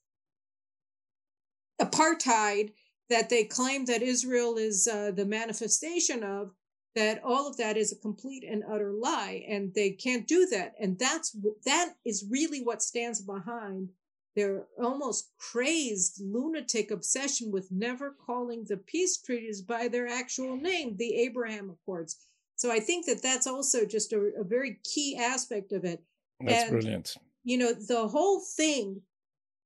apartheid 1.79 2.71
that 3.11 3.29
they 3.29 3.43
claim 3.43 3.85
that 3.85 4.01
Israel 4.01 4.57
is 4.57 4.87
uh, 4.87 5.11
the 5.11 5.25
manifestation 5.25 6.23
of, 6.23 6.51
that 6.95 7.21
all 7.23 7.47
of 7.47 7.57
that 7.57 7.77
is 7.77 7.91
a 7.91 8.01
complete 8.01 8.43
and 8.43 8.63
utter 8.69 8.91
lie, 8.91 9.43
and 9.47 9.73
they 9.73 9.91
can't 9.91 10.27
do 10.27 10.47
that. 10.51 10.73
And 10.79 10.97
that's 10.97 11.35
that 11.65 11.93
is 12.05 12.25
really 12.29 12.61
what 12.61 12.81
stands 12.81 13.21
behind 13.21 13.89
their 14.35 14.65
almost 14.81 15.31
crazed 15.37 16.21
lunatic 16.23 16.91
obsession 16.91 17.51
with 17.51 17.71
never 17.71 18.15
calling 18.25 18.65
the 18.67 18.77
peace 18.77 19.21
treaties 19.21 19.61
by 19.61 19.87
their 19.87 20.07
actual 20.07 20.55
name, 20.55 20.95
the 20.97 21.15
Abraham 21.15 21.69
Accords. 21.69 22.17
So 22.55 22.71
I 22.71 22.79
think 22.79 23.05
that 23.05 23.21
that's 23.21 23.47
also 23.47 23.85
just 23.85 24.13
a, 24.13 24.31
a 24.39 24.43
very 24.43 24.79
key 24.83 25.17
aspect 25.19 25.71
of 25.71 25.85
it. 25.85 26.03
That's 26.39 26.63
and, 26.63 26.71
brilliant. 26.71 27.15
You 27.43 27.57
know, 27.57 27.73
the 27.73 28.07
whole 28.07 28.41
thing, 28.55 29.01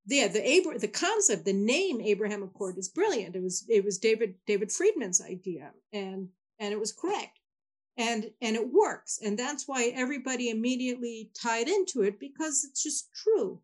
yeah, 0.08 0.28
the 0.28 0.60
Abra- 0.60 0.80
the 0.80 0.88
concept, 0.88 1.46
the 1.46 1.54
name 1.54 2.02
Abraham 2.02 2.44
Accord 2.44 2.78
is 2.78 2.90
brilliant. 2.90 3.36
It 3.36 3.44
was 3.44 3.66
it 3.70 3.84
was 3.84 3.98
David 3.98 4.36
David 4.46 4.72
Friedman's 4.72 5.22
idea, 5.22 5.72
and 5.92 6.30
and 6.60 6.74
it 6.74 6.80
was 6.80 6.92
correct, 6.92 7.40
and 7.98 8.32
and 8.42 8.56
it 8.56 8.72
works, 8.72 9.20
and 9.24 9.38
that's 9.38 9.68
why 9.68 9.92
everybody 9.96 10.50
immediately 10.50 11.32
tied 11.40 11.68
into 11.68 12.04
it 12.04 12.20
because 12.20 12.66
it's 12.70 12.84
just 12.84 13.10
true. 13.14 13.60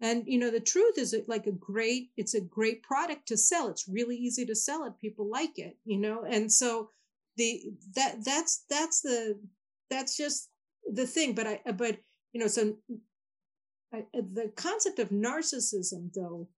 And 0.00 0.24
you 0.26 0.38
know 0.38 0.50
the 0.50 0.60
truth 0.60 0.98
is 0.98 1.14
like 1.28 1.46
a 1.46 1.52
great 1.52 2.10
it's 2.16 2.34
a 2.34 2.40
great 2.40 2.82
product 2.82 3.28
to 3.28 3.36
sell. 3.36 3.68
It's 3.68 3.88
really 3.88 4.16
easy 4.16 4.44
to 4.46 4.54
sell 4.54 4.84
it. 4.84 4.98
People 5.00 5.30
like 5.30 5.58
it 5.58 5.78
you 5.84 5.98
know? 5.98 6.24
And 6.24 6.50
so 6.50 6.90
the 7.36 7.62
that 7.94 8.24
that's 8.24 8.64
that's 8.68 9.00
the 9.00 9.38
that's 9.90 10.16
just 10.16 10.50
the 10.92 11.06
thing. 11.06 11.34
But 11.34 11.46
i 11.46 11.72
but 11.72 11.98
you 12.32 12.40
know 12.40 12.48
so 12.48 12.76
I, 13.94 14.04
the 14.12 14.50
concept 14.56 14.98
of 14.98 15.10
narcissism 15.10 16.12
though 16.14 16.48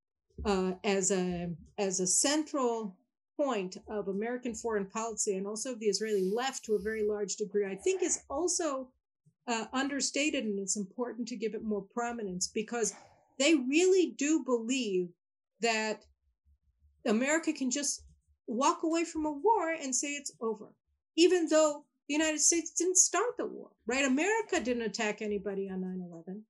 uh, 0.44 0.72
as 0.82 1.10
a 1.10 1.50
as 1.78 2.00
a 2.00 2.06
central 2.06 2.96
point 3.36 3.76
of 3.88 4.08
american 4.08 4.54
foreign 4.54 4.86
policy 4.86 5.36
and 5.36 5.46
also 5.46 5.72
of 5.72 5.80
the 5.80 5.86
israeli 5.86 6.30
left 6.34 6.64
to 6.64 6.74
a 6.74 6.82
very 6.82 7.06
large 7.06 7.36
degree 7.36 7.66
i 7.66 7.74
think 7.74 8.02
is 8.02 8.22
also 8.30 8.88
uh, 9.46 9.66
understated 9.72 10.44
and 10.44 10.58
it's 10.58 10.76
important 10.76 11.28
to 11.28 11.36
give 11.36 11.54
it 11.54 11.62
more 11.62 11.84
prominence 11.92 12.48
because 12.48 12.94
they 13.38 13.54
really 13.54 14.14
do 14.16 14.42
believe 14.44 15.08
that 15.60 16.04
America 17.06 17.52
can 17.52 17.70
just 17.70 18.02
walk 18.46 18.82
away 18.82 19.04
from 19.04 19.26
a 19.26 19.32
war 19.32 19.72
and 19.72 19.94
say 19.94 20.08
it's 20.08 20.32
over, 20.40 20.66
even 21.16 21.48
though 21.48 21.84
the 22.08 22.14
United 22.14 22.40
States 22.40 22.70
didn't 22.70 22.96
start 22.96 23.36
the 23.38 23.46
war, 23.46 23.70
right? 23.86 24.04
America 24.04 24.60
didn't 24.60 24.82
attack 24.82 25.22
anybody 25.22 25.68
on 25.70 25.80
9 25.80 26.06
11. 26.10 26.42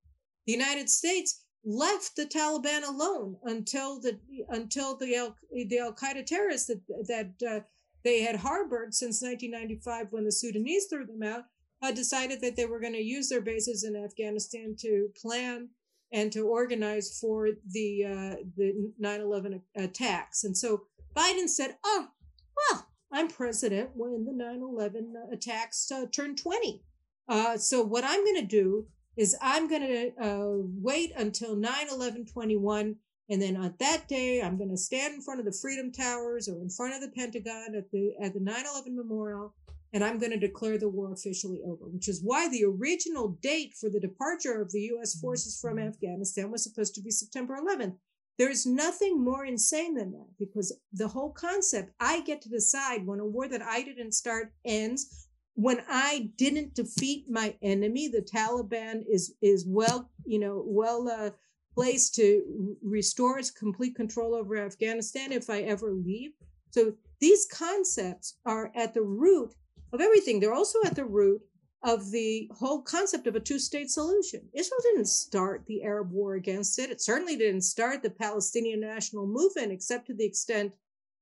The 0.46 0.52
United 0.52 0.90
States 0.90 1.43
left 1.64 2.16
the 2.16 2.26
Taliban 2.26 2.86
alone 2.86 3.36
until 3.44 4.00
the 4.00 4.18
until 4.50 4.96
the 4.96 5.16
Al, 5.16 5.36
the 5.50 5.78
Al 5.78 5.94
Qaeda 5.94 6.26
terrorists 6.26 6.68
that 6.68 6.80
that 7.06 7.48
uh, 7.48 7.60
they 8.02 8.22
had 8.22 8.36
harbored 8.36 8.94
since 8.94 9.22
1995 9.22 10.08
when 10.10 10.24
the 10.24 10.32
Sudanese 10.32 10.86
threw 10.86 11.06
them 11.06 11.22
out 11.22 11.44
uh, 11.82 11.90
decided 11.90 12.40
that 12.40 12.56
they 12.56 12.66
were 12.66 12.80
going 12.80 12.92
to 12.92 13.02
use 13.02 13.28
their 13.28 13.40
bases 13.40 13.84
in 13.84 13.96
Afghanistan 13.96 14.76
to 14.80 15.08
plan 15.20 15.68
and 16.12 16.30
to 16.32 16.46
organize 16.46 17.18
for 17.18 17.48
the 17.72 18.04
uh, 18.04 18.36
the 18.56 18.92
9/11 19.02 19.60
attacks. 19.74 20.44
And 20.44 20.56
so 20.56 20.82
Biden 21.16 21.48
said, 21.48 21.76
"Oh, 21.84 22.08
well, 22.56 22.86
I'm 23.12 23.28
president 23.28 23.90
when 23.94 24.24
the 24.24 24.32
9/11 24.32 25.32
attacks 25.32 25.90
uh, 25.90 26.06
turn 26.12 26.36
20. 26.36 26.82
Uh, 27.26 27.56
so 27.56 27.82
what 27.82 28.04
I'm 28.04 28.22
going 28.22 28.40
to 28.40 28.46
do 28.46 28.86
is 29.16 29.36
I'm 29.40 29.68
going 29.68 29.82
to 29.82 30.12
uh, 30.22 30.56
wait 30.80 31.12
until 31.16 31.56
9/11/21." 31.56 32.96
And 33.30 33.40
then 33.40 33.56
on 33.56 33.74
that 33.78 34.06
day, 34.06 34.42
I'm 34.42 34.58
going 34.58 34.70
to 34.70 34.76
stand 34.76 35.14
in 35.14 35.22
front 35.22 35.40
of 35.40 35.46
the 35.46 35.58
Freedom 35.62 35.90
Towers 35.90 36.46
or 36.46 36.60
in 36.60 36.68
front 36.68 36.94
of 36.94 37.00
the 37.00 37.08
Pentagon 37.08 37.74
at 37.74 37.90
the 37.90 38.14
at 38.20 38.34
the 38.34 38.40
9/11 38.40 38.94
memorial, 38.94 39.54
and 39.92 40.04
I'm 40.04 40.18
going 40.18 40.32
to 40.32 40.38
declare 40.38 40.76
the 40.78 40.88
war 40.88 41.12
officially 41.12 41.62
over. 41.64 41.86
Which 41.86 42.08
is 42.08 42.22
why 42.22 42.48
the 42.48 42.64
original 42.64 43.38
date 43.40 43.74
for 43.80 43.88
the 43.88 44.00
departure 44.00 44.60
of 44.60 44.72
the 44.72 44.82
U.S. 44.92 45.18
forces 45.18 45.58
from 45.58 45.78
Afghanistan 45.78 46.50
was 46.50 46.62
supposed 46.62 46.94
to 46.96 47.02
be 47.02 47.10
September 47.10 47.56
11th. 47.56 47.96
There's 48.36 48.66
nothing 48.66 49.22
more 49.22 49.44
insane 49.44 49.94
than 49.94 50.10
that 50.12 50.26
because 50.38 50.76
the 50.92 51.08
whole 51.08 51.30
concept 51.30 51.92
I 52.00 52.20
get 52.20 52.42
to 52.42 52.48
decide 52.48 53.06
when 53.06 53.20
a 53.20 53.26
war 53.26 53.46
that 53.48 53.62
I 53.62 53.82
didn't 53.82 54.12
start 54.12 54.52
ends. 54.64 55.23
When 55.54 55.82
I 55.88 56.30
didn't 56.36 56.74
defeat 56.74 57.26
my 57.30 57.54
enemy, 57.62 58.08
the 58.08 58.22
Taliban 58.22 59.04
is 59.08 59.34
is 59.40 59.64
well, 59.66 60.10
you 60.26 60.38
know, 60.38 60.64
well 60.66 61.08
uh, 61.08 61.30
place 61.74 62.10
to 62.10 62.76
restore 62.82 63.38
its 63.38 63.50
complete 63.50 63.94
control 63.94 64.34
over 64.34 64.56
Afghanistan 64.56 65.32
if 65.32 65.50
I 65.50 65.60
ever 65.62 65.92
leave. 65.92 66.32
So 66.70 66.94
these 67.20 67.46
concepts 67.46 68.38
are 68.44 68.72
at 68.74 68.94
the 68.94 69.02
root 69.02 69.54
of 69.92 70.00
everything. 70.00 70.40
They're 70.40 70.52
also 70.52 70.78
at 70.84 70.96
the 70.96 71.04
root 71.04 71.40
of 71.84 72.10
the 72.10 72.50
whole 72.52 72.82
concept 72.82 73.26
of 73.26 73.36
a 73.36 73.40
two 73.40 73.58
state 73.58 73.90
solution. 73.90 74.40
Israel 74.54 74.80
didn't 74.82 75.06
start 75.06 75.64
the 75.66 75.84
Arab 75.84 76.10
war 76.10 76.34
against 76.34 76.78
it. 76.78 76.90
It 76.90 77.02
certainly 77.02 77.36
didn't 77.36 77.60
start 77.60 78.02
the 78.02 78.10
Palestinian 78.10 78.80
national 78.80 79.26
movement, 79.26 79.70
except 79.70 80.06
to 80.06 80.14
the 80.14 80.24
extent 80.24 80.72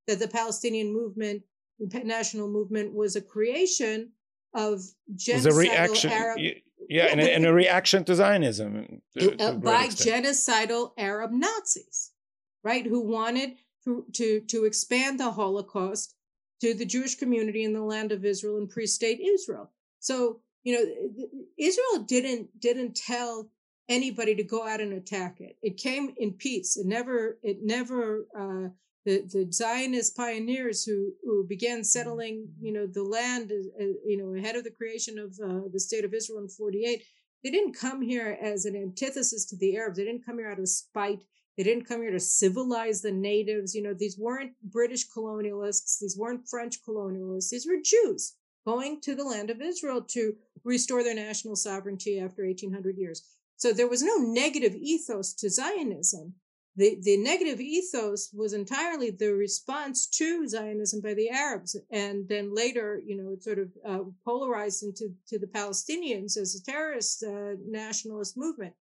that 0.07 0.19
the 0.19 0.27
Palestinian 0.27 0.93
movement, 0.93 1.43
the 1.79 1.99
national 1.99 2.47
movement, 2.47 2.93
was 2.93 3.15
a 3.15 3.21
creation 3.21 4.09
of 4.53 4.81
genocidal 5.15 6.11
Arab. 6.11 6.39
Yeah, 6.89 7.05
and, 7.05 7.21
a, 7.21 7.33
and 7.33 7.45
a 7.45 7.53
reaction 7.63 8.03
to 8.05 8.15
Zionism 8.15 9.01
to, 9.17 9.35
to 9.35 9.43
uh, 9.43 9.53
by 9.53 9.87
genocidal 9.87 10.91
Arab 10.97 11.31
Nazis, 11.31 12.11
right? 12.63 12.85
Who 12.85 13.01
wanted 13.01 13.55
to, 13.85 14.05
to, 14.13 14.41
to 14.41 14.65
expand 14.65 15.19
the 15.19 15.31
Holocaust 15.31 16.15
to 16.61 16.73
the 16.73 16.85
Jewish 16.85 17.15
community 17.15 17.63
in 17.63 17.73
the 17.73 17.81
land 17.81 18.11
of 18.11 18.23
Israel 18.23 18.57
and 18.57 18.69
pre-state 18.69 19.19
Israel. 19.19 19.69
So, 19.99 20.39
you 20.63 20.73
know, 20.73 21.37
Israel 21.57 22.03
didn't 22.05 22.57
didn't 22.59 22.95
tell 22.95 23.49
anybody 23.89 24.33
to 24.35 24.43
go 24.43 24.65
out 24.65 24.79
and 24.79 24.93
attack 24.93 25.41
it. 25.41 25.57
It 25.61 25.75
came 25.75 26.13
in 26.17 26.31
peace. 26.31 26.77
It 26.77 26.85
never 26.85 27.37
it 27.43 27.59
never 27.63 28.27
uh, 28.37 28.69
the 29.05 29.21
the 29.31 29.51
Zionist 29.51 30.15
pioneers 30.15 30.83
who 30.83 31.13
who 31.23 31.45
began 31.47 31.79
mm-hmm. 31.79 31.83
settling, 31.83 32.47
you 32.61 32.71
know, 32.71 32.87
the 32.87 33.03
land, 33.03 33.51
uh, 33.51 33.83
you 34.05 34.17
know, 34.17 34.33
ahead 34.37 34.55
of 34.55 34.63
the 34.63 34.71
creation 34.71 35.19
of 35.19 35.37
uh, 35.43 35.67
the 35.71 35.79
state 35.79 36.05
of 36.05 36.13
Israel 36.13 36.39
in 36.39 36.47
48, 36.47 37.03
they 37.43 37.51
didn't 37.51 37.73
come 37.73 38.01
here 38.01 38.37
as 38.41 38.65
an 38.65 38.75
antithesis 38.75 39.45
to 39.45 39.57
the 39.57 39.75
Arabs. 39.75 39.97
They 39.97 40.05
didn't 40.05 40.25
come 40.25 40.37
here 40.37 40.49
out 40.49 40.59
of 40.59 40.69
spite. 40.69 41.23
They 41.57 41.63
didn't 41.63 41.85
come 41.85 42.01
here 42.01 42.11
to 42.11 42.19
civilize 42.19 43.01
the 43.01 43.11
natives. 43.11 43.75
You 43.75 43.83
know, 43.83 43.93
these 43.93 44.17
weren't 44.17 44.53
British 44.63 45.05
colonialists. 45.09 45.99
These 45.99 46.17
weren't 46.17 46.47
French 46.49 46.77
colonialists. 46.87 47.49
These 47.49 47.67
were 47.67 47.77
Jews 47.83 48.35
going 48.65 49.01
to 49.01 49.13
the 49.13 49.25
land 49.25 49.49
of 49.49 49.61
Israel 49.61 50.01
to 50.01 50.33
restore 50.63 51.03
their 51.03 51.15
national 51.15 51.55
sovereignty 51.55 52.19
after 52.19 52.45
1800 52.45 52.97
years. 52.97 53.27
So 53.57 53.73
there 53.73 53.89
was 53.89 54.01
no 54.01 54.15
negative 54.17 54.73
ethos 54.73 55.33
to 55.35 55.49
Zionism 55.49 56.33
the, 56.75 56.97
the 57.01 57.17
negative 57.17 57.61
ethos 57.61 58.31
was 58.33 58.53
entirely 58.53 59.11
the 59.11 59.33
response 59.33 60.07
to 60.07 60.47
Zionism 60.47 61.01
by 61.01 61.13
the 61.13 61.29
Arabs. 61.29 61.75
And 61.91 62.27
then 62.27 62.53
later, 62.53 62.99
you 63.05 63.15
know, 63.15 63.31
it 63.31 63.43
sort 63.43 63.59
of 63.59 63.69
uh, 63.87 64.03
polarized 64.25 64.83
into 64.83 65.13
to 65.27 65.37
the 65.37 65.47
Palestinians 65.47 66.35
as 66.35 66.55
a 66.55 66.63
terrorist 66.63 67.23
uh, 67.23 67.55
nationalist 67.63 68.37
movement. 68.37 68.73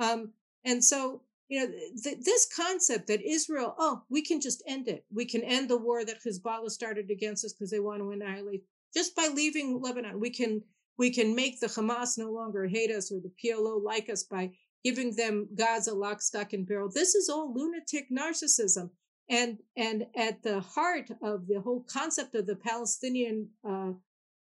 Um, 0.00 0.32
and 0.64 0.82
so, 0.82 1.22
you 1.48 1.60
know, 1.60 1.72
th- 2.02 2.24
this 2.24 2.48
concept 2.54 3.06
that 3.06 3.22
Israel, 3.22 3.74
oh, 3.78 4.02
we 4.10 4.22
can 4.22 4.40
just 4.40 4.62
end 4.66 4.88
it. 4.88 5.04
We 5.12 5.24
can 5.24 5.42
end 5.42 5.70
the 5.70 5.78
war 5.78 6.04
that 6.04 6.22
Hezbollah 6.24 6.70
started 6.70 7.08
against 7.08 7.44
us 7.44 7.52
because 7.52 7.70
they 7.70 7.80
want 7.80 8.00
to 8.00 8.10
annihilate 8.10 8.64
just 8.94 9.14
by 9.14 9.28
leaving 9.32 9.80
Lebanon. 9.80 10.18
We 10.18 10.30
can 10.30 10.62
we 10.98 11.12
can 11.12 11.36
make 11.36 11.60
the 11.60 11.68
Hamas 11.68 12.18
no 12.18 12.32
longer 12.32 12.66
hate 12.66 12.90
us 12.90 13.12
or 13.12 13.20
the 13.20 13.30
PLO 13.40 13.80
like 13.80 14.10
us 14.10 14.24
by 14.24 14.50
giving 14.84 15.14
them 15.16 15.48
Gaza 15.54 15.94
lock, 15.94 16.22
stock, 16.22 16.52
and 16.52 16.66
barrel. 16.66 16.90
This 16.92 17.14
is 17.14 17.28
all 17.28 17.52
lunatic 17.54 18.06
narcissism. 18.10 18.90
And, 19.30 19.58
and 19.76 20.06
at 20.16 20.42
the 20.42 20.60
heart 20.60 21.10
of 21.22 21.46
the 21.48 21.60
whole 21.60 21.84
concept 21.88 22.34
of 22.34 22.46
the 22.46 22.56
Palestinian 22.56 23.48
uh, 23.68 23.92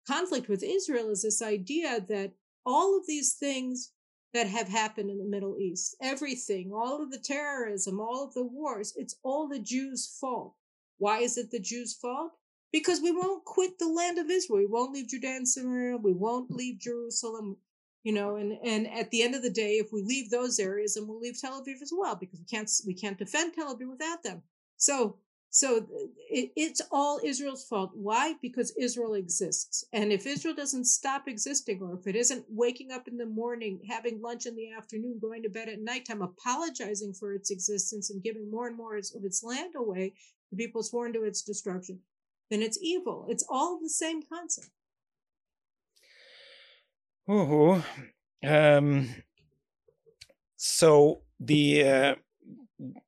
conflict 0.07 0.49
with 0.49 0.63
Israel 0.63 1.11
is 1.11 1.23
this 1.23 1.43
idea 1.43 2.01
that 2.09 2.33
all 2.65 2.97
of 2.97 3.07
these 3.07 3.35
things 3.35 3.93
that 4.33 4.47
have 4.47 4.69
happened 4.69 5.11
in 5.11 5.19
the 5.19 5.25
Middle 5.25 5.57
East, 5.59 5.97
everything, 6.01 6.71
all 6.73 7.03
of 7.03 7.11
the 7.11 7.19
terrorism, 7.19 8.01
all 8.01 8.25
of 8.25 8.35
the 8.35 8.45
wars, 8.45 8.93
it's 8.97 9.17
all 9.23 9.49
the 9.49 9.59
Jews' 9.59 10.17
fault. 10.21 10.55
Why 10.99 11.21
is 11.21 11.37
it 11.37 11.51
the 11.51 11.61
Jews' 11.61 11.95
fault? 11.95 12.33
Because 12.73 13.01
we 13.01 13.13
won't 13.13 13.45
quit 13.45 13.79
the 13.79 13.89
land 13.89 14.19
of 14.19 14.31
Israel. 14.31 14.59
We 14.59 14.67
won't 14.67 14.93
leave 14.93 15.09
Judea 15.09 15.37
and 15.37 15.49
Samaria. 15.49 15.97
We 15.97 16.13
won't 16.13 16.51
leave 16.51 16.79
Jerusalem 16.79 17.57
you 18.07 18.13
know 18.13 18.37
and 18.37 18.57
and 18.63 18.87
at 18.87 19.11
the 19.11 19.21
end 19.21 19.35
of 19.35 19.43
the 19.43 19.51
day 19.51 19.73
if 19.79 19.93
we 19.93 20.01
leave 20.01 20.31
those 20.31 20.61
areas 20.61 20.95
and 20.95 21.09
we'll 21.09 21.19
leave 21.19 21.41
tel 21.41 21.61
aviv 21.61 21.83
as 21.83 21.93
well 21.93 22.15
because 22.15 22.39
we 22.39 22.47
can't 22.47 22.71
we 22.87 22.95
can't 22.95 23.19
defend 23.19 23.53
tel 23.53 23.75
aviv 23.75 23.91
without 23.91 24.23
them. 24.23 24.43
So 24.77 25.17
so 25.51 25.79
uh, 25.79 26.07
it, 26.31 26.53
it's 26.55 26.81
all 26.93 27.19
israel's 27.25 27.65
fault. 27.65 27.91
Why? 27.95 28.35
Because 28.41 28.73
israel 28.79 29.15
exists. 29.15 29.85
And 29.93 30.13
if 30.13 30.25
israel 30.25 30.55
doesn't 30.55 30.85
stop 30.85 31.27
existing 31.27 31.83
or 31.83 31.99
if 31.99 32.07
it 32.07 32.15
isn't 32.15 32.45
waking 32.49 32.93
up 32.93 33.09
in 33.09 33.17
the 33.17 33.27
morning 33.27 33.81
having 33.91 34.23
lunch 34.23 34.47
in 34.47 34.55
the 34.55 34.71
afternoon 34.71 35.19
going 35.21 35.43
to 35.43 35.49
bed 35.49 35.69
at 35.69 35.81
nighttime 35.81 36.23
apologizing 36.23 37.13
for 37.13 37.35
its 37.35 37.51
existence 37.51 38.11
and 38.11 38.23
giving 38.23 38.49
more 38.49 38.69
and 38.69 38.77
more 38.77 38.97
of 38.97 39.25
its 39.25 39.43
land 39.43 39.75
away 39.77 40.15
to 40.49 40.55
people 40.55 40.85
sworn 40.85 41.13
to 41.13 41.25
its 41.25 41.43
destruction 41.43 41.99
then 42.51 42.63
it's 42.63 42.79
evil. 42.81 43.27
It's 43.29 43.45
all 43.51 43.81
the 43.81 43.89
same 43.89 44.23
concept 44.23 44.71
Oh, 47.29 47.85
um, 48.45 49.09
so 50.57 51.23
the 51.41 51.89
uh, 51.89 52.15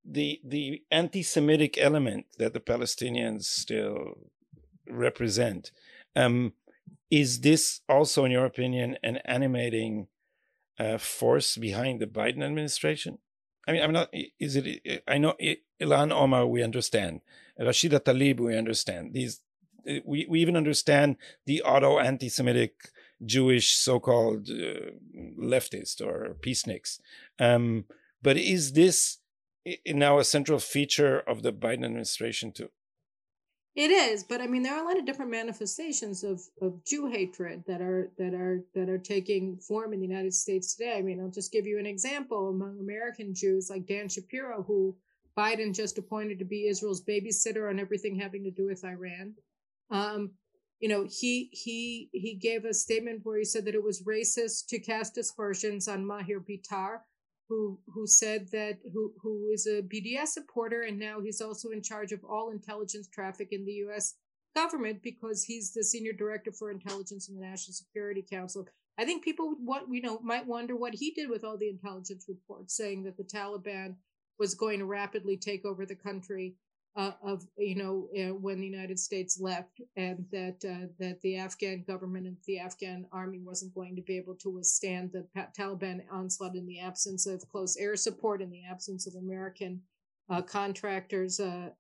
the 0.05 0.41
the 0.45 0.83
anti-Semitic 0.91 1.79
element 1.79 2.27
that 2.39 2.53
the 2.53 2.61
Palestinians 2.61 3.45
still 3.45 4.19
represent 4.89 5.71
um, 6.17 6.53
is 7.11 7.41
this 7.41 7.81
also, 7.89 8.25
in 8.25 8.33
your 8.33 8.45
opinion, 8.45 8.99
an 9.03 9.19
animating 9.25 10.09
uh, 10.79 10.99
force 10.99 11.57
behind 11.57 12.01
the 12.01 12.07
Biden 12.07 12.43
administration? 12.43 13.19
I 13.67 13.73
mean, 13.73 13.83
I'm 13.83 13.93
not. 13.93 14.13
Is 14.41 14.57
it? 14.57 15.03
I 15.07 15.19
know 15.19 15.35
Ilhan 15.81 16.13
Omar. 16.13 16.47
We 16.47 16.63
understand. 16.63 17.21
Rashida 17.61 18.01
Tlaib, 18.01 18.41
We 18.41 18.57
understand. 18.57 19.15
These. 19.15 19.41
We 20.05 20.27
we 20.29 20.41
even 20.41 20.57
understand 20.57 21.17
the 21.47 21.63
auto 21.63 21.99
anti-Semitic 21.99 22.75
Jewish 23.25 23.75
so-called 23.75 24.49
uh, 24.51 24.93
leftist 25.41 26.01
or 26.01 26.37
peaceniks. 26.41 27.01
Um, 27.39 27.85
but 28.23 28.37
is 28.37 28.73
this 28.73 29.19
now 29.87 30.19
a 30.19 30.25
central 30.25 30.59
feature 30.59 31.21
of 31.21 31.43
the 31.43 31.53
Biden 31.53 31.85
administration 31.85 32.53
too? 32.53 32.71
It 33.75 33.93
is, 33.93 34.25
but 34.25 34.41
I 34.41 34.49
mean, 34.49 34.65
there 34.65 34.75
are 34.75 34.83
a 34.83 34.89
lot 34.89 34.99
of 34.99 35.07
different 35.07 35.31
manifestations 35.31 36.25
of, 36.25 36.41
of 36.61 36.85
Jew 36.85 37.07
hatred 37.07 37.63
that 37.69 37.81
are 37.81 38.11
that 38.19 38.35
are 38.35 38.65
that 38.75 38.89
are 38.89 38.99
taking 38.99 39.57
form 39.59 39.93
in 39.93 40.01
the 40.01 40.07
United 40.07 40.35
States 40.35 40.75
today. 40.75 40.97
I 40.99 41.03
mean, 41.03 41.21
I'll 41.21 41.31
just 41.31 41.53
give 41.53 41.65
you 41.65 41.79
an 41.79 41.87
example 41.87 42.49
among 42.49 42.81
American 42.81 43.33
Jews, 43.33 43.71
like 43.71 43.87
Dan 43.87 44.09
Shapiro, 44.09 44.65
who 44.65 44.97
Biden 45.37 45.73
just 45.73 45.97
appointed 45.97 46.41
to 46.41 46.45
be 46.45 46.67
Israel's 46.67 47.05
babysitter 47.05 47.71
on 47.71 47.79
everything 47.79 48.17
having 48.17 48.43
to 48.43 48.51
do 48.51 48.67
with 48.67 48.85
Iran. 48.85 49.35
Um, 49.91 50.33
you 50.81 50.89
know, 50.89 51.07
he 51.11 51.51
he 51.53 52.09
he 52.13 52.35
gave 52.35 52.65
a 52.65 52.73
statement 52.73 53.21
where 53.25 53.39
he 53.39 53.45
said 53.45 53.65
that 53.65 53.75
it 53.75 53.83
was 53.83 54.03
racist 54.03 54.67
to 54.69 54.79
cast 54.79 55.19
aspersions 55.19 55.89
on 55.89 56.07
Maher 56.07 56.41
Bitar, 56.41 57.01
who 57.49 57.81
who 57.93 58.07
said 58.07 58.49
that 58.53 58.79
who 58.93 59.13
who 59.21 59.49
is 59.53 59.67
a 59.67 59.83
BDS 59.83 60.29
supporter 60.29 60.83
and 60.83 60.99
now 60.99 61.21
he's 61.21 61.41
also 61.41 61.71
in 61.71 61.83
charge 61.83 62.13
of 62.13 62.25
all 62.25 62.51
intelligence 62.51 63.09
traffic 63.09 63.49
in 63.51 63.65
the 63.65 63.73
U.S. 63.73 64.15
government 64.55 65.03
because 65.03 65.43
he's 65.43 65.73
the 65.73 65.83
senior 65.83 66.13
director 66.13 66.53
for 66.53 66.71
intelligence 66.71 67.29
in 67.29 67.35
the 67.35 67.41
National 67.41 67.75
Security 67.75 68.25
Council. 68.31 68.67
I 68.99 69.05
think 69.05 69.25
people 69.25 69.49
would 69.49 69.59
want 69.61 69.87
you 69.91 70.03
know 70.03 70.21
might 70.21 70.47
wonder 70.47 70.77
what 70.77 70.95
he 70.95 71.11
did 71.11 71.29
with 71.29 71.43
all 71.43 71.59
the 71.59 71.71
intelligence 71.71 72.27
reports 72.29 72.77
saying 72.77 73.03
that 73.03 73.17
the 73.17 73.25
Taliban 73.25 73.97
was 74.39 74.55
going 74.55 74.79
to 74.79 74.85
rapidly 74.85 75.37
take 75.37 75.65
over 75.65 75.85
the 75.85 75.97
country 75.97 76.55
uh, 76.99 77.13
of 77.23 77.47
you 77.57 77.77
know 77.77 78.09
uh, 78.19 78.35
when 78.35 78.61
the 78.61 78.67
United 78.67 78.99
States 78.99 79.41
left, 79.41 79.81
and 79.97 80.27
that 80.33 80.59
uh, 80.69 80.87
that 80.99 81.21
the 81.23 81.37
Afghan 81.37 81.85
government 81.87 82.27
and 82.27 82.37
the 82.47 82.59
Afghan 82.59 83.07
army 83.13 83.41
wasn't 83.41 83.75
going 83.75 83.95
to 83.95 84.03
be 84.03 84.17
able 84.17 84.35
to 84.35 84.51
withstand 84.51 85.13
the 85.13 85.25
Taliban 85.57 86.01
onslaught 86.11 86.57
in 86.57 86.67
the 86.67 86.81
absence 86.81 87.25
of 87.27 87.49
close 87.49 87.77
air 87.77 87.95
support, 87.97 88.43
in 88.43 88.51
the 88.51 88.65
absence 88.65 89.07
of 89.07 89.15
American 89.15 89.81
uh, 90.29 90.43
contractors 90.43 91.39
uh, 91.39 91.71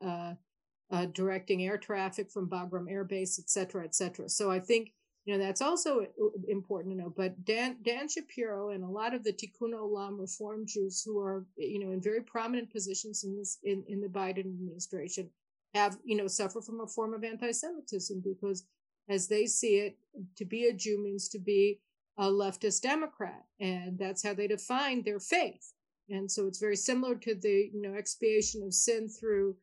uh, 0.90 1.06
directing 1.12 1.64
air 1.64 1.78
traffic 1.78 2.30
from 2.30 2.48
Bagram 2.48 2.90
Air 2.90 3.04
Base, 3.04 3.38
et 3.38 3.50
cetera, 3.50 3.84
et 3.84 3.94
cetera. 3.94 4.28
So 4.28 4.50
I 4.50 4.60
think 4.60 4.92
you 5.28 5.36
know 5.36 5.44
that's 5.44 5.60
also 5.60 6.00
uh, 6.00 6.24
uh, 6.24 6.28
important 6.48 6.94
to 6.96 7.02
know. 7.02 7.12
But 7.14 7.44
Dan 7.44 7.76
Dan 7.84 8.08
Shapiro 8.08 8.70
and 8.70 8.82
a 8.82 8.88
lot 8.88 9.12
of 9.12 9.24
the 9.24 9.32
Tikkun 9.32 9.74
Olam 9.74 10.18
Reform 10.18 10.64
Jews 10.66 11.02
who 11.04 11.20
are 11.20 11.44
eh, 11.60 11.66
you 11.66 11.78
know 11.84 11.92
in 11.92 12.00
very 12.00 12.22
prominent 12.22 12.72
positions 12.72 13.24
in 13.24 13.36
this 13.36 13.58
in, 13.62 13.84
in 13.88 14.00
the 14.00 14.08
Biden 14.08 14.46
administration 14.46 15.28
have 15.74 15.98
you 16.02 16.16
know 16.16 16.28
suffer 16.28 16.62
from 16.62 16.80
a 16.80 16.86
form 16.86 17.12
of 17.12 17.24
anti-Semitism 17.24 18.22
because 18.24 18.64
as 19.10 19.28
they 19.28 19.44
see 19.44 19.76
it, 19.80 19.98
to 20.36 20.46
be 20.46 20.64
a 20.64 20.72
Jew 20.72 20.98
means 21.02 21.28
to 21.28 21.38
be 21.38 21.80
a 22.16 22.24
leftist 22.24 22.80
Democrat, 22.80 23.44
and 23.60 23.98
that's 23.98 24.24
how 24.24 24.32
they 24.32 24.46
define 24.46 25.02
their 25.02 25.20
faith. 25.20 25.74
And 26.08 26.32
so 26.32 26.46
it's 26.46 26.58
very 26.58 26.76
similar 26.76 27.16
to 27.16 27.34
the 27.34 27.70
you 27.74 27.82
know 27.82 27.92
expiation 27.92 28.62
of 28.62 28.72
sin 28.72 29.10
through 29.10 29.56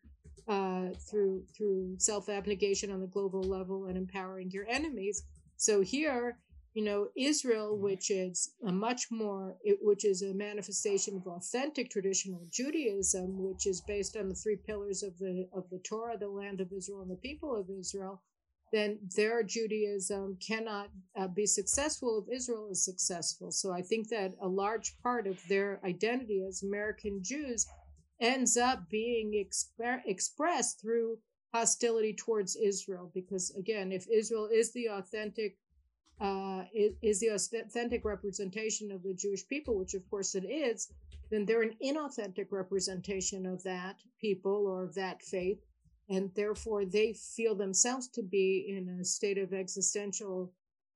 uh, 0.47 0.89
through 1.09 1.41
through 1.57 1.95
self 1.97 2.29
abnegation 2.29 2.91
on 2.91 3.01
the 3.01 3.07
global 3.07 3.41
level 3.41 3.85
and 3.85 3.97
empowering 3.97 4.51
your 4.51 4.67
enemies. 4.69 5.23
So 5.57 5.81
here, 5.81 6.37
you 6.73 6.83
know, 6.83 7.07
Israel, 7.17 7.77
which 7.77 8.11
is 8.11 8.53
a 8.67 8.71
much 8.71 9.07
more, 9.09 9.55
which 9.81 10.03
is 10.03 10.21
a 10.21 10.33
manifestation 10.33 11.15
of 11.15 11.27
authentic 11.27 11.89
traditional 11.89 12.45
Judaism, 12.51 13.41
which 13.41 13.65
is 13.65 13.81
based 13.87 14.17
on 14.17 14.27
the 14.29 14.35
three 14.35 14.57
pillars 14.57 15.01
of 15.01 15.17
the 15.17 15.47
of 15.53 15.69
the 15.69 15.79
Torah, 15.79 16.17
the 16.17 16.27
land 16.27 16.59
of 16.59 16.73
Israel, 16.73 17.01
and 17.01 17.11
the 17.11 17.15
people 17.15 17.55
of 17.55 17.69
Israel. 17.69 18.21
Then 18.73 18.99
their 19.15 19.41
Judaism 19.41 20.37
cannot 20.45 20.89
uh, 21.17 21.27
be 21.29 21.45
successful 21.45 22.25
if 22.27 22.35
Israel 22.35 22.67
is 22.69 22.83
successful. 22.83 23.51
So 23.51 23.71
I 23.71 23.81
think 23.81 24.09
that 24.09 24.33
a 24.41 24.47
large 24.47 24.97
part 25.01 25.27
of 25.27 25.39
their 25.47 25.79
identity 25.85 26.43
as 26.45 26.63
American 26.63 27.21
Jews 27.23 27.65
ends 28.19 28.57
up 28.57 28.89
being 28.89 29.31
exp- 29.33 30.01
expressed 30.05 30.81
through 30.81 31.19
hostility 31.55 32.13
towards 32.13 32.57
Israel. 32.57 33.09
Because 33.13 33.45
again, 33.55 33.91
if 33.91 34.05
Israel 34.09 34.49
is 34.51 34.73
the 34.73 34.87
authentic 34.99 35.57
uh, 36.19 36.63
is 37.01 37.19
the 37.19 37.27
authentic 37.27 38.05
representation 38.05 38.89
of 38.91 39.03
the 39.03 39.13
Jewish 39.13 39.45
people, 39.53 39.73
which 39.77 39.95
of 39.95 40.09
course 40.09 40.33
it 40.35 40.45
is, 40.45 40.77
then 41.29 41.45
they're 41.45 41.67
an 41.69 41.75
inauthentic 41.89 42.47
representation 42.51 43.45
of 43.45 43.63
that 43.63 43.97
people 44.19 44.59
or 44.71 44.83
of 44.83 44.95
that 44.95 45.21
faith, 45.21 45.59
and 46.09 46.31
therefore 46.35 46.85
they 46.85 47.09
feel 47.35 47.55
themselves 47.55 48.07
to 48.09 48.23
be 48.37 48.47
in 48.75 48.83
a 49.01 49.05
state 49.05 49.37
of 49.37 49.53
existential 49.53 50.53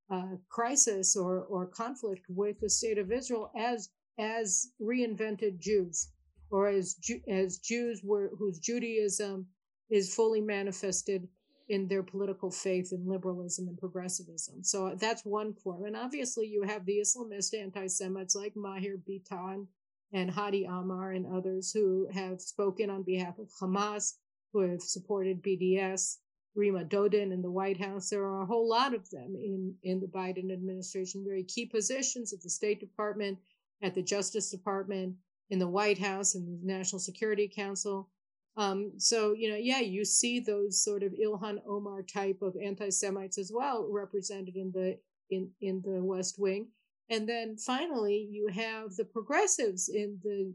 uh, 0.09 0.35
crisis 0.57 1.15
or 1.15 1.33
or 1.53 1.65
conflict 1.83 2.25
with 2.29 2.59
the 2.59 2.69
state 2.79 2.97
of 2.97 3.11
Israel 3.11 3.45
as 3.55 3.89
as 4.17 4.47
reinvented 4.81 5.53
Jews 5.59 6.09
or 6.49 6.63
as 6.79 6.87
as 7.27 7.59
Jews 7.71 8.01
were 8.03 8.27
whose 8.39 8.59
Judaism 8.59 9.47
is 9.89 10.13
fully 10.13 10.41
manifested 10.41 11.27
in 11.69 11.87
their 11.87 12.03
political 12.03 12.49
faith 12.49 12.91
in 12.91 13.07
liberalism 13.07 13.67
and 13.67 13.77
progressivism. 13.77 14.63
So 14.63 14.87
uh, 14.87 14.95
that's 14.95 15.23
one 15.23 15.53
form. 15.53 15.85
And 15.85 15.95
obviously, 15.95 16.47
you 16.47 16.63
have 16.63 16.85
the 16.85 16.99
Islamist 16.99 17.53
anti 17.59 17.87
Semites 17.87 18.35
like 18.35 18.55
Maher 18.55 18.97
Bitar 19.07 19.65
and 20.11 20.31
Hady 20.31 20.67
Amr 20.67 21.11
and 21.11 21.27
others 21.27 21.71
who 21.71 22.07
have 22.11 22.41
spoken 22.41 22.89
on 22.89 23.03
behalf 23.03 23.37
of 23.37 23.49
Hamas, 23.61 24.15
who 24.51 24.61
have 24.61 24.81
supported 24.81 25.43
BDS, 25.43 26.17
Reema 26.57 26.89
Dodin 26.89 27.31
in 27.31 27.43
the 27.43 27.51
White 27.51 27.79
House. 27.79 28.09
There 28.09 28.23
are 28.23 28.41
a 28.41 28.47
whole 28.47 28.67
lot 28.67 28.95
of 28.95 29.07
them 29.11 29.35
in, 29.35 29.75
in 29.83 29.99
the 29.99 30.07
Biden 30.07 30.51
administration, 30.51 31.23
very 31.23 31.43
key 31.43 31.67
positions 31.67 32.33
at 32.33 32.41
the 32.41 32.49
State 32.49 32.79
Department, 32.79 33.37
at 33.83 33.93
the 33.93 34.01
Justice 34.01 34.49
Department, 34.49 35.15
in 35.51 35.59
the 35.59 35.67
White 35.67 35.99
House 35.99 36.33
in 36.33 36.45
the 36.45 36.73
National 36.73 36.99
Security 36.99 37.47
Council. 37.47 38.09
Um, 38.57 38.93
so, 38.97 39.33
you 39.33 39.49
know, 39.49 39.55
yeah, 39.55 39.79
you 39.79 40.03
see 40.03 40.39
those 40.39 40.83
sort 40.83 41.03
of 41.03 41.13
Ilhan 41.13 41.59
Omar 41.67 42.03
type 42.03 42.41
of 42.41 42.55
anti-Semites 42.61 43.37
as 43.37 43.51
well 43.53 43.87
represented 43.89 44.55
in 44.55 44.71
the 44.71 44.97
in 45.29 45.49
in 45.61 45.81
the 45.81 46.03
West 46.03 46.37
Wing. 46.37 46.67
And 47.09 47.27
then 47.27 47.57
finally, 47.57 48.27
you 48.29 48.47
have 48.47 48.95
the 48.95 49.05
progressives 49.05 49.89
in 49.89 50.19
the 50.23 50.53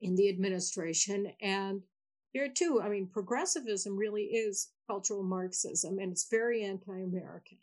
in 0.00 0.16
the 0.16 0.28
administration. 0.28 1.32
And 1.40 1.82
here 2.32 2.48
too, 2.48 2.80
I 2.82 2.88
mean, 2.88 3.08
progressivism 3.12 3.96
really 3.96 4.24
is 4.24 4.70
cultural 4.88 5.22
Marxism, 5.22 5.98
and 5.98 6.12
it's 6.12 6.28
very 6.30 6.64
anti-American. 6.64 7.58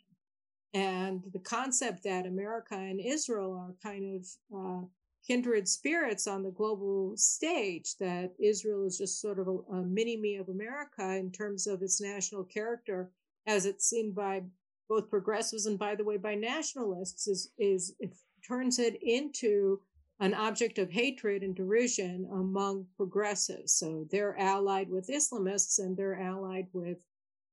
And 0.72 1.24
the 1.32 1.40
concept 1.40 2.04
that 2.04 2.26
America 2.26 2.76
and 2.76 3.00
Israel 3.00 3.52
are 3.54 3.74
kind 3.82 4.16
of 4.16 4.26
uh, 4.56 4.86
kindred 5.26 5.68
spirits 5.68 6.26
on 6.26 6.42
the 6.42 6.50
global 6.50 7.16
stage 7.16 7.96
that 7.98 8.32
Israel 8.38 8.84
is 8.86 8.98
just 8.98 9.20
sort 9.20 9.38
of 9.38 9.48
a, 9.48 9.56
a 9.74 9.82
mini 9.82 10.16
me 10.16 10.36
of 10.36 10.48
America 10.48 11.16
in 11.16 11.30
terms 11.30 11.66
of 11.66 11.82
its 11.82 12.00
national 12.00 12.44
character 12.44 13.10
as 13.46 13.66
it's 13.66 13.88
seen 13.88 14.12
by 14.12 14.42
both 14.88 15.10
progressives 15.10 15.66
and 15.66 15.78
by 15.78 15.94
the 15.94 16.04
way 16.04 16.16
by 16.16 16.34
nationalists 16.34 17.28
is 17.28 17.52
is 17.58 17.94
it 18.00 18.12
turns 18.46 18.78
it 18.78 18.98
into 19.02 19.80
an 20.20 20.34
object 20.34 20.78
of 20.78 20.90
hatred 20.90 21.42
and 21.42 21.56
derision 21.56 22.28
among 22.32 22.86
progressives. 22.96 23.72
So 23.72 24.06
they're 24.10 24.38
allied 24.38 24.90
with 24.90 25.08
Islamists 25.08 25.78
and 25.78 25.96
they're 25.96 26.20
allied 26.20 26.66
with, 26.74 26.98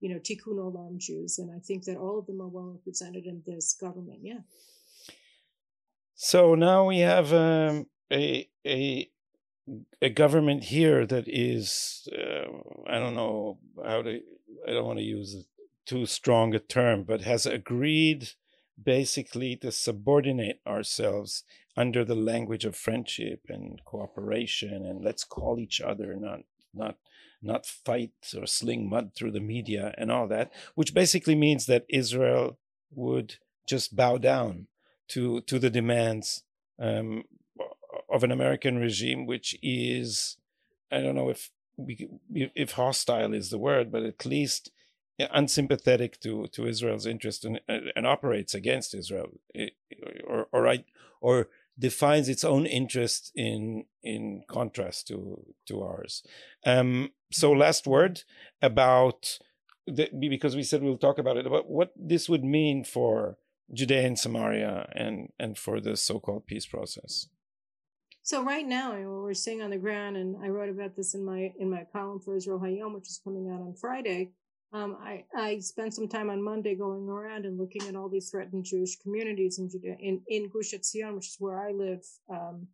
you 0.01 0.09
know, 0.09 0.19
Tikkun 0.19 0.57
Olam 0.57 0.97
Jews. 0.97 1.39
And 1.39 1.49
I 1.49 1.59
think 1.59 1.85
that 1.85 1.95
all 1.95 2.19
of 2.19 2.25
them 2.25 2.41
are 2.41 2.49
well 2.49 2.73
represented 2.73 3.25
in 3.25 3.41
this 3.45 3.73
government. 3.73 4.19
Yeah. 4.21 4.39
So 6.19 6.55
now 6.55 6.83
we 6.85 6.97
have 7.01 7.31
um, 7.31 7.85
a 8.11 8.49
a 8.65 9.07
a 10.01 10.09
government 10.09 10.63
here 10.63 11.05
that 11.05 11.25
is 11.27 12.09
uh, 12.11 12.47
I 12.87 12.97
don't 12.97 13.13
know 13.13 13.59
how 13.85 14.01
to 14.01 14.19
I 14.67 14.71
don't 14.71 14.87
want 14.87 14.97
to 14.97 15.05
use 15.05 15.45
too 15.85 16.07
strong 16.07 16.55
a 16.55 16.59
term, 16.59 17.03
but 17.03 17.21
has 17.21 17.45
agreed 17.45 18.29
basically 18.83 19.57
to 19.57 19.71
subordinate 19.71 20.59
ourselves 20.65 21.43
under 21.75 22.03
the 22.03 22.15
language 22.15 22.65
of 22.65 22.75
friendship 22.75 23.41
and 23.47 23.79
cooperation 23.85 24.87
and 24.87 25.05
let's 25.05 25.23
call 25.23 25.59
each 25.59 25.79
other 25.81 26.15
not 26.15 26.39
not 26.73 26.95
not 27.43 27.67
fight 27.67 28.13
or 28.35 28.47
sling 28.47 28.89
mud 28.89 29.11
through 29.13 29.31
the 29.31 29.39
media 29.39 29.93
and 29.99 30.11
all 30.11 30.27
that 30.27 30.51
which 30.73 30.95
basically 30.95 31.35
means 31.35 31.67
that 31.67 31.85
Israel 31.89 32.57
would 32.91 33.35
just 33.67 33.95
bow 33.95 34.17
down 34.17 34.67
to 35.09 35.41
to 35.41 35.59
the 35.59 35.69
demands 35.69 36.43
um, 36.79 37.23
of 38.09 38.23
an 38.23 38.31
American 38.31 38.77
regime, 38.77 39.25
which 39.25 39.57
is 39.61 40.37
I 40.91 41.01
don't 41.01 41.15
know 41.15 41.29
if 41.29 41.51
if 42.33 42.71
hostile 42.73 43.33
is 43.33 43.49
the 43.49 43.57
word, 43.57 43.91
but 43.91 44.03
at 44.03 44.25
least 44.25 44.71
unsympathetic 45.19 46.19
to 46.21 46.47
to 46.47 46.67
Israel's 46.67 47.05
interest 47.05 47.45
and 47.45 47.59
and 47.67 48.07
operates 48.07 48.53
against 48.53 48.93
Israel, 48.93 49.39
or 50.25 50.47
or 50.51 50.61
right 50.61 50.85
or 51.21 51.49
defines 51.79 52.27
its 52.27 52.43
own 52.43 52.65
interest 52.65 53.31
in 53.35 53.85
in 54.03 54.43
contrast 54.47 55.07
to 55.07 55.43
to 55.67 55.81
ours. 55.81 56.23
Um, 56.65 57.11
so 57.31 57.51
last 57.51 57.87
word 57.87 58.23
about 58.61 59.39
the, 59.85 60.09
because 60.19 60.55
we 60.55 60.63
said 60.63 60.81
we'll 60.81 60.97
talk 60.97 61.17
about 61.17 61.37
it 61.37 61.47
about 61.47 61.69
what 61.69 61.91
this 61.95 62.27
would 62.27 62.43
mean 62.43 62.83
for 62.83 63.37
Judea 63.73 64.05
and 64.05 64.17
Samaria 64.17 64.89
and 64.93 65.29
and 65.39 65.57
for 65.57 65.79
the 65.79 65.97
so-called 65.97 66.45
peace 66.47 66.65
process. 66.65 67.27
So 68.23 68.43
right 68.43 68.67
now, 68.67 68.93
we're 68.93 69.33
seeing 69.33 69.61
on 69.61 69.69
the 69.69 69.77
ground, 69.77 70.17
and 70.17 70.35
I 70.43 70.49
wrote 70.49 70.69
about 70.69 70.95
this 70.95 71.15
in 71.15 71.23
my 71.25 71.53
in 71.59 71.69
my 71.69 71.85
column 71.93 72.19
for 72.19 72.35
Israel 72.35 72.59
Hayom, 72.59 72.93
which 72.93 73.07
is 73.07 73.21
coming 73.23 73.49
out 73.49 73.61
on 73.61 73.73
Friday. 73.73 74.31
Um, 74.73 74.97
I 75.01 75.23
I 75.33 75.59
spent 75.59 75.93
some 75.93 76.09
time 76.09 76.29
on 76.29 76.43
Monday 76.43 76.75
going 76.75 77.07
around 77.07 77.45
and 77.45 77.57
looking 77.57 77.83
at 77.83 77.95
all 77.95 78.09
these 78.09 78.29
threatened 78.29 78.65
Jewish 78.65 78.97
communities 78.97 79.59
in 79.59 79.69
Judea, 79.69 79.95
in 79.99 80.21
in 80.27 80.49
Gush 80.49 80.73
Etzion, 80.73 81.15
which 81.15 81.27
is 81.27 81.37
where 81.39 81.59
I 81.59 81.71
live, 81.71 82.03
um, 82.29 82.67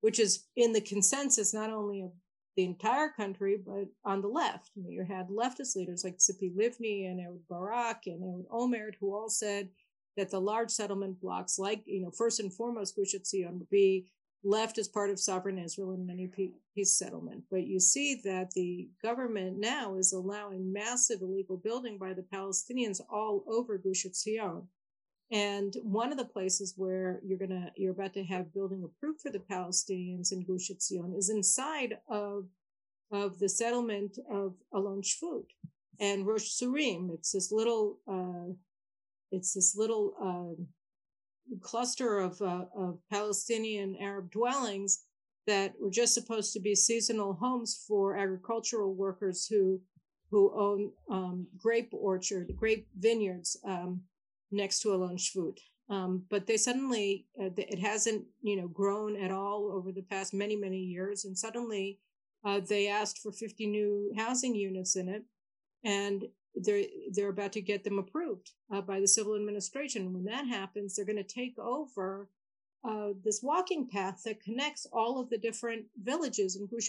which 0.00 0.18
is 0.18 0.46
in 0.56 0.72
the 0.72 0.80
consensus 0.80 1.54
not 1.54 1.70
only 1.70 2.02
of 2.02 2.10
the 2.56 2.64
entire 2.64 3.08
country, 3.08 3.56
but 3.64 3.86
on 4.04 4.20
the 4.20 4.26
left. 4.26 4.72
You, 4.74 4.82
know, 4.82 4.90
you 4.90 5.04
had 5.04 5.28
leftist 5.28 5.76
leaders 5.76 6.02
like 6.02 6.18
Tzipi 6.18 6.52
Livni 6.52 7.08
and 7.08 7.20
Ehud 7.20 7.46
Barak 7.48 8.06
and 8.06 8.20
Ehud 8.20 8.46
Olmert, 8.50 8.94
who 8.98 9.14
all 9.14 9.30
said 9.30 9.68
that 10.18 10.30
the 10.30 10.40
large 10.40 10.70
settlement 10.70 11.20
blocks, 11.20 11.58
like, 11.58 11.82
you 11.86 12.02
know, 12.02 12.10
first 12.10 12.40
and 12.40 12.52
foremost, 12.52 12.96
Gush 12.96 13.14
Etzion, 13.14 13.60
be 13.70 14.10
left 14.42 14.76
as 14.76 14.88
part 14.88 15.10
of 15.10 15.20
sovereign 15.20 15.58
Israel 15.58 15.92
in 15.92 16.10
any 16.10 16.26
peace 16.74 16.98
settlement. 16.98 17.44
But 17.50 17.68
you 17.68 17.78
see 17.78 18.20
that 18.24 18.50
the 18.50 18.88
government 19.00 19.58
now 19.58 19.96
is 19.96 20.12
allowing 20.12 20.72
massive 20.72 21.22
illegal 21.22 21.56
building 21.56 21.98
by 21.98 22.14
the 22.14 22.26
Palestinians 22.34 23.00
all 23.08 23.44
over 23.48 23.78
Gush 23.78 24.04
Etzion. 24.04 24.66
And 25.30 25.74
one 25.82 26.10
of 26.10 26.18
the 26.18 26.24
places 26.24 26.74
where 26.76 27.20
you're 27.24 27.38
gonna 27.38 27.70
you're 27.76 27.92
about 27.92 28.14
to 28.14 28.24
have 28.24 28.54
building 28.54 28.82
approved 28.82 29.20
for 29.20 29.30
the 29.30 29.38
Palestinians 29.38 30.32
in 30.32 30.44
Gush 30.44 30.70
Etzion 30.70 31.16
is 31.16 31.30
inside 31.30 31.98
of 32.08 32.46
of 33.12 33.38
the 33.38 33.48
settlement 33.48 34.18
of 34.30 34.54
Alon 34.72 35.02
Shvut 35.02 35.46
and 36.00 36.26
Rosh 36.26 36.48
Tzurim. 36.48 37.12
It's 37.12 37.32
this 37.32 37.50
little, 37.52 37.98
uh, 38.06 38.52
it's 39.30 39.54
this 39.54 39.76
little 39.76 40.14
uh, 40.22 41.56
cluster 41.60 42.20
of, 42.20 42.40
uh, 42.40 42.64
of 42.76 42.98
Palestinian 43.10 43.96
Arab 44.00 44.30
dwellings 44.30 45.04
that 45.46 45.72
were 45.80 45.90
just 45.90 46.14
supposed 46.14 46.52
to 46.52 46.60
be 46.60 46.74
seasonal 46.74 47.34
homes 47.34 47.84
for 47.88 48.16
agricultural 48.16 48.94
workers 48.94 49.46
who 49.46 49.80
who 50.30 50.52
own 50.54 50.92
um, 51.10 51.46
grape 51.56 51.90
orchard, 51.92 52.52
grape 52.56 52.86
vineyards 52.98 53.56
um, 53.64 54.02
next 54.50 54.80
to 54.80 54.94
Alon 54.94 55.16
Shvut. 55.16 55.58
Um, 55.90 56.24
but 56.28 56.46
they 56.46 56.58
suddenly, 56.58 57.26
uh, 57.40 57.48
it 57.56 57.78
hasn't, 57.78 58.24
you 58.42 58.56
know, 58.56 58.68
grown 58.68 59.16
at 59.16 59.30
all 59.30 59.72
over 59.72 59.90
the 59.90 60.02
past 60.02 60.34
many, 60.34 60.54
many 60.54 60.78
years. 60.78 61.24
And 61.24 61.36
suddenly 61.36 61.98
uh, 62.44 62.60
they 62.60 62.88
asked 62.88 63.18
for 63.18 63.32
50 63.32 63.66
new 63.66 64.12
housing 64.16 64.54
units 64.54 64.96
in 64.96 65.08
it. 65.08 65.22
And 65.82 66.24
they're, 66.62 66.84
they're 67.12 67.30
about 67.30 67.52
to 67.52 67.60
get 67.60 67.84
them 67.84 67.98
approved 67.98 68.52
uh, 68.72 68.80
by 68.80 69.00
the 69.00 69.08
civil 69.08 69.36
administration. 69.36 70.12
When 70.12 70.24
that 70.24 70.46
happens, 70.46 70.94
they're 70.94 71.04
going 71.04 71.16
to 71.16 71.22
take 71.22 71.58
over 71.58 72.28
uh, 72.84 73.08
this 73.24 73.40
walking 73.42 73.88
path 73.88 74.22
that 74.24 74.42
connects 74.42 74.86
all 74.92 75.20
of 75.20 75.30
the 75.30 75.38
different 75.38 75.86
villages 76.02 76.56
in 76.56 76.66
Gush 76.66 76.88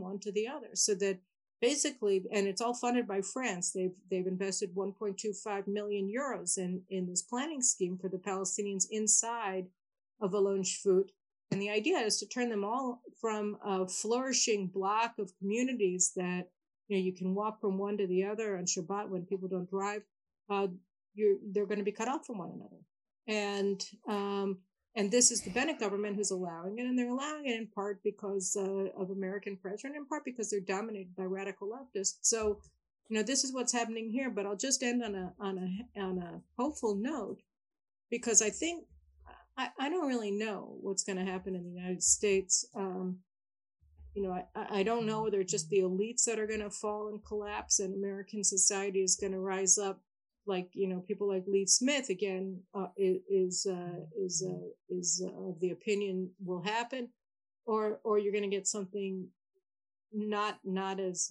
one 0.00 0.18
to 0.20 0.32
the 0.32 0.48
other 0.48 0.70
so 0.74 0.94
that 0.96 1.20
basically, 1.60 2.24
and 2.32 2.46
it's 2.46 2.60
all 2.60 2.74
funded 2.74 3.06
by 3.06 3.20
France. 3.20 3.72
They've 3.72 3.94
they've 4.10 4.26
invested 4.26 4.74
1.25 4.74 5.66
million 5.66 6.12
euros 6.12 6.58
in 6.58 6.82
in 6.90 7.06
this 7.06 7.22
planning 7.22 7.62
scheme 7.62 7.98
for 7.98 8.08
the 8.08 8.18
Palestinians 8.18 8.86
inside 8.90 9.66
of 10.20 10.34
Alon 10.34 10.62
Shvut. 10.62 11.10
And 11.50 11.62
the 11.62 11.70
idea 11.70 11.98
is 11.98 12.18
to 12.18 12.26
turn 12.26 12.50
them 12.50 12.64
all 12.64 13.00
from 13.20 13.56
a 13.64 13.88
flourishing 13.88 14.66
block 14.66 15.14
of 15.18 15.32
communities 15.38 16.12
that 16.14 16.50
you 16.88 16.96
know 16.96 17.02
you 17.02 17.12
can 17.12 17.34
walk 17.34 17.60
from 17.60 17.78
one 17.78 17.96
to 17.98 18.06
the 18.06 18.24
other 18.24 18.56
on 18.56 18.64
Shabbat 18.64 19.08
when 19.08 19.26
people 19.26 19.48
don't 19.48 19.70
drive. 19.70 20.02
Uh, 20.50 20.68
you're 21.14 21.36
they're 21.52 21.66
going 21.66 21.78
to 21.78 21.84
be 21.84 21.92
cut 21.92 22.08
off 22.08 22.26
from 22.26 22.38
one 22.38 22.50
another, 22.50 22.82
and 23.26 23.84
um, 24.08 24.58
and 24.96 25.10
this 25.10 25.30
is 25.30 25.42
the 25.42 25.50
Bennett 25.50 25.78
government 25.78 26.16
who's 26.16 26.30
allowing 26.30 26.78
it, 26.78 26.86
and 26.86 26.98
they're 26.98 27.08
allowing 27.08 27.46
it 27.46 27.56
in 27.56 27.68
part 27.68 28.02
because 28.02 28.56
uh, 28.58 29.00
of 29.00 29.10
American 29.10 29.56
pressure, 29.56 29.86
and 29.86 29.96
in 29.96 30.06
part 30.06 30.24
because 30.24 30.50
they're 30.50 30.60
dominated 30.60 31.14
by 31.16 31.24
radical 31.24 31.68
leftists. 31.68 32.18
So, 32.22 32.60
you 33.08 33.16
know, 33.16 33.22
this 33.22 33.44
is 33.44 33.52
what's 33.52 33.72
happening 33.72 34.10
here. 34.10 34.30
But 34.30 34.46
I'll 34.46 34.56
just 34.56 34.82
end 34.82 35.04
on 35.04 35.14
a 35.14 35.32
on 35.38 35.58
a 35.58 36.00
on 36.00 36.18
a 36.18 36.40
hopeful 36.58 36.94
note, 36.94 37.42
because 38.10 38.40
I 38.42 38.50
think 38.50 38.86
I, 39.56 39.68
I 39.78 39.88
don't 39.88 40.08
really 40.08 40.30
know 40.30 40.76
what's 40.80 41.04
going 41.04 41.18
to 41.18 41.30
happen 41.30 41.54
in 41.54 41.64
the 41.64 41.80
United 41.80 42.02
States. 42.02 42.66
Um, 42.74 43.18
you 44.18 44.24
know, 44.24 44.32
I, 44.56 44.80
I 44.80 44.82
don't 44.82 45.06
know 45.06 45.22
whether 45.22 45.38
it's 45.38 45.52
just 45.52 45.70
the 45.70 45.78
elites 45.78 46.24
that 46.24 46.40
are 46.40 46.46
going 46.48 46.58
to 46.58 46.70
fall 46.70 47.06
and 47.06 47.24
collapse, 47.24 47.78
and 47.78 47.94
American 47.94 48.42
society 48.42 49.00
is 49.00 49.14
going 49.14 49.30
to 49.30 49.38
rise 49.38 49.78
up 49.78 50.00
like 50.44 50.70
you 50.72 50.88
know 50.88 50.98
people 51.06 51.28
like 51.28 51.44
Lee 51.46 51.66
Smith 51.66 52.08
again 52.08 52.60
uh, 52.74 52.88
is 52.96 53.64
uh, 53.70 54.00
is 54.20 54.44
uh, 54.44 54.66
is 54.90 55.24
uh, 55.24 55.48
of 55.48 55.60
the 55.60 55.70
opinion 55.70 56.30
will 56.44 56.62
happen, 56.62 57.10
or 57.64 58.00
or 58.02 58.18
you're 58.18 58.32
going 58.32 58.50
to 58.50 58.56
get 58.56 58.66
something 58.66 59.28
not 60.12 60.58
not 60.64 60.98
as 60.98 61.30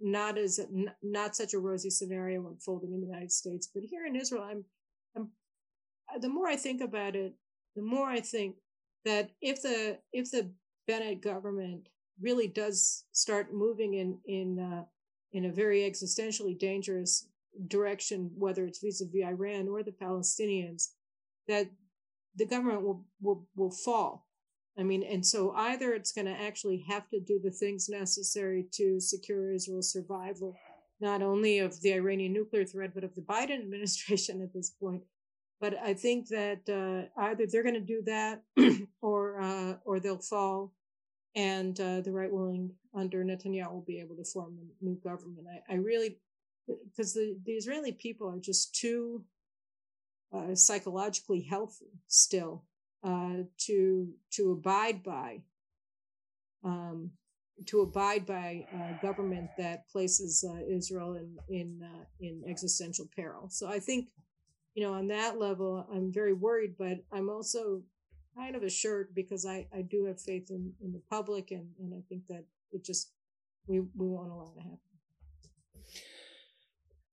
not 0.00 0.38
as 0.38 0.60
not 1.02 1.36
such 1.36 1.52
a 1.52 1.58
rosy 1.58 1.90
scenario 1.90 2.48
unfolding 2.48 2.94
in 2.94 3.02
the 3.02 3.06
United 3.06 3.32
States, 3.32 3.68
but 3.74 3.82
here 3.82 4.06
in 4.06 4.16
Israel, 4.16 4.44
I'm 4.50 4.64
I'm 5.14 5.28
the 6.22 6.30
more 6.30 6.48
I 6.48 6.56
think 6.56 6.80
about 6.80 7.16
it, 7.16 7.34
the 7.76 7.82
more 7.82 8.08
I 8.08 8.20
think 8.20 8.56
that 9.04 9.28
if 9.42 9.60
the 9.60 9.98
if 10.14 10.30
the 10.30 10.50
Bennett 10.88 11.20
government 11.20 11.88
really 12.20 12.48
does 12.48 13.04
start 13.12 13.54
moving 13.54 13.94
in 13.94 14.18
in 14.26 14.58
uh, 14.58 14.84
in 15.32 15.44
a 15.44 15.52
very 15.52 15.80
existentially 15.82 16.58
dangerous 16.58 17.28
direction, 17.68 18.30
whether 18.36 18.64
it's 18.64 18.80
vis-a-vis 18.80 19.24
Iran 19.24 19.68
or 19.68 19.82
the 19.82 19.92
Palestinians, 19.92 20.88
that 21.46 21.68
the 22.34 22.46
government 22.46 22.82
will 22.82 23.04
will 23.20 23.46
will 23.54 23.70
fall. 23.70 24.26
I 24.78 24.82
mean, 24.84 25.02
and 25.02 25.26
so 25.26 25.52
either 25.52 25.92
it's 25.92 26.12
going 26.12 26.26
to 26.26 26.40
actually 26.40 26.84
have 26.88 27.08
to 27.10 27.20
do 27.20 27.40
the 27.42 27.50
things 27.50 27.88
necessary 27.88 28.66
to 28.72 29.00
secure 29.00 29.52
Israel's 29.52 29.92
survival, 29.92 30.56
not 31.00 31.20
only 31.20 31.58
of 31.58 31.80
the 31.82 31.92
Iranian 31.94 32.32
nuclear 32.32 32.64
threat, 32.64 32.92
but 32.94 33.04
of 33.04 33.14
the 33.14 33.22
Biden 33.22 33.60
administration 33.62 34.40
at 34.40 34.54
this 34.54 34.70
point. 34.70 35.02
But 35.60 35.74
I 35.82 35.94
think 35.94 36.28
that 36.28 36.68
uh, 36.68 37.20
either 37.20 37.46
they're 37.50 37.64
going 37.64 37.74
to 37.74 37.80
do 37.80 38.02
that, 38.06 38.42
or 39.02 39.40
uh, 39.40 39.74
or 39.84 39.98
they'll 39.98 40.18
fall, 40.18 40.72
and 41.34 41.78
uh, 41.80 42.00
the 42.00 42.12
right 42.12 42.32
wing 42.32 42.72
under 42.94 43.24
Netanyahu 43.24 43.72
will 43.72 43.84
be 43.86 44.00
able 44.00 44.16
to 44.16 44.24
form 44.24 44.56
a 44.58 44.84
new 44.84 44.96
government. 45.02 45.46
I, 45.68 45.74
I 45.74 45.76
really 45.76 46.18
because 46.66 47.14
the, 47.14 47.36
the 47.44 47.52
Israeli 47.52 47.92
people 47.92 48.28
are 48.28 48.38
just 48.38 48.74
too 48.74 49.24
uh, 50.32 50.54
psychologically 50.54 51.40
healthy 51.40 51.92
still 52.06 52.64
uh, 53.02 53.44
to 53.66 54.08
to 54.32 54.52
abide 54.52 55.02
by 55.02 55.40
um, 56.64 57.10
to 57.66 57.80
abide 57.80 58.26
by 58.26 58.66
a 58.72 58.98
government 59.02 59.48
that 59.58 59.88
places 59.88 60.44
uh, 60.48 60.60
Israel 60.68 61.14
in 61.14 61.36
in 61.48 61.80
uh, 61.82 62.04
in 62.20 62.42
existential 62.46 63.08
peril. 63.14 63.48
So 63.50 63.68
I 63.68 63.78
think 63.78 64.08
you 64.78 64.84
know 64.84 64.94
on 64.94 65.08
that 65.08 65.40
level 65.40 65.84
I'm 65.92 66.12
very 66.12 66.32
worried, 66.32 66.76
but 66.78 66.98
I'm 67.10 67.28
also 67.28 67.82
kind 68.36 68.54
of 68.54 68.62
assured 68.62 69.08
because 69.12 69.44
I, 69.44 69.66
I 69.76 69.82
do 69.82 70.04
have 70.04 70.20
faith 70.20 70.50
in, 70.50 70.72
in 70.80 70.92
the 70.92 71.02
public 71.10 71.50
and, 71.50 71.66
and 71.80 71.92
I 71.92 72.02
think 72.08 72.28
that 72.28 72.44
it 72.70 72.84
just 72.84 73.10
we, 73.66 73.80
we 73.80 74.06
won't 74.06 74.30
allow 74.30 74.52
it 74.52 74.60
to 74.60 74.66
happen. 74.70 74.78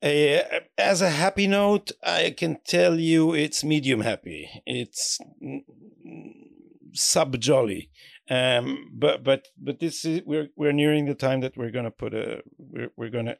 Uh, 0.03 0.59
as 0.77 1.01
a 1.01 1.09
happy 1.09 1.47
note, 1.47 1.91
I 2.03 2.35
can 2.37 2.59
tell 2.67 2.99
you 2.99 3.33
it's 3.33 3.63
medium 3.63 4.01
happy. 4.01 4.47
It's 4.67 5.19
sub 6.93 7.39
jolly. 7.39 7.89
Um, 8.29 8.91
but 8.93 9.23
but 9.23 9.47
but 9.57 9.79
this 9.79 10.05
is 10.05 10.21
we're 10.23 10.49
we're 10.55 10.71
nearing 10.71 11.07
the 11.07 11.15
time 11.15 11.41
that 11.41 11.57
we're 11.57 11.71
gonna 11.71 11.89
put 11.89 12.13
a 12.13 12.43
we're 12.59 12.91
we're 12.95 13.09
gonna 13.09 13.37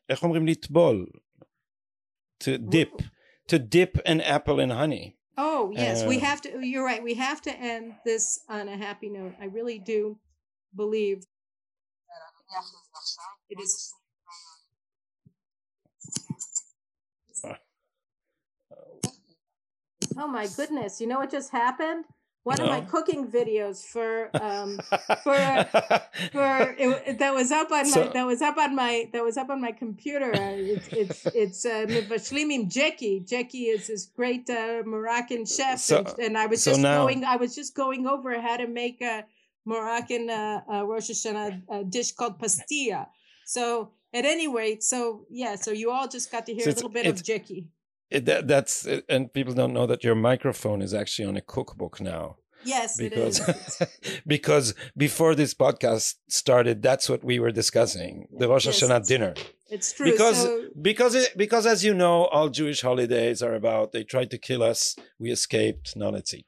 to 2.39 2.57
dip 2.57 3.01
to 3.47 3.59
dip 3.59 3.97
an 4.05 4.21
apple 4.21 4.59
in 4.59 4.69
honey. 4.69 5.17
Oh 5.37 5.71
yes, 5.73 6.03
uh, 6.03 6.07
we 6.07 6.19
have 6.19 6.41
to. 6.41 6.65
You're 6.65 6.85
right. 6.85 7.03
We 7.03 7.15
have 7.15 7.41
to 7.41 7.55
end 7.55 7.95
this 8.05 8.39
on 8.47 8.69
a 8.69 8.77
happy 8.77 9.09
note. 9.09 9.33
I 9.39 9.45
really 9.45 9.79
do 9.79 10.17
believe 10.75 11.23
it 13.49 13.59
is 13.59 13.93
Oh 20.17 20.27
my 20.27 20.47
goodness! 20.47 21.01
You 21.01 21.07
know 21.07 21.19
what 21.19 21.31
just 21.31 21.51
happened? 21.51 22.05
One 22.45 22.57
no. 22.59 22.65
of 22.65 22.69
my 22.69 22.81
cooking 22.81 23.27
videos 23.27 23.83
for 23.83 24.29
um 24.39 24.77
for 25.23 25.33
for 26.31 26.75
it, 26.77 27.17
that 27.17 27.33
was 27.33 27.51
up 27.51 27.71
on 27.71 27.87
so, 27.87 28.05
my 28.05 28.11
that 28.13 28.25
was 28.27 28.39
up 28.43 28.57
on 28.57 28.75
my 28.75 29.09
that 29.13 29.23
was 29.23 29.35
up 29.35 29.49
on 29.49 29.59
my 29.59 29.71
computer. 29.71 30.29
Uh, 30.31 30.53
it's 30.53 30.87
it's 30.89 31.25
it's 31.33 31.65
uh, 31.65 31.85
Mivashlimim 31.89 32.71
Jeki. 32.71 33.27
Jeki 33.27 33.73
is 33.73 33.87
this 33.87 34.05
great 34.05 34.47
uh, 34.47 34.83
Moroccan 34.85 35.47
chef, 35.47 35.79
so, 35.79 35.97
and, 35.97 36.19
and, 36.19 36.37
I 36.37 36.45
was 36.45 36.61
so 36.61 36.71
just 36.71 36.81
now, 36.81 37.07
going 37.07 37.25
I 37.25 37.37
was 37.37 37.55
just 37.55 37.73
going 37.73 38.05
over 38.05 38.39
how 38.39 38.57
to 38.57 38.67
make 38.67 39.01
a 39.01 39.25
Moroccan 39.65 40.29
uh, 40.29 40.61
uh, 40.71 40.85
Rosh 40.85 41.09
Hashanah 41.09 41.63
uh, 41.67 41.81
dish 41.89 42.11
called 42.11 42.37
pastilla. 42.37 43.07
So 43.47 43.89
at 44.13 44.23
any 44.23 44.47
rate, 44.47 44.83
so 44.83 45.25
yeah, 45.31 45.55
so 45.55 45.71
you 45.71 45.89
all 45.89 46.07
just 46.07 46.31
got 46.31 46.45
to 46.45 46.53
hear 46.53 46.69
a 46.69 46.73
little 46.73 46.89
bit 46.89 47.07
of 47.07 47.15
Jeki 47.15 47.65
it, 48.09 48.25
that, 48.25 48.47
that's 48.47 48.87
and 49.09 49.33
people 49.33 49.53
don't 49.53 49.73
know 49.73 49.87
that 49.87 50.03
your 50.03 50.15
microphone 50.15 50.81
is 50.81 50.93
actually 50.93 51.27
on 51.27 51.37
a 51.37 51.41
cookbook 51.41 51.99
now. 51.99 52.37
Yes, 52.63 52.97
because 52.97 53.81
because 54.27 54.73
before 54.97 55.35
this 55.35 55.53
podcast 55.53 56.15
started, 56.27 56.81
that's 56.81 57.09
what 57.09 57.23
we 57.23 57.39
were 57.39 57.51
discussing 57.51 58.27
the 58.37 58.47
Rosh 58.47 58.65
yes, 58.65 58.81
Hashanah 58.81 59.07
dinner. 59.07 59.33
It's 59.69 59.93
true 59.93 60.11
because 60.11 60.41
so, 60.41 60.69
because 60.81 61.15
it, 61.15 61.37
because 61.37 61.65
as 61.65 61.83
you 61.83 61.93
know, 61.93 62.25
all 62.25 62.49
Jewish 62.49 62.81
holidays 62.81 63.41
are 63.41 63.53
about 63.53 63.91
they 63.91 64.03
tried 64.03 64.31
to 64.31 64.37
kill 64.37 64.63
us, 64.63 64.95
we 65.19 65.31
escaped. 65.31 65.95
Now 65.95 66.09
let's 66.09 66.33
eat. 66.33 66.47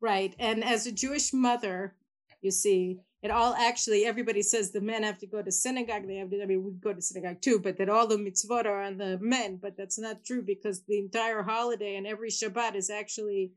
Right, 0.00 0.34
and 0.38 0.62
as 0.62 0.86
a 0.86 0.92
Jewish 0.92 1.32
mother, 1.32 1.94
you 2.40 2.50
see, 2.50 3.00
it 3.26 3.32
all 3.32 3.54
actually 3.54 4.06
everybody 4.06 4.40
says 4.40 4.70
the 4.70 4.80
men 4.80 5.02
have 5.02 5.18
to 5.18 5.26
go 5.26 5.42
to 5.42 5.50
synagogue 5.50 6.06
they 6.06 6.14
have 6.14 6.30
to 6.30 6.40
i 6.40 6.46
mean 6.46 6.62
we 6.62 6.70
go 6.80 6.92
to 6.92 7.02
synagogue 7.02 7.42
too 7.42 7.58
but 7.58 7.76
that 7.76 7.88
all 7.88 8.06
the 8.06 8.16
mitzvot 8.16 8.66
are 8.66 8.82
on 8.82 8.96
the 8.98 9.18
men 9.20 9.58
but 9.60 9.76
that's 9.76 9.98
not 9.98 10.24
true 10.24 10.42
because 10.42 10.84
the 10.84 10.98
entire 10.98 11.42
holiday 11.42 11.96
and 11.96 12.06
every 12.06 12.30
shabbat 12.30 12.76
is 12.76 12.88
actually 12.88 13.50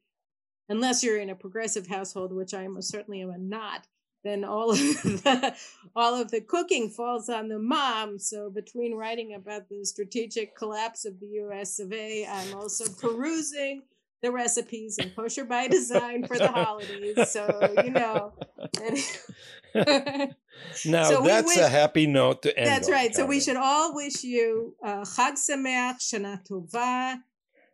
unless 0.70 1.03
you're 1.03 1.20
in 1.20 1.30
a 1.30 1.36
progressive 1.36 1.86
household 1.86 2.34
which 2.34 2.55
i 2.55 2.67
most 2.67 2.89
certainly 2.89 3.22
am 3.22 3.47
not 3.47 3.86
then 4.24 4.43
all 4.43 4.72
of 4.72 4.78
the 5.03 5.55
all 5.95 6.20
of 6.20 6.32
the 6.32 6.41
cooking 6.41 6.89
falls 6.89 7.30
on 7.30 7.47
the 7.47 7.57
mom. 7.57 8.20
So 8.20 8.49
between 8.49 8.93
writing 8.93 9.34
about 9.34 9.70
the 9.70 9.86
strategic 9.86 10.57
collapse 10.57 11.05
of 11.05 11.22
the 11.22 11.28
us 11.28 11.80
of 11.80 11.93
a 11.93 12.26
i'm 12.26 12.53
also 12.53 12.91
perusing 12.99 13.84
the 14.22 14.32
recipes 14.32 14.97
and 14.99 15.15
kosher 15.15 15.45
by 15.45 15.67
design 15.80 16.26
for 16.26 16.38
the 16.38 16.47
holidays. 16.47 17.30
So 17.32 17.74
you 17.84 17.91
know. 17.91 18.34
now 20.86 21.03
So 21.03 21.22
that's 21.24 21.47
wish- 21.47 21.57
a 21.57 21.70
happy 21.70 22.07
note 22.07 22.41
to 22.43 22.57
end. 22.57 22.67
That's 22.67 22.89
right. 22.89 23.13
So 23.15 23.26
we 23.26 23.39
should 23.39 23.57
all 23.57 23.95
wish 23.95 24.24
you 24.24 24.76
uh, 24.84 25.01
Chag 25.01 25.34
Sameach, 25.34 25.99
Shana 25.99 26.39
Tova, 26.47 27.17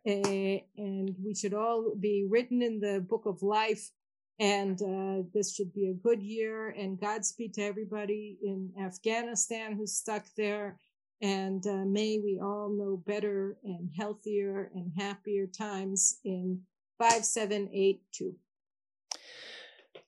eh, 0.06 0.60
and 0.76 1.14
we 1.24 1.34
should 1.34 1.54
all 1.54 1.94
be 1.98 2.26
written 2.28 2.62
in 2.62 2.80
the 2.80 3.00
book 3.00 3.26
of 3.26 3.42
life. 3.42 3.90
And 4.38 4.80
uh, 4.82 5.22
this 5.32 5.54
should 5.54 5.72
be 5.72 5.88
a 5.88 5.94
good 5.94 6.22
year. 6.22 6.68
And 6.68 7.00
Godspeed 7.00 7.54
to 7.54 7.62
everybody 7.62 8.36
in 8.42 8.70
Afghanistan 8.78 9.76
who's 9.76 9.94
stuck 9.94 10.26
there. 10.36 10.78
And 11.22 11.66
uh, 11.66 11.84
may 11.86 12.18
we 12.22 12.38
all 12.42 12.68
know 12.68 13.02
better 13.06 13.56
and 13.64 13.90
healthier 13.96 14.70
and 14.74 14.92
happier 14.96 15.46
times 15.46 16.18
in 16.24 16.60
5782. 16.98 18.34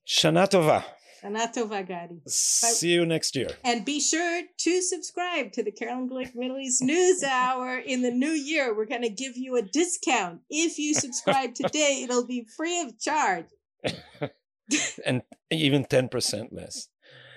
Shana 0.07 0.49
Tova. 0.49 0.85
Shana 1.23 1.53
Tova, 1.53 1.87
Gadi. 1.87 2.21
See 2.27 2.93
you 2.93 3.05
next 3.05 3.35
year. 3.35 3.49
And 3.65 3.85
be 3.85 4.01
sure 4.01 4.43
to 4.59 4.83
subscribe 4.83 5.53
to 5.53 5.63
the 5.63 5.73
Caroline 5.73 6.09
Glick 6.09 6.35
Middle 6.35 6.59
East 6.59 6.83
News 6.83 7.23
Hour 7.23 7.79
in 7.79 8.03
the 8.03 8.11
new 8.11 8.31
year. 8.31 8.77
We're 8.77 8.87
going 8.87 9.03
to 9.03 9.11
give 9.11 9.37
you 9.37 9.57
a 9.57 9.63
discount. 9.63 10.41
If 10.49 10.79
you 10.79 10.95
subscribe 10.95 11.55
today, 11.55 12.03
it'll 12.05 12.27
be 12.27 12.47
free 12.57 12.81
of 12.81 12.99
charge. 12.99 13.47
and 15.07 15.23
even 15.51 15.85
10% 15.85 16.49
less. 16.53 16.89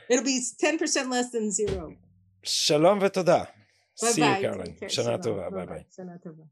It'll 0.10 0.26
be 0.26 0.42
10% 0.62 1.10
less 1.10 1.32
than 1.32 1.52
zero. 1.52 1.96
Shalom 2.44 3.00
v'toda. 3.00 3.48
Bye-bye. 4.00 4.12
See 4.14 4.22
you, 4.22 4.36
Carolyn. 4.42 4.76
Shana 4.84 5.18
Tova. 5.22 5.50
Bye-bye. 5.52 5.86
Shana 5.92 6.18
Tova. 6.24 6.48